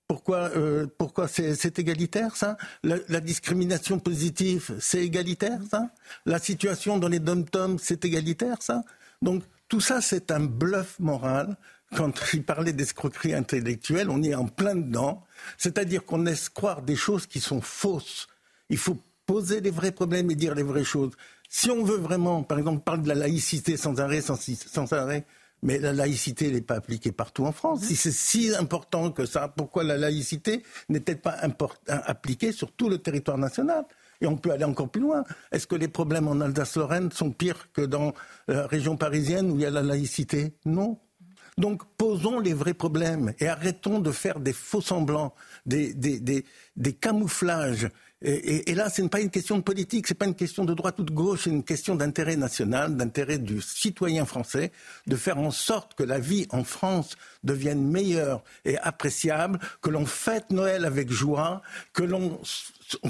[0.07, 2.57] Pourquoi, euh, pourquoi c'est égalitaire, ça?
[2.83, 5.91] La, discrimination positive, c'est égalitaire, ça?
[6.25, 8.83] La situation dans les dom-toms, c'est égalitaire, ça?
[9.21, 11.57] Donc, tout ça, c'est un bluff moral.
[11.95, 15.23] Quand il parlait d'escroquerie intellectuelle, on est en plein dedans.
[15.57, 18.27] C'est-à-dire qu'on laisse croire des choses qui sont fausses.
[18.69, 21.11] Il faut poser les vrais problèmes et dire les vraies choses.
[21.49, 25.25] Si on veut vraiment, par exemple, parler de la laïcité sans arrêt, sans, sans arrêt,
[25.63, 27.81] mais la laïcité n'est pas appliquée partout en France.
[27.83, 31.35] Si c'est si important que ça, pourquoi la laïcité n'est-elle pas
[31.87, 33.85] appliquée sur tout le territoire national?
[34.21, 35.23] Et on peut aller encore plus loin.
[35.51, 38.13] Est-ce que les problèmes en Alsace-Lorraine sont pires que dans
[38.47, 40.53] la région parisienne où il y a la laïcité?
[40.65, 40.99] Non.
[41.57, 45.33] Donc posons les vrais problèmes et arrêtons de faire des faux semblants,
[45.65, 46.43] des
[46.99, 47.89] camouflages
[48.23, 50.65] et, et, là, ce n'est pas une question de politique, ce n'est pas une question
[50.65, 54.71] de droite ou de gauche, c'est une question d'intérêt national, d'intérêt du citoyen français,
[55.05, 60.07] de faire en sorte que la vie en France devienne meilleure et appréciable, que l'on
[60.07, 61.61] fête Noël avec joie,
[61.93, 62.39] que l'on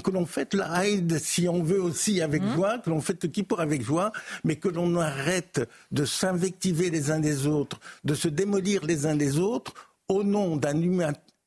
[0.03, 2.53] que l'on fête la Haïd, si on veut aussi avec mmh.
[2.55, 4.11] joie, que l'on fête le Kippour avec joie,
[4.43, 5.61] mais que l'on arrête
[5.91, 9.73] de s'invectiver les uns des autres, de se démolir les uns les autres
[10.07, 10.81] au nom d'un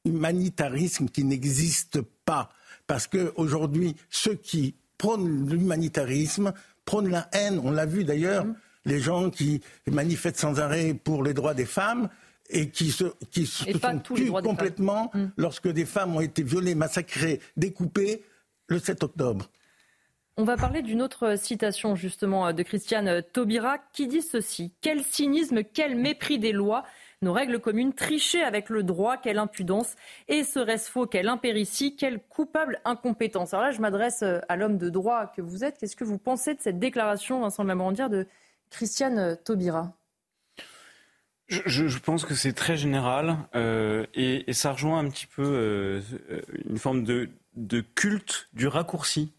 [0.04, 2.50] humanitarisme qui n'existe pas
[2.90, 6.52] parce qu'aujourd'hui, ceux qui prônent l'humanitarisme
[6.84, 7.60] prônent la haine.
[7.62, 8.54] On l'a vu d'ailleurs, mmh.
[8.86, 12.08] les gens qui manifestent sans arrêt pour les droits des femmes
[12.48, 15.24] et qui se, qui se sont tués complètement mmh.
[15.36, 18.24] lorsque des femmes ont été violées, massacrées, découpées
[18.66, 19.48] le 7 octobre.
[20.36, 24.72] On va parler d'une autre citation justement de Christiane Taubira qui dit ceci.
[24.80, 26.82] Quel cynisme, quel mépris des lois
[27.22, 29.94] nos règles communes, tricher avec le droit, quelle impudence,
[30.28, 33.52] et serait-ce faux, quelle impéritie, quelle coupable incompétence.
[33.52, 35.78] Alors là, je m'adresse euh, à l'homme de droit que vous êtes.
[35.78, 38.26] Qu'est-ce que vous pensez de cette déclaration, Vincent de la Morandière, de
[38.70, 39.92] Christiane Taubira?
[41.48, 46.00] Je, pense que c'est très général euh, et, ça rejoint un petit peu euh,
[46.64, 49.32] une forme de culte du raccourci.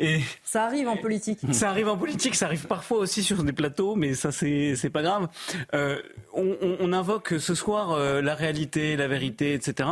[0.00, 1.38] Et ça arrive en politique.
[1.52, 4.90] Ça arrive en politique, ça arrive parfois aussi sur des plateaux, mais ça c'est c'est
[4.90, 5.28] pas grave.
[5.74, 6.00] Euh,
[6.32, 9.88] on, on, invoque ce soir euh, la réalité, la vérité, etc.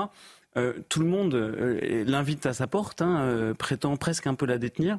[0.58, 4.44] Euh, tout le monde euh, l'invite à sa porte, hein, euh, prétend presque un peu
[4.44, 4.98] la détenir.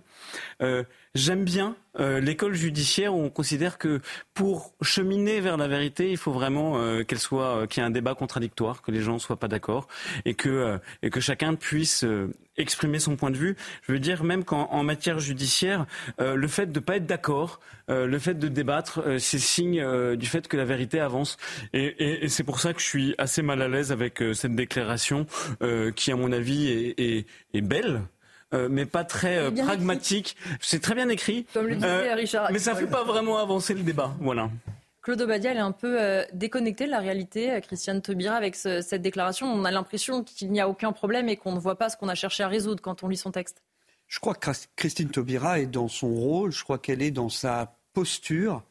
[1.16, 4.02] J'aime bien l'école judiciaire où on considère que
[4.34, 8.16] pour cheminer vers la vérité, il faut vraiment qu'elle soit, qu'il y ait un débat
[8.16, 9.88] contradictoire, que les gens soient pas d'accord
[10.26, 12.04] et que et que chacun puisse
[12.58, 13.56] exprimer son point de vue.
[13.84, 15.86] Je veux dire même qu'en matière judiciaire,
[16.18, 20.58] le fait de pas être d'accord, le fait de débattre, c'est signe du fait que
[20.58, 21.38] la vérité avance.
[21.74, 25.26] Et, c'est pour ça que je suis assez mal à l'aise avec cette déclaration
[25.62, 28.02] euh, qui, à mon avis, est, belle.
[28.54, 30.36] Euh, mais pas très euh, pragmatique.
[30.62, 31.46] C'est très bien écrit.
[31.54, 32.52] Comme le disait Richard.
[32.52, 34.14] Mais ça ne fait pas vraiment avancer le débat.
[34.20, 34.50] Voilà.
[35.02, 36.00] Claude Obadia est un peu
[36.32, 39.48] déconnecté de la réalité, Christiane Taubira, avec cette déclaration.
[39.48, 42.08] On a l'impression qu'il n'y a aucun problème et qu'on ne voit pas ce qu'on
[42.08, 43.62] a cherché à résoudre quand on lit son texte.
[44.08, 47.76] Je crois que Christine Taubira est dans son rôle, je crois qu'elle est dans sa
[47.92, 48.64] posture.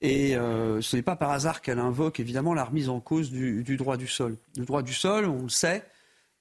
[0.00, 3.76] Et ce n'est pas par hasard qu'elle invoque évidemment la remise en cause du, du,
[3.76, 4.38] droit du sol.
[4.56, 5.84] Le droit du sol, on le sait,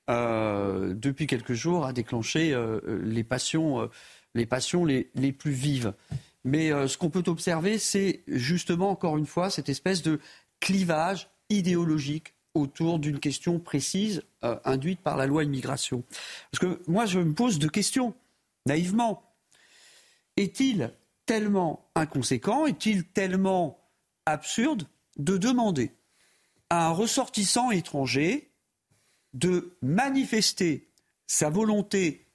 [0.10, 3.88] euh, depuis quelques jours, a déclenché euh, les passions, euh,
[4.34, 5.94] les, passions les, les, plus vives.
[6.44, 10.20] Mais ce qu'on peut observer, c'est justement, encore une fois, cette espèce de
[10.60, 14.22] clivage idéologique autour d'une question précise
[14.64, 16.04] induite par la loi immigration.
[16.52, 18.14] Parce que moi, je me pose deux questions,
[18.68, 19.24] naïvement.
[20.38, 20.92] Est-il
[21.26, 23.80] tellement inconséquent, est-il tellement
[24.28, 24.88] absurde
[25.18, 25.94] de demander
[26.70, 28.52] à un ressortissant étranger
[29.36, 30.88] de manifester
[31.28, 32.26] sa volonté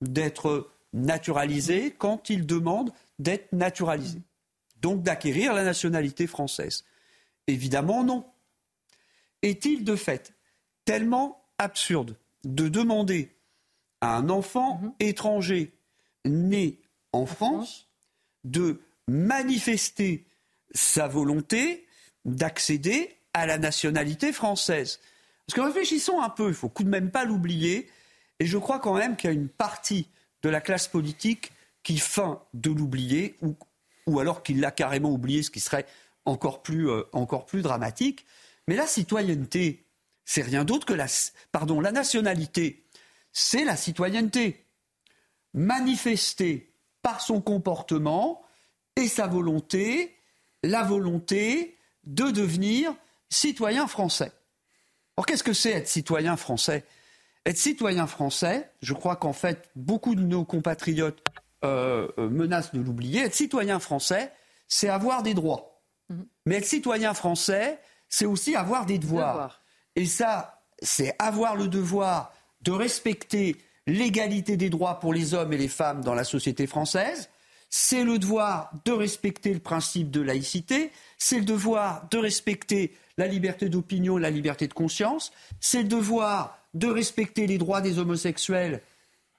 [0.00, 4.20] d'être naturalisé quand il demande d'être naturalisé.
[4.80, 6.84] Donc d'acquérir la nationalité française.
[7.46, 8.26] Évidemment non.
[9.42, 10.34] Est-il de fait
[10.84, 13.36] tellement absurde de demander
[14.00, 14.92] à un enfant mhm.
[15.00, 15.72] étranger
[16.24, 16.80] né
[17.12, 17.88] en France
[18.44, 20.24] de manifester
[20.72, 21.86] sa volonté
[22.24, 25.00] d'accéder à la nationalité française?
[25.46, 27.88] Parce que réfléchissons un peu, il faut tout de même pas l'oublier.
[28.40, 30.08] Et je crois quand même qu'il y a une partie
[30.42, 31.52] de la classe politique
[31.82, 33.36] qui feint de l'oublier,
[34.06, 35.86] ou, alors qui l'a carrément oublié, ce qui serait
[36.24, 38.26] encore plus, euh, encore plus dramatique.
[38.66, 39.84] Mais la citoyenneté,
[40.24, 41.06] c'est rien d'autre que la,
[41.52, 42.84] pardon, la nationalité,
[43.32, 44.64] c'est la citoyenneté.
[45.54, 48.42] Manifester par son comportement
[48.96, 50.16] et sa volonté,
[50.64, 52.92] la volonté de devenir
[53.30, 54.32] citoyen français.
[55.16, 56.84] Or, qu'est-ce que c'est être citoyen français?
[57.46, 61.22] Être citoyen français, je crois qu'en fait, beaucoup de nos compatriotes
[62.16, 64.32] menace de l'oublier, être citoyen français,
[64.68, 65.82] c'est avoir des droits.
[66.10, 66.26] Mhm.
[66.46, 69.62] Mais être citoyen français, c'est aussi avoir des devoirs.
[69.96, 72.32] Et ça, c'est avoir le devoir
[72.62, 73.56] de respecter
[73.86, 77.30] l'égalité des droits pour les hommes et les femmes dans la société française.
[77.70, 80.92] C'est le devoir de respecter le principe de laïcité.
[81.18, 85.32] C'est le devoir de respecter la liberté d'opinion, la liberté de conscience.
[85.60, 88.82] C'est le devoir de respecter les droits des homosexuels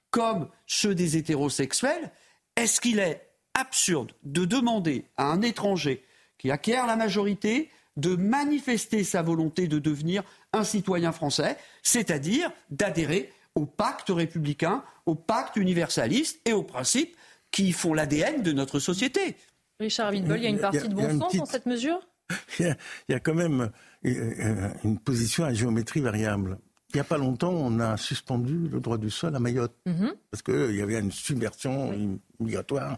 [0.10, 2.12] comme ceux des hétérosexuels.
[2.56, 6.04] Est-ce qu'il est absurde de demander à un étranger
[6.38, 10.24] qui acquiert la majorité de manifester sa volonté de devenir
[10.54, 17.16] un citoyen français, c'est-à-dire d'adhérer au pacte républicain, au pacte universaliste et aux principes
[17.52, 19.36] qui font l'ADN de notre société?
[19.80, 22.00] Richard Wittbol, il y a une partie de bon sens dans cette mesure?
[22.60, 22.76] il
[23.10, 23.72] y, a, quand même
[24.06, 26.58] euh, une position à géométrie variable.
[26.90, 30.14] Il n'y a pas longtemps, on a suspendu le droit du sol à Mayotte, mhm.
[30.32, 32.98] parce qu'il y avait une subversion migratoire.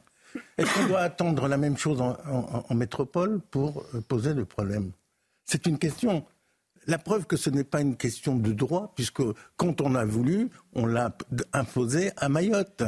[0.57, 4.91] Est-ce qu'on doit attendre la même chose en, métropole pour euh, poser le problème?
[5.45, 6.25] C'est une question.
[6.85, 9.23] La preuve que ce n'est pas une question de droit, puisque
[9.57, 11.15] quand on a voulu, on l'a
[11.53, 12.83] imposé à Mayotte,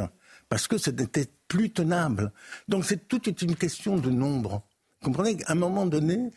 [0.48, 2.32] parce que ce n'était plus tenable.
[2.68, 4.62] Donc c'est toute une question de nombre.
[5.02, 6.30] Vous comprenez qu'à un moment donné,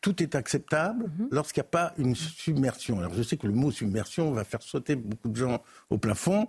[0.00, 1.28] tout est acceptable mhm.
[1.30, 2.98] lorsqu'il n'y a pas une submersion.
[2.98, 6.48] Alors je sais que le mot submersion va faire sauter beaucoup de gens au plafond,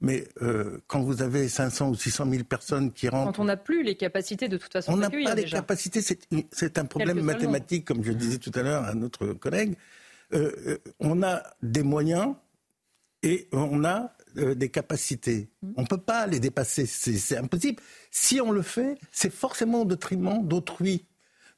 [0.00, 3.32] mais euh, quand vous avez 500 ou 600 000 personnes qui rentrent...
[3.32, 6.78] Quand on n'a plus les capacités de toute façon On n'a pas les capacités, c'est
[6.78, 9.76] un problème mathématique, comme je disais tout à l'heure à notre collègue.
[10.34, 12.34] Euh, euh, on a des moyens
[13.22, 15.50] et on a des capacités.
[15.60, 15.72] Mm.
[15.76, 17.82] On ne peut pas les dépasser, c'est impossible.
[18.10, 21.04] Si on le fait, c'est forcément au détriment d'autrui.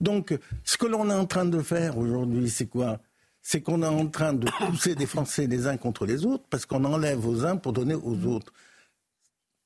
[0.05, 3.01] Donc, ce que l'on est en train de faire aujourd'hui, c'est quoi?
[3.41, 6.67] C'est qu'on est en train de pousser des Français les uns contre les autres parce
[6.67, 8.53] qu'on enlève aux uns pour donner aux autres.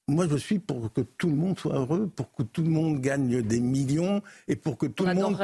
[0.06, 3.00] Moi, je suis pour que tout le monde soit heureux, pour que tout le monde
[3.00, 5.36] gagne des millions et pour que tout le monde.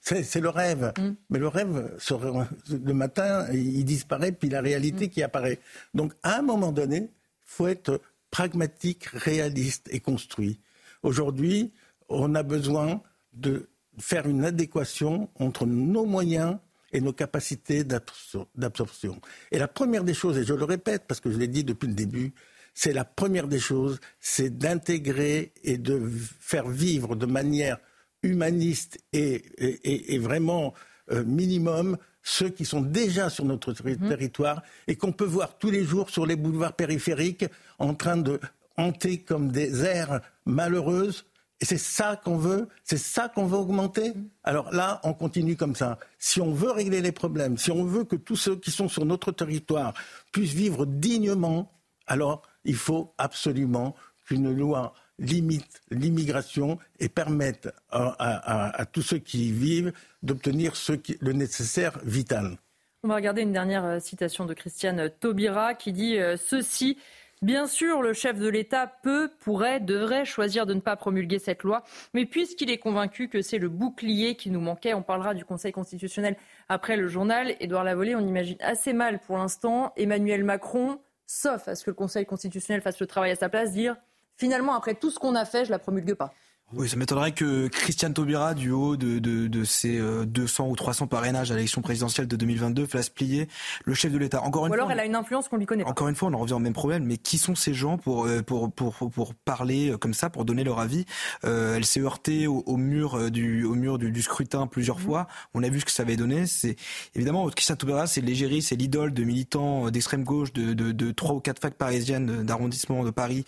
[0.00, 0.92] C'est le rêve.
[0.98, 1.10] Mm.
[1.30, 5.10] Mais le rêve, le matin, il disparaît, puis la réalité mm.
[5.10, 5.58] qui apparaît.
[5.94, 7.08] Donc, à un moment donné, il
[7.46, 8.00] faut être
[8.30, 10.60] pragmatique, réaliste et construit.
[11.02, 11.72] Aujourd'hui,
[12.08, 13.00] on a besoin
[13.32, 13.68] de
[13.98, 16.58] faire une adéquation entre nos moyens
[16.92, 19.20] et nos capacités d'absorption.
[19.50, 21.88] Et la première des choses, et je le répète parce que je l'ai dit depuis
[21.88, 22.32] le début,
[22.72, 26.00] c'est la première des choses, c'est d'intégrer et de
[26.40, 27.78] faire vivre de manière
[28.22, 30.74] humaniste et, vraiment
[31.10, 34.08] euh, minimum ceux qui sont déjà sur notre mhm.
[34.08, 37.44] territoire et qu'on peut voir tous les jours sur les boulevards périphériques
[37.78, 38.40] en train de
[38.76, 41.26] hanter comme des aires malheureuses
[41.60, 44.12] et c'est ça qu'on veut C'est ça qu'on veut augmenter
[44.42, 45.98] Alors là, on continue comme ça.
[46.18, 49.04] Si on veut régler les problèmes, si on veut que tous ceux qui sont sur
[49.04, 49.94] notre territoire
[50.32, 51.72] puissent vivre dignement,
[52.06, 53.94] alors il faut absolument
[54.26, 60.72] qu'une loi limite l'immigration et permette à, tous ceux qui y vivent d'obtenir
[61.20, 62.58] le nécessaire vital.
[63.04, 66.96] On va regarder une dernière euh, citation de Christiane Taubira qui dit euh, ceci
[67.44, 71.62] Bien sûr, le chef de l'État peut, pourrait, devrait choisir de ne pas promulguer cette
[71.62, 71.82] loi,
[72.14, 75.70] mais puisqu'il est convaincu que c'est le bouclier qui nous manquait, on parlera du Conseil
[75.70, 76.38] constitutionnel
[76.70, 77.54] après le journal.
[77.60, 81.94] Édouard Lavolée, on imagine assez mal pour l'instant Emmanuel Macron, sauf à ce que le
[81.94, 83.96] Conseil constitutionnel fasse le travail à sa place, dire
[84.38, 86.32] finalement, après tout ce qu'on a fait, je la promulgue pas.
[86.76, 90.76] Oui, ça m'étonnerait que Christiane Taubira, du haut de, de, de ses 200 euh, ou
[90.76, 93.48] 300 parrainages à l'élection présidentielle de 2022, fasse plier
[93.84, 94.42] le chef de l'État.
[94.42, 95.90] Encore une ou alors elle a une influence qu'on lui connaît pas.
[95.90, 97.04] Encore une fois, on en revient au même problème.
[97.04, 100.44] Mais qui sont ces gens pour euh, pour pour pour, parler euh, comme ça, pour
[100.44, 101.04] donner leur avis?
[101.44, 105.02] Euh, Elle s'est heurtée au, au, mur du au mur du, du scrutin plusieurs mmh.
[105.02, 105.26] fois.
[105.54, 106.46] On a vu ce que ça avait donné.
[106.46, 106.74] C'est
[107.14, 111.36] évidemment Christiane Taubira, c'est l'égérie, c'est l'idole de militants d'extrême gauche de de, de trois
[111.36, 113.44] ou quatre facs parisiennes d'arrondissement de Paris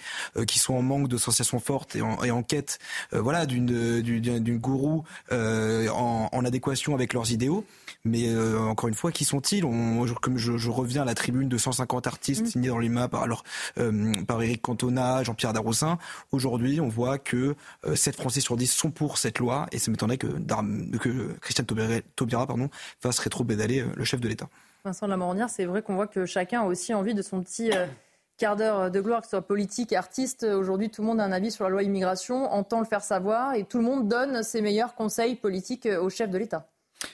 [0.46, 2.78] qui sont en manque de sensations fortes et en, et en quête,
[3.20, 3.66] voilà, d'une
[4.02, 7.64] d'une gourou euh, en, en, adéquation avec leurs idéaux.
[8.04, 9.62] Mais euh, encore une fois, qui sont-ils?
[9.62, 12.46] Comme je, je, reviens à la tribune de 150 artistes mm.
[12.46, 13.42] signés dans l'IMA par, alors,
[13.78, 15.98] euh, par Eric Cantona, Jean-Pierre Darroussin,
[16.32, 17.56] aujourd'hui, on voit que
[17.92, 21.66] 7 Français sur 10 sont pour cette loi, et ça m'étonnerait que, que Christiane
[22.14, 22.70] Taubira, pardon,
[23.00, 24.48] fasse rétro-pédaler le chef de l'État.
[24.84, 27.72] Vincent Lamornière, c'est vrai qu'on voit que chacun a aussi envie de son petit
[28.38, 30.44] quart d'heure de gloire, que ce soit politique, artiste.
[30.44, 33.54] Aujourd'hui, tout le monde a un avis sur la loi immigration, entend le faire savoir
[33.54, 36.68] et tout le monde donne ses meilleurs conseils politiques au chef de l'État.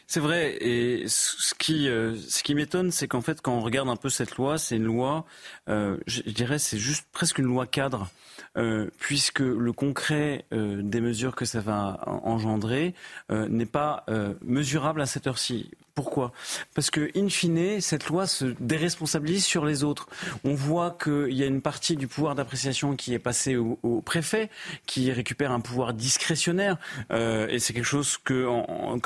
[0.06, 0.56] C'est vrai.
[0.60, 2.16] Et ce qui, euh,
[2.50, 5.24] m'étonne, c'est qu'en fait, quand on regarde un peu cette loi, c'est une loi,
[5.68, 8.10] euh, je dirais, c'est juste presque une loi cadre.
[8.58, 12.94] Euh, puisque le concret des mesures que ça va engendrer
[13.30, 14.04] n'est pas
[14.42, 15.70] mesurable à cette heure-ci.
[15.94, 16.32] Pourquoi?
[16.74, 20.08] Parce que, in fine, cette loi se déresponsabilise sur les autres.
[20.42, 24.48] On voit qu'il y a une partie du pouvoir d'appréciation qui est passée au, préfet,
[24.86, 26.78] qui récupère un pouvoir discrétionnaire,
[27.10, 28.48] euh, et c'est quelque chose que,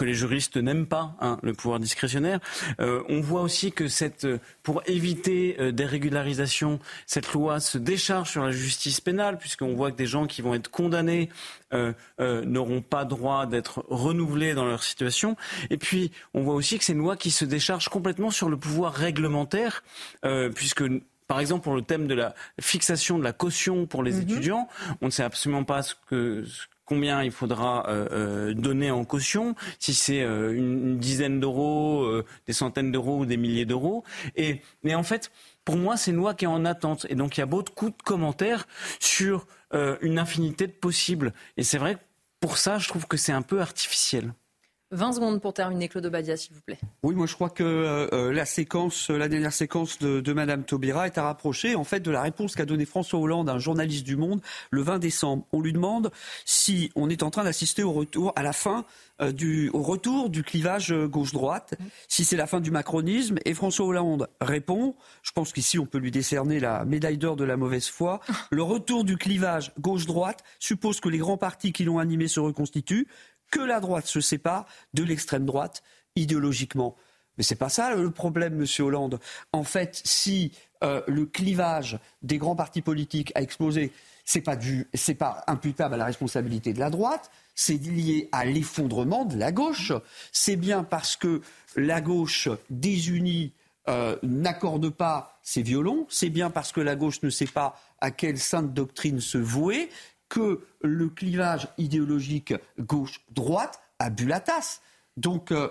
[0.04, 2.38] les juristes n'aiment pas, hein, le pouvoir discrétionnaire.
[2.80, 4.26] Euh, on voit aussi que cette,
[4.66, 9.93] pour éviter euh, des régularisations, cette loi se décharge sur la justice pénale, puisqu'on voit
[9.93, 11.28] que des gens qui vont être condamnés
[11.72, 15.36] euh, euh, n'auront pas droit d'être renouvelés dans leur situation.
[15.70, 18.56] Et puis, on voit aussi que c'est une loi qui se décharge complètement sur le
[18.56, 19.84] pouvoir réglementaire,
[20.56, 20.82] puisque
[21.28, 24.22] par exemple, pour le thème de la fixation de la caution pour les mhm.
[24.22, 24.68] étudiants,
[25.01, 26.44] on ne sait absolument pas ce que,
[26.86, 27.86] combien il faudra
[28.54, 34.04] donner en caution, si c'est une, dizaine d'euros, des centaines d'euros ou des milliers d'euros.
[34.36, 35.30] Et mais en fait,
[35.66, 37.06] pour moi, c'est une loi qui est en attente.
[37.10, 38.66] Et donc, il y a beaucoup de commentaires
[39.00, 41.34] sur euh, une infinité de possibles.
[41.56, 42.00] Et c'est vrai que
[42.40, 44.32] pour ça, je trouve que c'est un peu artificiel.
[44.92, 46.78] 20 secondes pour terminer, Claude Badia, s'il vous plaît.
[47.02, 50.62] Oui, moi je crois que euh, euh, la séquence, la dernière séquence de, de Madame
[50.62, 53.58] Taubira est à rapprocher en fait de la réponse qu'a donnée François Hollande à un
[53.58, 54.40] journaliste du Monde
[54.70, 55.44] le 20 décembre.
[55.52, 56.12] On lui demande
[56.44, 58.84] si on est en train d'assister au retour, à la fin
[59.20, 61.74] euh, du, au retour du clivage gauche-droite,
[62.06, 63.38] si c'est la fin du macronisme.
[63.44, 67.44] Et François Hollande répond, je pense qu'ici on peut lui décerner la médaille d'or de
[67.44, 68.20] la mauvaise foi,
[68.52, 73.08] le retour du clivage gauche-droite suppose que les grands partis qui l'ont animé se reconstituent
[73.51, 75.82] que la droite se sépare de l'extrême droite
[76.16, 76.97] idéologiquement.
[77.36, 79.20] Mais c'est pas ça le problème, Monsieur Hollande.
[79.52, 80.52] En fait, si
[80.82, 83.93] euh, le clivage des grands partis politiques a explosé,
[84.24, 84.56] c'est pas
[85.18, 89.93] pas imputable à la responsabilité de la droite, c'est lié à l'effondrement de la gauche.
[90.32, 91.43] C'est bien parce que
[91.77, 93.52] la gauche désunie
[93.89, 98.10] euh, n'accorde pas ses violons, c'est bien parce que la gauche ne sait pas à
[98.10, 99.89] quelle sainte doctrine se vouer
[100.28, 104.82] que le clivage idéologique gauche-droite a bu la tasse.
[105.16, 105.70] Donc, euh,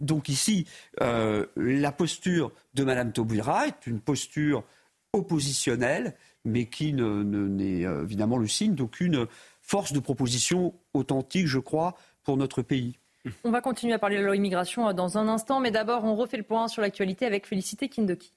[0.00, 0.66] donc ici,
[1.00, 4.64] euh, la posture de Mme Taubira est une posture
[5.12, 6.14] oppositionnelle,
[6.44, 9.26] mais qui n'est euh, évidemment le signe d'aucune
[9.60, 12.96] force de proposition authentique, je crois, pour notre pays.
[13.44, 16.16] On va continuer à parler de la loi immigration dans un instant, mais d'abord, on
[16.16, 18.32] refait le point sur l'actualité avec Félicité Kindoki.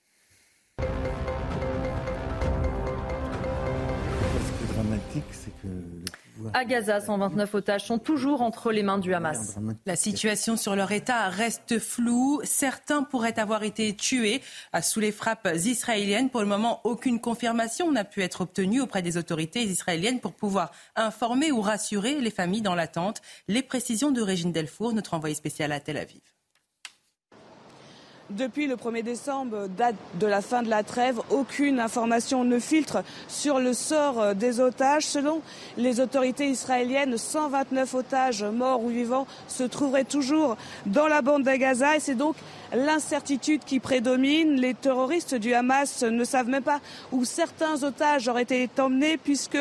[6.56, 9.58] À Gaza, 129 otages sont toujours entre les mains du Hamas.
[9.88, 12.42] La situation sur leur état reste floue.
[12.44, 14.40] Certains pourraient avoir été tués
[14.82, 16.30] sous les frappes israéliennes.
[16.30, 20.72] Pour le moment, aucune confirmation n'a pu être obtenue auprès des autorités israéliennes pour pouvoir
[20.96, 23.22] informer ou rassurer les familles dans l'attente.
[23.48, 26.22] Les précisions de Régine Delfour, notre envoyée spéciale à Tel Aviv.
[28.38, 33.04] Depuis le 1er décembre, date de la fin de la trêve, aucune information ne filtre
[33.28, 35.06] sur le sort euh, des otages.
[35.06, 35.42] Selon
[35.78, 40.58] les autorités israéliennes, 129 otages morts ou vivants se trouveraient toujours
[40.88, 42.36] dans la bande de Gaza et c'est donc
[42.74, 44.60] l'incertitude qui prédomine.
[44.60, 46.80] Les terroristes du Hamas ne savent même pas
[47.12, 49.60] où certains otages auraient été emmenés puisque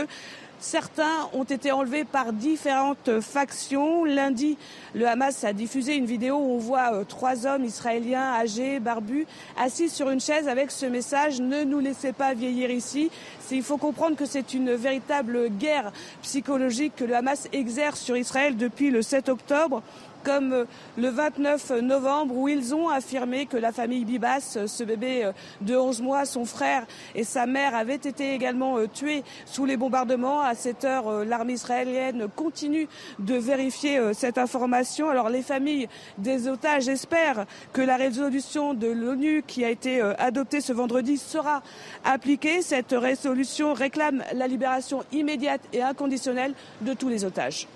[0.62, 4.04] Certains ont été enlevés par différentes factions.
[4.04, 4.56] Lundi,
[4.94, 9.26] le Hamas a diffusé une vidéo où on voit euh, trois hommes israéliens âgés, barbus,
[9.58, 13.10] assis sur une chaise avec ce message Ne nous laissez pas vieillir ici.
[13.50, 18.56] Il faut comprendre que c'est une véritable guerre psychologique que le Hamas exerce sur Israël
[18.56, 19.82] depuis le 7 octobre
[20.22, 20.64] comme euh,
[20.96, 25.32] le 29 novembre où ils ont affirmé que la famille Bibas, euh, ce bébé euh,
[25.60, 30.40] de 11 mois, son frère et sa mère avaient été également tués sous les bombardements.
[30.40, 32.88] À cette heure, l'armée israélienne continue
[33.18, 35.10] de vérifier cette information.
[35.10, 35.88] Alors les familles
[36.18, 41.62] des otages espèrent que la résolution de l'ONU qui a été adoptée ce vendredi sera
[42.04, 42.62] appliquée.
[42.62, 47.66] Cette résolution réclame la libération immédiate et inconditionnelle de tous les otages.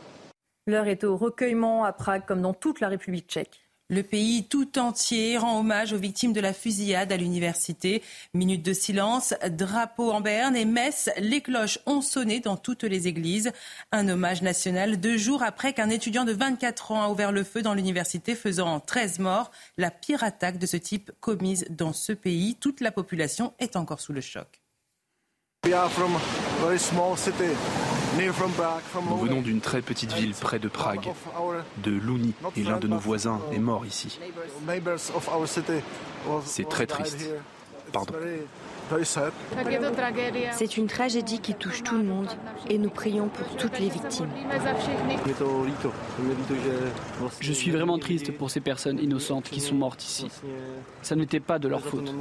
[0.69, 3.67] L'heure est au recueillement à Prague comme dans toute la République tchèque.
[3.89, 8.03] Le pays tout entier rend hommage aux victimes de la fusillade à l'université.
[8.35, 13.07] Minute de silence, drapeau en berne et messe, les cloches ont sonné dans toutes les
[13.07, 13.53] églises.
[13.93, 17.63] Un hommage national deux jours après qu'un étudiant de 24 ans a ouvert le feu
[17.63, 19.53] dans l'université faisant 13 morts.
[19.79, 22.57] La pire attaque de ce type commise dans ce pays.
[22.57, 24.63] Toute la population est encore sous le choc.
[28.17, 31.13] Nous venons d'une très petite ville près de Prague,
[31.79, 34.19] de Louni, et l'un de nos voisins est mort ici.
[36.45, 37.31] C'est très triste.
[37.93, 38.15] Pardon.
[40.53, 42.29] C'est une tragédie qui touche tout le monde
[42.69, 44.29] et nous prions pour toutes les victimes.
[47.41, 50.29] Je suis vraiment triste pour ces personnes innocentes qui sont mortes ici.
[51.03, 52.13] Ça n'était pas de leur faute.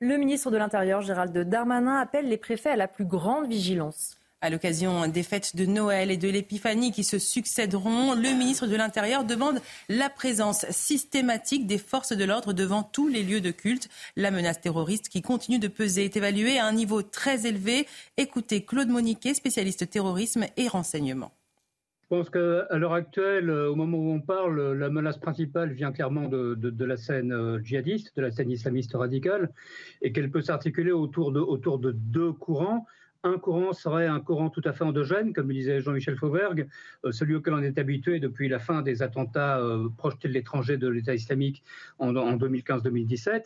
[0.00, 4.16] Le ministre de l'Intérieur, Gérald Darmanin, appelle les préfets à la plus grande vigilance.
[4.40, 8.76] À l'occasion des fêtes de Noël et de l'Épiphanie qui se succéderont, le ministre de
[8.76, 13.88] l'Intérieur demande la présence systématique des forces de l'ordre devant tous les lieux de culte.
[14.14, 17.88] La menace terroriste qui continue de peser est évaluée à un niveau très élevé.
[18.16, 21.32] Écoutez Claude Moniquet, spécialiste terrorisme et renseignement.
[22.10, 26.26] Je pense qu'à l'heure actuelle, au moment où on parle, la menace principale vient clairement
[26.26, 29.52] de, la scène euh, djihadiste, de la scène islamiste radicale,
[30.00, 32.86] et qu'elle peut s'articuler autour de, autour de deux courants.
[33.24, 36.66] Un courant serait un courant tout à fait endogène, comme le disait Jean-Michel Fauvergue,
[37.04, 40.78] euh, celui auquel on est habitué depuis la fin des attentats euh, projetés de l'étranger
[40.78, 41.62] de l'État islamique
[41.98, 43.42] en 2015-2017.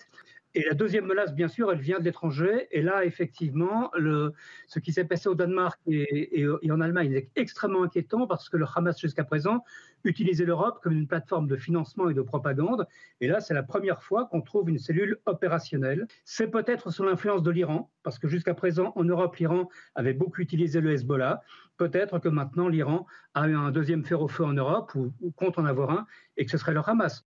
[0.54, 2.68] Et la deuxième menace, bien sûr, elle vient de l'étranger.
[2.72, 4.34] Et là, effectivement, le,
[4.66, 8.66] ce qui s'est passé au Danemark et, en Allemagne est extrêmement inquiétant parce que le
[8.74, 9.64] Hamas, jusqu'à présent,
[10.04, 12.86] utilisait l'Europe comme une plateforme de financement et de propagande.
[13.22, 16.06] Et là, c'est la première fois qu'on trouve une cellule opérationnelle.
[16.26, 20.42] C'est peut-être sous l'influence de l'Iran, parce que jusqu'à présent, en Europe, l'Iran avait beaucoup
[20.42, 21.40] utilisé le Hezbollah.
[21.78, 25.64] Peut-être que maintenant, l'Iran a un deuxième fer au feu en Europe, ou compte en
[25.64, 26.06] avoir un,
[26.36, 27.24] et que ce serait le Hamas.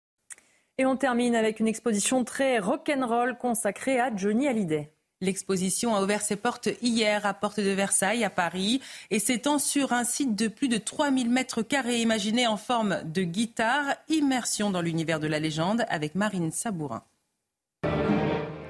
[0.78, 4.90] Et on termine avec une exposition très rock'n'roll consacrée à Johnny Hallyday.
[5.20, 8.80] L'exposition a ouvert ses portes hier à Porte de Versailles, à Paris,
[9.10, 13.22] et s'étend sur un site de plus de 3000 mètres carrés imaginé en forme de
[13.22, 13.94] guitare.
[14.08, 17.04] Immersion dans l'univers de la légende avec Marine Sabourin.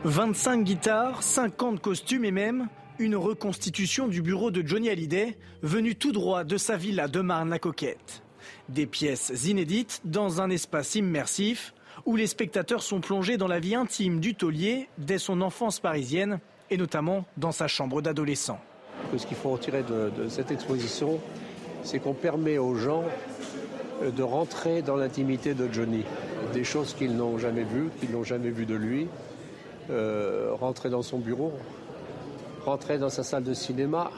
[0.05, 2.69] 25 guitares, 50 costumes et même
[2.99, 8.25] une reconstitution du bureau de Johnny Hallyday, venu tout droit de sa villa de Marne-la-Coquette.
[8.69, 11.73] Des pièces inédites dans un espace immersif
[12.07, 16.41] où les spectateurs sont plongés dans la vie intime du taulier dès son enfance parisienne
[16.71, 18.59] et notamment dans sa chambre d'adolescent.
[19.17, 21.19] Ce qu'il faut retirer de, cette exposition,
[21.83, 23.05] c'est qu'on permet aux gens
[24.03, 26.05] euh, de rentrer dans l'intimité de Johnny.
[26.53, 29.09] Des choses qu'ils n'ont jamais vues, qu'ils n'ont jamais vues de lui.
[29.91, 31.53] Euh, rentrer dans son bureau,
[32.65, 34.11] rentrer dans sa salle de cinéma,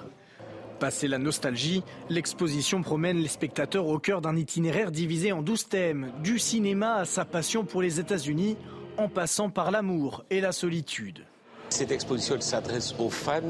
[0.81, 6.13] Passé la nostalgie, l'exposition promène les spectateurs au cœur d'un itinéraire divisé en 12 thèmes,
[6.23, 8.57] du cinéma à sa passion pour les États-Unis,
[8.99, 11.25] en passant par l'amour et la solitude.
[11.69, 13.41] Cette exposition s'adresse aux fans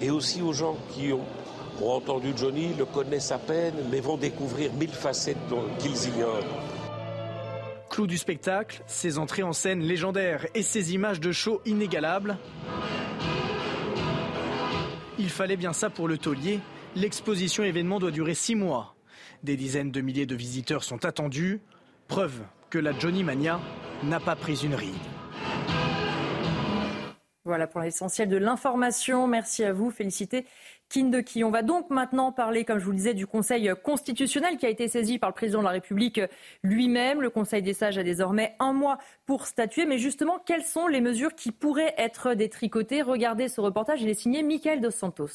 [0.00, 1.24] et aussi aux gens qui ont,
[1.84, 5.36] entendu Johnny, le connaissent à peine, mais vont découvrir mille facettes
[5.78, 6.44] qu'ils ignorent.
[7.90, 12.38] Clou du spectacle, ses entrées en scène légendaires et ses images de show inégalables.
[15.22, 16.58] Il fallait bien ça pour le taulier.
[16.96, 18.96] L'exposition événement doit durer six mois.
[19.44, 21.60] Des dizaines de milliers de visiteurs sont attendus.
[22.08, 22.40] Preuve
[22.70, 23.60] que la Johnny Mania
[24.02, 24.92] n'a pas pris une ride.
[27.44, 29.28] Voilà pour l'essentiel de l'information.
[29.28, 29.92] Merci à vous.
[29.92, 30.44] Félicité
[30.92, 34.66] qui On va donc maintenant parler, comme je vous le disais, du Conseil constitutionnel qui
[34.66, 36.20] a été saisi par le président de la République
[36.62, 37.22] lui-même.
[37.22, 39.86] Le Conseil des sages a désormais un mois pour statuer.
[39.86, 43.00] Mais justement, quelles sont les mesures qui pourraient être détricotées?
[43.00, 45.30] Regardez ce reportage, il est signé Michael Dos Santos.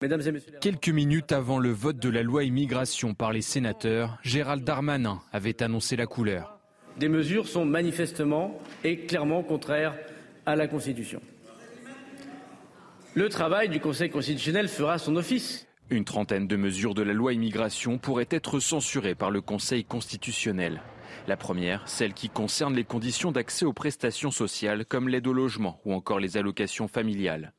[0.00, 4.18] Mesdames et messieurs, Quelques minutes avant le vote de la loi immigration par les sénateurs,
[4.22, 6.60] Gérald Darmanin avait annoncé la couleur.
[6.98, 9.94] Des mesures sont manifestement et clairement contraires
[10.44, 11.20] à la Constitution
[13.16, 15.66] le travail du Conseil constitutionnel fera son office.
[15.88, 20.82] Une trentaine de mesures de la loi immigration pourraient être censurées par le Conseil constitutionnel.
[21.26, 25.80] La première, celle qui concerne les conditions d'accès aux prestations sociales comme l'aide au logement
[25.86, 27.54] ou encore les allocations familiales.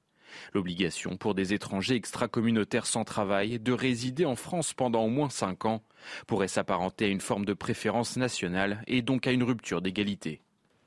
[0.53, 5.65] L'obligation pour des étrangers extracommunautaires sans travail de résider en France pendant au moins cinq
[5.65, 5.81] ans
[6.27, 10.39] pourrait s'apparenter à une forme de préférence nationale et donc à une rupture d'égalité.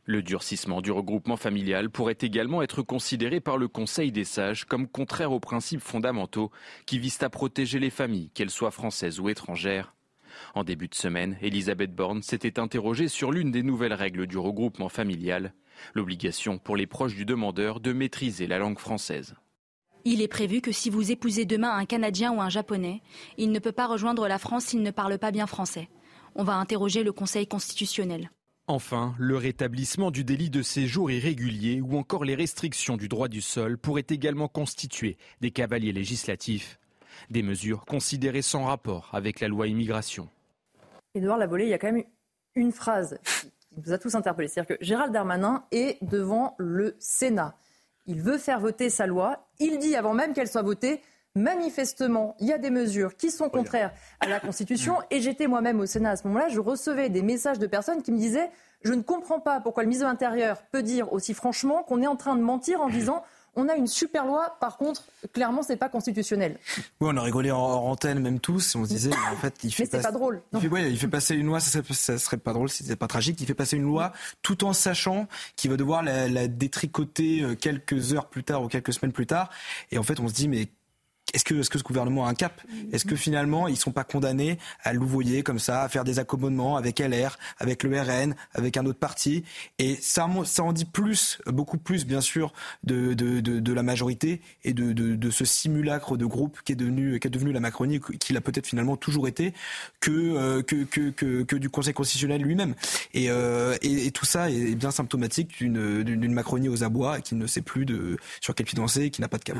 [0.04, 4.88] Le durcissement du regroupement familial pourrait également être considéré par le Conseil des sages comme
[4.88, 6.50] contraire aux principes fondamentaux
[6.86, 9.94] qui visent à protéger les familles, qu'elles soient françaises ou étrangères.
[10.54, 14.88] En début de semaine, Elisabeth Borne s'était interrogée sur l'une des nouvelles règles du regroupement
[14.88, 15.52] familial,
[15.94, 19.34] l'obligation pour les proches du demandeur de maîtriser la langue française.
[20.04, 23.02] Il est prévu que si vous épousez demain un Canadien ou un Japonais,
[23.36, 25.88] il ne peut pas rejoindre la France s'il ne parle pas bien français.
[26.34, 28.30] On va interroger le Conseil constitutionnel.
[28.70, 33.40] Enfin, le rétablissement du délit de séjour irrégulier ou encore les restrictions du droit du
[33.40, 36.78] sol pourraient également constituer des cavaliers législatifs,
[37.30, 40.28] des mesures considérées sans rapport avec la loi immigration.
[41.16, 42.04] Édouard Lavolée, il y a quand même
[42.54, 43.18] une phrase
[43.70, 44.46] qui nous a tous interpellés.
[44.46, 47.56] C'est-à-dire que Gérald Darmanin est devant le Sénat.
[48.06, 49.48] Il veut faire voter sa loi.
[49.58, 51.00] Il dit, avant même qu'elle soit votée,
[51.34, 54.96] manifestement, il y a des mesures qui sont contraires à la Constitution.
[55.10, 58.12] Et j'étais moi-même au Sénat à ce moment-là, je recevais des messages de personnes qui
[58.12, 58.50] me disaient
[58.82, 62.06] Je ne comprends pas pourquoi le ministre de l'Intérieur peut dire aussi franchement qu'on est
[62.06, 63.22] en train de mentir en disant
[63.56, 66.58] on a une super loi, par contre, clairement, c'est pas constitutionnel.
[67.00, 69.72] Oui, on a rigolé en, antenne, même tous, on se disait, mais en fait, il
[69.72, 69.84] fait.
[69.84, 70.42] Mais c'est pas drôle.
[70.52, 73.08] Il fait, il fait, passer une loi, ça serait, serait pas drôle si c'était pas
[73.08, 73.40] tragique.
[73.40, 74.12] Il fait passer une loi
[74.42, 75.26] tout en sachant
[75.56, 79.26] qu'il va devoir la, la détricoter euh, quelques heures plus tard ou quelques semaines plus
[79.26, 79.50] tard.
[79.90, 80.68] Et en fait, on se dit, mais
[81.34, 82.60] est-ce que, est-ce que ce gouvernement a un cap?
[82.92, 86.76] Est-ce que finalement ils sont pas condamnés à louvoyer comme ça, à faire des accommodements
[86.76, 89.44] avec LR, avec le RN, avec un autre parti?
[89.78, 92.52] Et ça, ça en dit plus, beaucoup plus bien sûr,
[92.84, 96.72] de, de, de, de la majorité et de, de, de, ce simulacre de groupe qui
[96.72, 99.54] est devenu, qui est devenu la Macronie, qu'il a peut-être finalement toujours été,
[100.00, 102.74] que, euh, que, que, que, que, du Conseil constitutionnel lui-même.
[103.14, 107.34] Et, euh, et, et, tout ça est bien symptomatique d'une, d'une Macronie aux abois qui
[107.34, 109.58] ne sait plus de, sur quel pied danser, qui n'a pas de cap.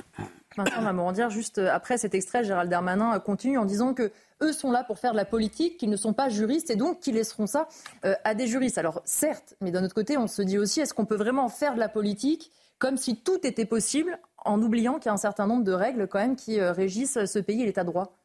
[0.56, 4.10] Vincent Mamorandière, juste euh, après cet extrait, Gérald Darmanin euh, continue en disant que
[4.42, 7.00] eux sont là pour faire de la politique, qu'ils ne sont pas juristes et donc
[7.00, 7.68] qu'ils laisseront ça
[8.04, 8.78] euh, à des juristes.
[8.78, 11.74] Alors certes, mais d'un autre côté, on se dit aussi, est-ce qu'on peut vraiment faire
[11.74, 15.46] de la politique comme si tout était possible en oubliant qu'il y a un certain
[15.46, 18.16] nombre de règles quand même qui régissent ce pays et l'état de droit?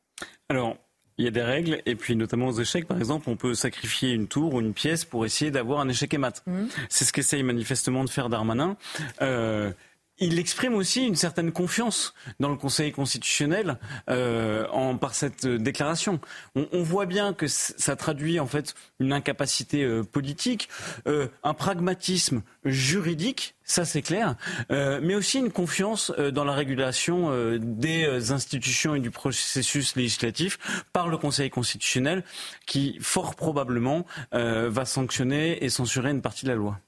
[0.47, 0.77] Alors,
[1.17, 4.11] il y a des règles, et puis notamment aux échecs, par exemple, on peut sacrifier
[4.11, 6.43] une tour ou une pièce pour essayer d'avoir un échec et mat.
[6.45, 6.65] Mmh.
[6.89, 8.75] C'est ce qu'essaye manifestement de faire Darmanin.
[9.21, 9.71] Euh,
[10.19, 13.77] il exprime aussi une certaine confiance dans le Conseil constitutionnel
[14.09, 14.65] euh,
[14.95, 16.19] par cette déclaration.
[16.55, 20.69] On, voit bien que ça traduit en fait une incapacité euh, politique,
[21.07, 24.35] euh, un pragmatisme juridique, ça c'est clair,
[24.71, 29.95] euh, mais aussi une confiance euh, dans la régulation euh, des institutions et du processus
[29.95, 32.23] législatif par le Conseil constitutionnel,
[32.65, 36.79] qui fort probablement va sanctionner et censurer une partie de la loi.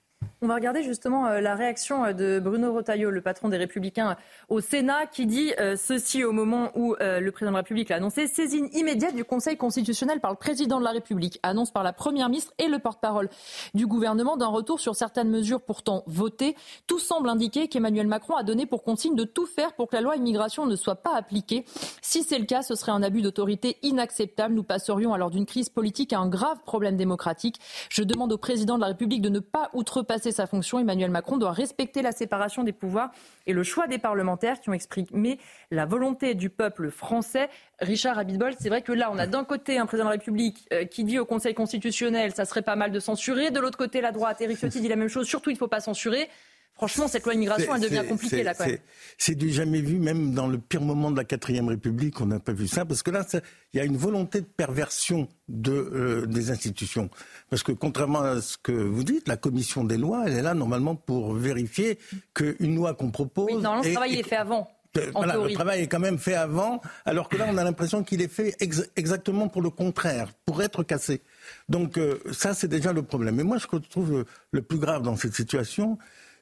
[0.44, 4.16] On va regarder justement euh, la réaction euh, de Bruno Rotaillot, le patron des Républicains
[4.50, 7.96] au Sénat, qui dit euh, ceci au moment où le président de la République l'a
[7.96, 8.28] annoncé.
[8.28, 11.40] Saisine immédiate du Conseil constitutionnel par le président de la République.
[11.42, 13.30] Annonce par la première ministre et le porte-parole
[13.74, 16.56] du gouvernement d'un retour sur certaines mesures pourtant votées.
[16.86, 20.02] Tout semble indiquer qu'Emmanuel Macron a donné pour consigne de tout faire pour que la
[20.02, 21.66] loi immigration ne soit pas appliquée.
[22.02, 24.54] Si c'est le cas, ce serait un abus d'autorité inacceptable.
[24.54, 27.60] Nous passerions alors d'une crise politique à un grave problème démocratique.
[27.90, 31.38] Je demande au président de la République de ne pas outrepasser sa fonction, Emmanuel Macron
[31.38, 33.12] doit respecter la séparation des pouvoirs
[33.46, 35.40] et le choix des parlementaires qui ont exprimé
[35.72, 37.50] la volonté du peuple français.
[37.80, 40.68] Richard Abitbol, c'est vrai que là, on a d'un côté un président de la République
[40.74, 44.02] euh, qui dit au Conseil constitutionnel ça serait pas mal de censurer, de l'autre côté
[44.02, 46.30] la droite, Éric Ciotti dit la même chose, surtout il ne faut pas censurer.
[46.78, 48.78] Franchement, cette loi immigration, elle devient compliquée là quand même.
[49.18, 52.40] C'est du jamais vu, même dans le pire moment de la quatrième République, on n'a
[52.40, 53.26] pas vu ça, parce que là,
[53.74, 57.10] il y a une volonté de perversion de, euh, des institutions.
[57.50, 60.54] Parce que contrairement à ce que vous dites, la commission des lois, elle est là
[60.54, 61.98] normalement pour vérifier
[62.36, 63.48] qu'une loi qu'on propose...
[63.48, 64.70] Oui, normalement, ce travail est fait avant.
[65.14, 68.22] Voilà, le travail est quand même fait avant, alors que là, on a l'impression qu'il
[68.22, 71.22] est fait ex exactement pour le contraire, pour être cassé.
[71.70, 73.36] Donc euh, ça, c'est déjà le problème.
[73.36, 75.98] Mais moi, ce que je trouve le plus grave dans cette situation,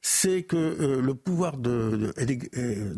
[0.08, 2.94] c'est que euh, le pouvoir, de, de,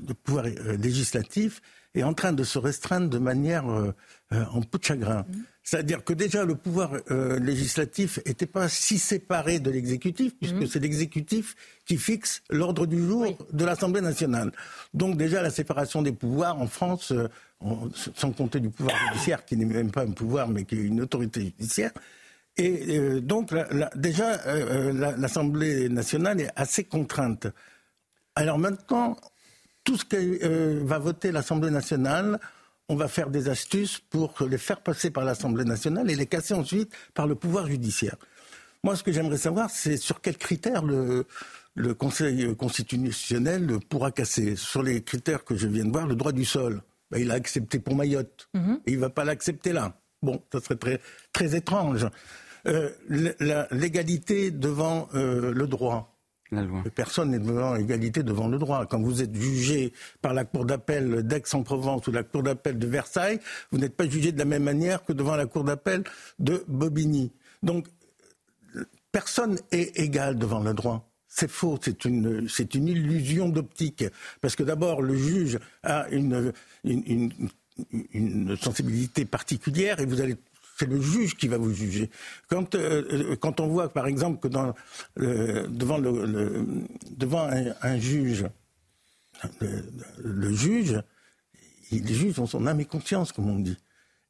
[0.00, 1.60] de, pouvoir euh, législatif
[1.92, 3.92] est en train de se restreindre de manière euh,
[4.30, 5.22] en peau de chagrin.
[5.22, 5.34] Mmh.
[5.64, 6.92] C'est-à-dire que déjà le pouvoir
[7.40, 10.66] législatif n'était pas si séparé de l'exécutif, puisque mmh.
[10.68, 13.36] c'est l'exécutif qui fixe l'ordre du jour oui.
[13.52, 14.52] de l'Assemblée nationale.
[14.92, 17.12] Donc déjà la séparation des pouvoirs en France,
[17.60, 20.84] on, sans compter du pouvoir judiciaire, qui n'est même pas un pouvoir, mais qui est
[20.84, 21.90] une autorité judiciaire,
[22.56, 27.48] et euh, donc, la, la, déjà, euh, euh l'Assemblée nationale est assez contrainte.
[28.36, 29.16] Alors maintenant,
[29.82, 32.38] tout ce que euh, va voter l'Assemblée nationale,
[32.88, 36.54] on va faire des astuces pour les faire passer par l'Assemblée nationale et les casser
[36.54, 38.16] ensuite par le pouvoir judiciaire.
[38.84, 41.26] Moi, ce que j'aimerais savoir, c'est sur quels critères le,
[41.74, 44.56] le Conseil constitutionnel pourra casser.
[44.56, 47.34] Sur les critères que je viens de voir, le droit du sol, ben, il a
[47.34, 48.48] accepté pour Mayotte.
[48.52, 48.76] Mm -hmm.
[48.86, 49.96] Et il ne va pas l'accepter là.
[50.22, 51.00] Bon, ça serait très,
[51.32, 52.06] très étrange.
[52.66, 52.90] Euh,
[53.70, 56.10] l'égalité devant euh, le droit.
[56.94, 58.86] Personne n'est devant égalité devant le droit.
[58.86, 59.92] Quand vous êtes jugé
[60.22, 63.40] par la cour d'appel d'Aix-en-Provence ou la cour d'appel de Versailles,
[63.72, 66.04] vous n'êtes pas jugé de la même manière que devant la cour d'appel
[66.38, 67.32] de Bobigny.
[67.62, 67.86] Donc,
[69.10, 71.10] personne est égal devant le droit.
[71.26, 74.04] C'est faux, c'est une, c'est une illusion d'optique.
[74.40, 76.52] Parce que d'abord, le juge a une,
[76.84, 77.48] une, une,
[78.12, 80.36] une sensibilité particulière et vous allez
[80.76, 82.10] c'est le juge qui va vous juger.
[82.48, 84.74] Quand, euh, quand on voit, par exemple, que dans,
[85.18, 86.66] euh, devant, le, le
[87.16, 88.44] devant un, un, juge,
[89.60, 89.84] le,
[90.22, 91.00] le juge,
[91.90, 93.76] il, les juges ont son âme et conscience, comme on dit.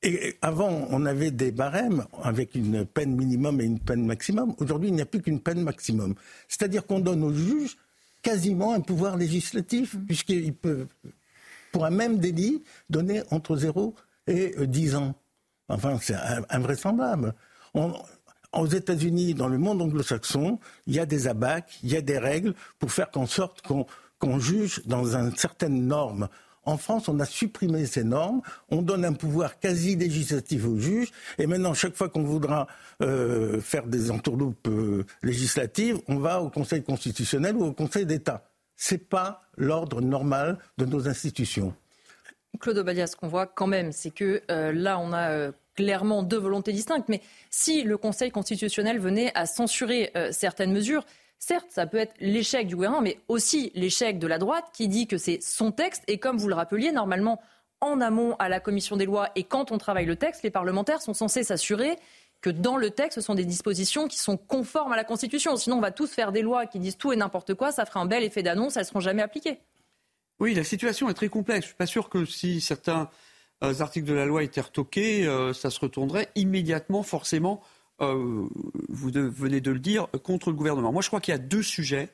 [0.03, 4.55] Et avant, on avait des barèmes avec une peine minimum et une peine maximum.
[4.59, 6.15] Aujourd'hui, il n'y a plus qu'une peine maximum.
[6.47, 7.79] C'est-à-dire qu'on donne au juge
[8.21, 10.05] quasiment un pouvoir législatif, mmh.
[10.05, 10.89] puisqu'il peut,
[11.73, 13.95] pour un même délit, donner entre 0
[14.27, 15.15] et 10 ans.
[15.69, 16.17] Enfin, c'est
[16.51, 17.35] invraisemblable.
[18.53, 22.19] Aux États-Unis, dans le monde anglo-saxon, il y a des abacs, il y a des
[22.19, 23.87] règles pour faire qu'en sorte qu'on
[24.21, 26.29] qu juge dans une certaine norme.
[26.67, 31.11] En France, on a supprimé ces normes, on donne un pouvoir quasi législatif aux juges,
[31.39, 32.67] et maintenant, chaque fois qu'on voudra
[33.03, 38.45] euh, faire des entourloupes euh, législatives, on va au Conseil constitutionnel ou au Conseil d'État.
[38.77, 41.75] C'est pas l'ordre normal de nos institutions.
[42.61, 46.23] Claude Obadia, ce qu'on voit quand même, c'est que euh, là, on a euh, clairement
[46.23, 47.09] deux volontés distinctes.
[47.09, 47.21] Mais
[47.51, 51.05] si le Conseil constitutionnel venait à censurer euh, certaines mesures,
[51.39, 55.07] certes, ça peut être l'échec du gouvernement, mais aussi l'échec de la droite qui dit
[55.07, 56.03] que c'est son texte.
[56.09, 57.41] Et comme vous le rappeliez, normalement,
[57.81, 61.03] en amont à la commission des lois et quand on travaille le texte, les parlementaires
[61.03, 61.99] sont censés s'assurer
[62.41, 65.57] que dans le texte, ce sont des dispositions qui sont conformes à la Constitution.
[65.57, 67.73] Sinon, on va tous faire des lois qui disent tout et n'importe quoi.
[67.73, 68.77] Ça fera un bel effet d'annonce.
[68.77, 69.61] Elles ne seront jamais appliquées.
[70.41, 71.61] Oui, la situation est très complexe.
[71.61, 73.09] Je ne suis pas sûr que si certains
[73.63, 77.63] euh, articles de la loi étaient retoqués, euh, ça se retournerait immédiatement, forcément,
[78.01, 78.49] euh,
[78.89, 80.93] vous venez de le dire, contre le gouvernement.
[80.93, 82.09] Moi, je crois qu'il y a deux sujets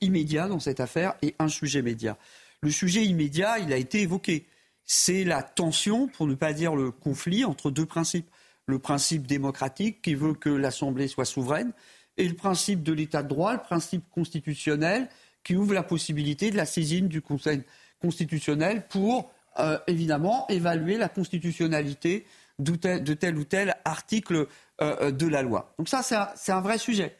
[0.00, 2.16] immédiats dans cette affaire et un sujet média.
[2.60, 4.46] Le sujet immédiat, il a été évoqué.
[4.84, 8.30] C'est la tension, pour ne pas dire le conflit, entre deux principes.
[8.66, 11.72] Le principe démocratique qui veut que l'Assemblée soit souveraine
[12.16, 15.08] et le principe de l'état de droit, le principe constitutionnel
[15.44, 17.62] qui ouvre la possibilité de la saisine du Conseil
[18.00, 22.26] constitutionnel pour, euh, évidemment, évaluer la constitutionnalité
[22.58, 24.46] de tel, ou tel article euh,
[24.80, 25.74] euh, de la loi.
[25.78, 27.16] Donc ça, c'est un, vrai sujet.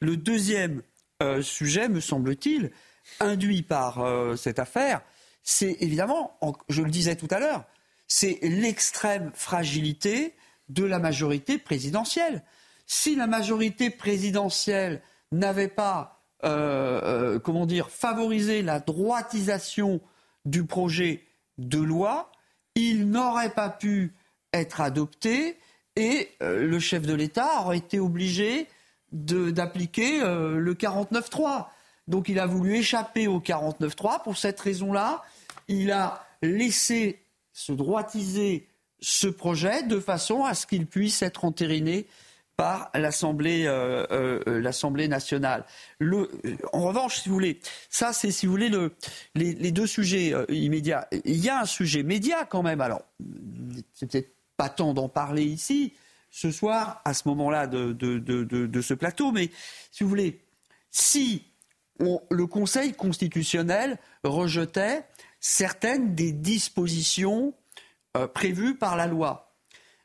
[0.00, 0.82] Le deuxième
[1.40, 2.70] sujet, me semble-t-il,
[3.20, 4.04] induit par
[4.36, 5.00] cette affaire,
[5.42, 6.38] c'est évidemment,
[6.68, 7.64] je le disais tout à l'heure,
[8.06, 10.34] c'est l'extrême fragilité
[10.68, 12.42] de la majorité présidentielle.
[12.86, 15.00] Si la majorité présidentielle
[15.32, 20.00] n'avait pas euh, euh, comment dire, favoriser la droitisation
[20.44, 21.24] du projet
[21.58, 22.30] de loi,
[22.74, 24.12] il n'aurait pas pu
[24.52, 25.56] être adopté
[25.96, 28.68] et euh, le chef de l'État aurait été obligé
[29.12, 31.66] d'appliquer le 49.3.
[32.08, 34.22] Donc il a voulu échapper au 49.3.
[34.22, 35.22] Pour cette raison-là,
[35.68, 37.22] il a laissé
[37.52, 38.68] se droitiser
[39.00, 42.06] ce projet de façon à ce qu'il puisse être entériné
[42.56, 45.64] par l'Assemblée euh, euh, l'Assemblée nationale.
[45.98, 46.30] Le,
[46.72, 47.60] en revanche, si vous voulez,
[47.90, 48.94] ça c'est si vous voulez le,
[49.34, 51.06] les, deux sujets euh, immédiats.
[51.24, 52.80] Il y a un sujet média quand même.
[52.80, 53.02] Alors,
[53.92, 55.94] c'est peut-être pas temps d'en parler ici
[56.30, 59.50] ce soir à ce moment-là de, ce plateau, mais
[59.90, 60.40] si vous voulez,
[60.90, 61.44] si
[61.98, 65.04] le Conseil constitutionnel rejetait
[65.40, 67.54] certaines des dispositions
[68.34, 69.56] prévues par la loi,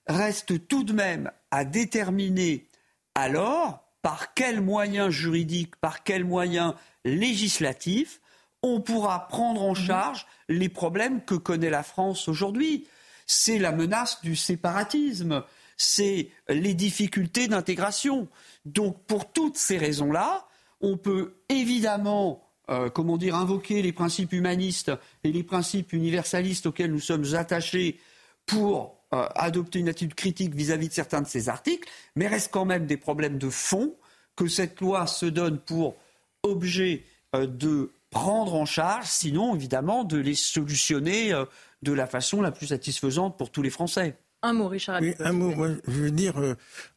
[0.07, 2.67] reste tout de même à déterminer
[3.15, 6.73] alors par quels moyens juridiques, par quels moyens
[7.05, 8.19] législatifs
[8.63, 9.85] on pourra prendre en mhm.
[9.87, 12.87] charge les problèmes que connaît la France aujourd'hui.
[13.25, 15.43] C'est la menace du séparatisme,
[15.77, 18.27] c'est les difficultés d'intégration.
[18.65, 20.47] Donc pour toutes ces raisons-là,
[20.81, 24.91] on peut évidemment euh, comment dire, invoquer les principes humanistes
[25.23, 27.99] et les principes universalistes auxquels nous sommes attachés
[28.45, 32.63] pour euh, adopter une attitude critique vis-à-vis de certains de ces articles, mais reste quand
[32.63, 33.93] même des problèmes de fond
[34.37, 35.97] que cette loi se donne pour
[36.43, 37.03] objet
[37.35, 41.43] euh, de prendre en charge, sinon évidemment de les solutionner euh,
[41.81, 44.15] de la façon la plus satisfaisante pour tous les Français.
[44.43, 45.01] Un mot, Richard.
[45.01, 45.53] Oui, un mot.
[45.87, 46.33] je veux dire,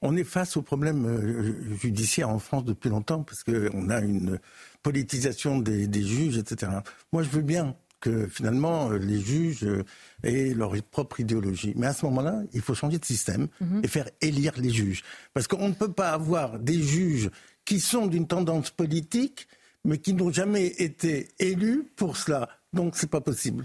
[0.01, 4.39] on est face au problème judiciaire en France depuis longtemps parce qu'on a une
[4.83, 6.73] politisation des, des, juges, etc.
[7.13, 9.83] Moi, je veux bien que finalement euh, les juges euh,
[10.23, 11.73] aient leur propre idéologie.
[11.75, 13.81] Mais à ce moment-là, il faut changer de système mhm.
[13.83, 15.03] et faire élire les juges.
[15.33, 17.31] Parce qu'on ne peut pas avoir des juges
[17.65, 19.49] qui sont d'une tendance politique,
[19.87, 22.51] mais qui n'ont jamais été élus pour cela.
[22.75, 23.65] Donc c'est pas possible.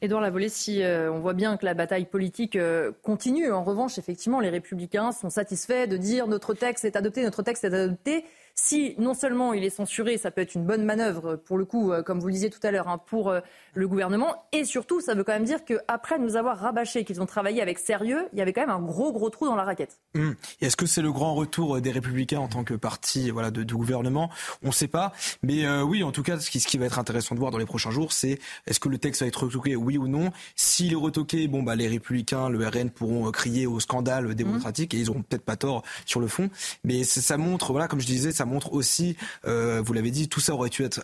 [0.00, 2.58] Édouard Lavolée, si euh, on voit bien que la bataille politique
[3.02, 7.42] continue, en revanche, effectivement, les républicains sont satisfaits de dire notre texte est adopté, notre
[7.42, 8.24] texte est adopté.
[8.58, 11.92] Si non seulement il est censuré, ça peut être une bonne manœuvre, pour le coup,
[11.92, 13.40] euh, comme vous le disiez tout à l'heure, hein, pour euh,
[13.74, 14.34] le gouvernement.
[14.52, 17.78] Et surtout, ça veut quand même dire qu'après nous avoir rabâché qu'ils ont travaillé avec
[17.78, 20.00] sérieux, il y avait quand même un gros, gros trou dans la raquette.
[20.14, 20.30] Mmh.
[20.62, 24.30] Est-ce que c'est le grand retour des Républicains en tant que parti voilà, de, gouvernement?
[24.62, 25.12] On ne sait pas.
[25.42, 27.52] Mais euh, oui, en tout cas, ce qui, ce qui, va être intéressant de voir
[27.52, 30.32] dans les prochains jours, c'est est-ce que le texte va être retoqué, oui ou non?
[30.54, 34.98] S'il est retoqué, bon, bah, les Républicains, le RN pourront crier au scandale démocratique et
[34.98, 36.48] ils n'auront peut-être pas tort sur le fond.
[36.84, 39.16] Mais ça montre, voilà, comme je disais, ça montre aussi,
[39.46, 41.02] euh, vous l'avez dit, tout ça aurait dû, être,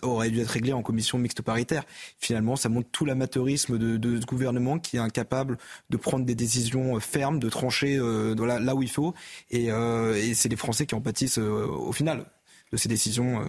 [0.51, 1.83] réglé en commission mixte paritaire.
[2.19, 5.57] Finalement, ça montre tout l'amateurisme de, ce gouvernement qui est incapable
[5.89, 9.13] de prendre des décisions fermes, de trancher euh, là, où il faut.
[9.51, 12.25] Et, euh, c'est les Français qui en pâtissent au final
[12.71, 13.45] de ces décisions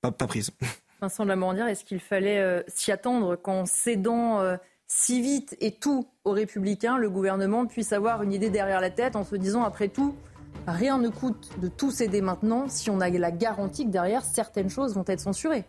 [0.00, 0.50] pas, prises.
[1.00, 4.58] Vincent de est-ce qu'il fallait s'y attendre qu'en cédant
[4.92, 9.14] si vite et tout aux républicains, le gouvernement puisse avoir une idée derrière la tête
[9.14, 10.16] en se disant après tout,
[10.66, 14.70] rien ne coûte de tout céder maintenant si on a la garantie que derrière, certaines
[14.70, 15.64] choses vont être censurées.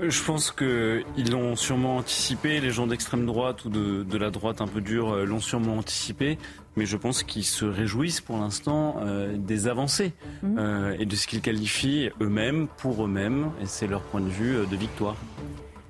[0.00, 4.60] Euh, je pense qu'ils l'ont sûrement anticipé, les gens d'extrême droite ou de, la droite
[4.60, 6.38] un peu dure euh, l'ont sûrement anticipé,
[6.76, 10.12] mais je pense qu'ils se réjouissent pour l'instant euh, des avancées
[10.42, 10.58] mmh.
[10.98, 14.76] et de ce qu'ils qualifient eux-mêmes, pour eux-mêmes, et c'est leur point de vue de
[14.76, 15.16] victoire.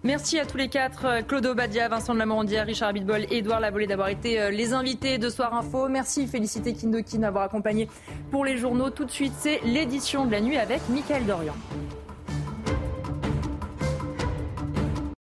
[0.05, 3.87] Merci à tous les quatre, Claude Obadia, Vincent de la Morandière, Richard Abitbol, Edouard Lavolée
[3.87, 5.89] d'avoir été euh, les invités de Soir Info.
[5.89, 7.89] Merci, félicité Kindoki d'avoir accompagné
[8.33, 8.91] pour les journaux.
[8.91, 11.55] Tout de suite, c'est l'édition de la nuit avec Mickaël Dorian.